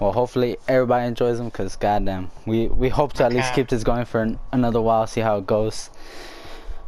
Well, 0.00 0.12
hopefully 0.12 0.56
everybody 0.68 1.06
enjoys 1.06 1.38
them, 1.38 1.50
cause 1.50 1.74
goddamn, 1.76 2.30
we 2.46 2.68
we 2.68 2.88
hope 2.88 3.14
to 3.14 3.24
at 3.24 3.32
least 3.32 3.52
keep 3.54 3.68
this 3.68 3.82
going 3.82 4.04
for 4.04 4.22
an, 4.22 4.38
another 4.52 4.80
while, 4.80 5.06
see 5.06 5.20
how 5.20 5.38
it 5.38 5.46
goes. 5.46 5.90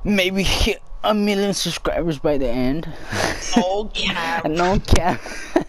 Maybe 0.04 0.42
hit 0.44 0.80
a 1.02 1.14
million 1.14 1.54
subscribers 1.54 2.18
by 2.18 2.38
the 2.38 2.48
end. 2.48 2.88
No 3.56 3.90
cap. 3.92 4.44
no 4.48 4.78
cap. 4.80 5.20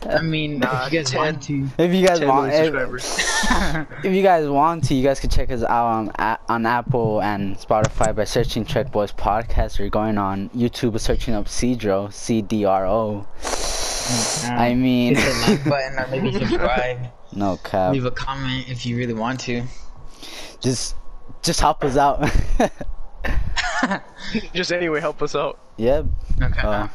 I 0.07 0.21
mean, 0.21 0.63
uh, 0.63 0.71
Nah, 0.71 0.85
if 0.87 0.93
you 0.93 0.99
guys 0.99 1.09
10. 1.11 1.19
want 1.19 1.41
to. 1.43 1.69
if 1.77 1.93
you 1.93 2.07
guys 2.07 2.21
want, 2.21 2.53
if, 2.53 4.05
if 4.05 4.13
you 4.13 4.21
guys 4.23 4.47
want 4.47 4.83
to, 4.85 4.93
you 4.93 5.03
guys 5.03 5.19
can 5.19 5.29
check 5.29 5.51
us 5.51 5.63
out 5.63 5.85
on, 6.19 6.37
on 6.49 6.65
Apple 6.65 7.21
and 7.21 7.55
Spotify 7.55 8.15
by 8.15 8.23
searching 8.23 8.65
Trek 8.65 8.91
Boys 8.91 9.11
Podcast 9.11 9.79
or 9.79 9.89
going 9.89 10.17
on 10.17 10.49
YouTube 10.49 10.99
searching 10.99 11.33
up 11.33 11.45
Cedro, 11.45 12.11
C 12.11 12.41
D 12.41 12.65
R 12.65 12.85
O. 12.85 13.25
Mm-hmm. 13.41 14.51
I 14.59 14.73
mean, 14.75 15.15
hit 15.15 15.23
the 15.23 15.51
like 15.51 15.63
button 15.69 15.99
or 15.99 16.07
maybe 16.07 16.31
subscribe. 16.33 17.07
No 17.33 17.57
cap. 17.57 17.93
Leave 17.93 18.05
a 18.05 18.11
comment 18.11 18.69
if 18.69 18.85
you 18.85 18.97
really 18.97 19.13
want 19.13 19.39
to. 19.41 19.63
Just, 20.59 20.95
just 21.41 21.59
help 21.59 21.83
us 21.83 21.97
out. 21.97 22.29
Just 24.53 24.71
anyway, 24.71 24.99
help 24.99 25.21
us 25.21 25.35
out. 25.35 25.59
Yeah. 25.77 26.03
Okay. 26.41 26.61
Uh, 26.61 26.87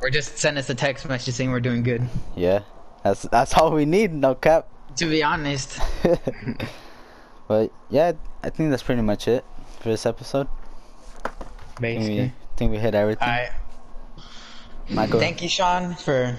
or 0.00 0.10
just 0.10 0.38
send 0.38 0.58
us 0.58 0.68
a 0.68 0.74
text 0.74 1.08
message 1.08 1.34
saying 1.34 1.50
we're 1.50 1.60
doing 1.60 1.82
good. 1.82 2.02
yeah. 2.36 2.60
That's 3.04 3.22
that's 3.22 3.54
all 3.54 3.72
we 3.72 3.84
need. 3.84 4.12
No 4.12 4.34
cap. 4.34 4.68
To 4.96 5.06
be 5.06 5.22
honest, 5.22 5.80
but 7.48 7.72
yeah, 7.90 8.12
I 8.44 8.50
think 8.50 8.70
that's 8.70 8.82
pretty 8.82 9.02
much 9.02 9.26
it 9.26 9.44
for 9.80 9.88
this 9.88 10.06
episode. 10.06 10.46
I 11.24 11.30
think 11.80 12.00
we, 12.02 12.32
think 12.56 12.70
we 12.70 12.78
hit 12.78 12.94
everything. 12.94 13.26
Alright. 13.26 13.50
Michael. 14.90 15.18
Thank 15.18 15.42
you, 15.42 15.48
Sean, 15.48 15.94
for 15.94 16.36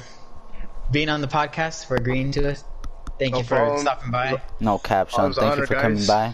being 0.91 1.09
on 1.09 1.21
the 1.21 1.27
podcast, 1.27 1.85
for 1.87 1.95
agreeing 1.95 2.31
to 2.33 2.51
us. 2.51 2.63
Thank 3.23 3.33
No 3.33 3.37
you 3.39 3.43
for 3.45 3.55
problem. 3.55 3.79
stopping 3.79 4.11
by. 4.11 4.41
No 4.59 4.77
cap, 4.77 5.07
it 5.07 5.11
Sean. 5.13 5.31
Thank 5.33 5.45
you 5.45 5.51
honor, 5.53 5.65
for 5.67 5.75
coming 5.75 6.05
by. 6.05 6.33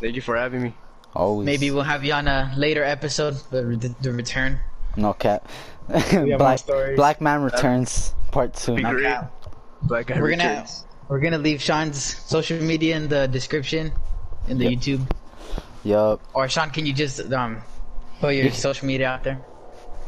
Thank 0.00 0.14
you 0.14 0.22
for 0.22 0.36
having 0.36 0.62
me. 0.62 0.74
Always. 1.14 1.44
Maybe 1.46 1.70
we'll 1.70 1.82
have 1.82 2.04
you 2.04 2.12
on 2.12 2.28
a 2.28 2.52
later 2.56 2.84
episode, 2.84 3.34
the, 3.50 3.62
the, 3.62 3.94
the 4.00 4.12
return. 4.12 4.60
No 4.96 5.12
cap. 5.12 5.48
Black. 5.88 6.60
Black 6.96 7.20
Man 7.20 7.42
Returns 7.42 8.14
Part 8.30 8.54
Two. 8.54 8.76
No 8.76 8.98
cap. 9.00 9.32
Black 9.82 10.06
guy 10.06 10.20
We're 10.20 10.30
gonna 10.30 10.48
returns. 10.48 10.84
we're 11.08 11.20
gonna 11.20 11.38
leave 11.38 11.60
Sean's 11.60 12.00
social 12.02 12.58
media 12.62 12.96
in 12.96 13.08
the 13.08 13.26
description 13.28 13.92
in 14.48 14.58
the 14.58 14.64
Yep. 14.70 14.72
YouTube. 14.80 15.10
Yup. 15.84 16.20
Or 16.32 16.48
Sean, 16.48 16.70
can 16.70 16.86
you 16.86 16.92
just 16.94 17.20
um 17.32 17.60
put 18.20 18.34
your 18.34 18.50
social 18.52 18.86
media 18.86 19.08
out 19.08 19.24
there? 19.24 19.38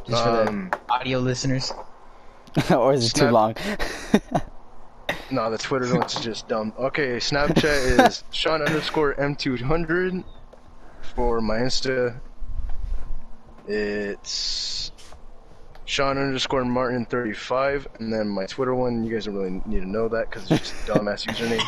Just 0.07 0.23
for 0.23 0.49
Um, 0.49 0.71
the 0.71 0.79
audio 0.95 1.19
listeners. 1.19 1.73
or 2.71 2.95
is 2.95 3.09
it 3.11 3.15
too 3.15 3.29
long? 3.31 3.55
No, 5.31 5.51
the 5.51 5.59
Twitter 5.59 5.97
one's 5.97 6.15
just 6.15 6.49
dumb. 6.49 6.73
Okay, 6.79 7.17
Snapchat 7.17 8.07
is 8.07 8.25
Sean 8.31 8.63
underscore 8.63 9.15
M200. 9.15 10.25
For 11.15 11.41
my 11.41 11.59
Insta, 11.59 12.21
it's 13.67 14.93
Sean 15.85 16.19
underscore 16.19 16.65
Martin 16.65 17.07
35. 17.07 17.89
And 17.99 18.13
then 18.13 18.29
my 18.29 18.47
Twitter 18.47 18.75
one, 18.75 19.05
you 19.05 19.13
guys 19.13 19.27
don't 19.27 19.35
really 19.37 19.63
need 19.67 19.81
to 19.81 19.89
know 19.89 20.09
that 20.09 20.31
because 20.31 20.51
it's 20.51 20.71
just 20.71 20.89
a 20.89 20.93
dumbass 20.93 21.27
username. 21.27 21.63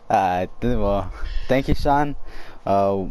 Alright, 0.10 0.50
well, 0.62 1.12
thank 1.48 1.68
you, 1.68 1.74
Sean. 1.74 2.16
Uh, 2.64 3.06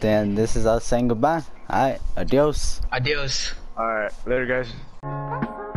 then 0.00 0.34
this 0.34 0.56
is 0.56 0.66
us 0.66 0.84
saying 0.84 1.08
goodbye. 1.08 1.42
Alright, 1.70 2.00
adios. 2.16 2.80
Adios. 2.92 3.54
Alright, 3.76 4.12
later, 4.26 4.46
guys. 4.46 5.74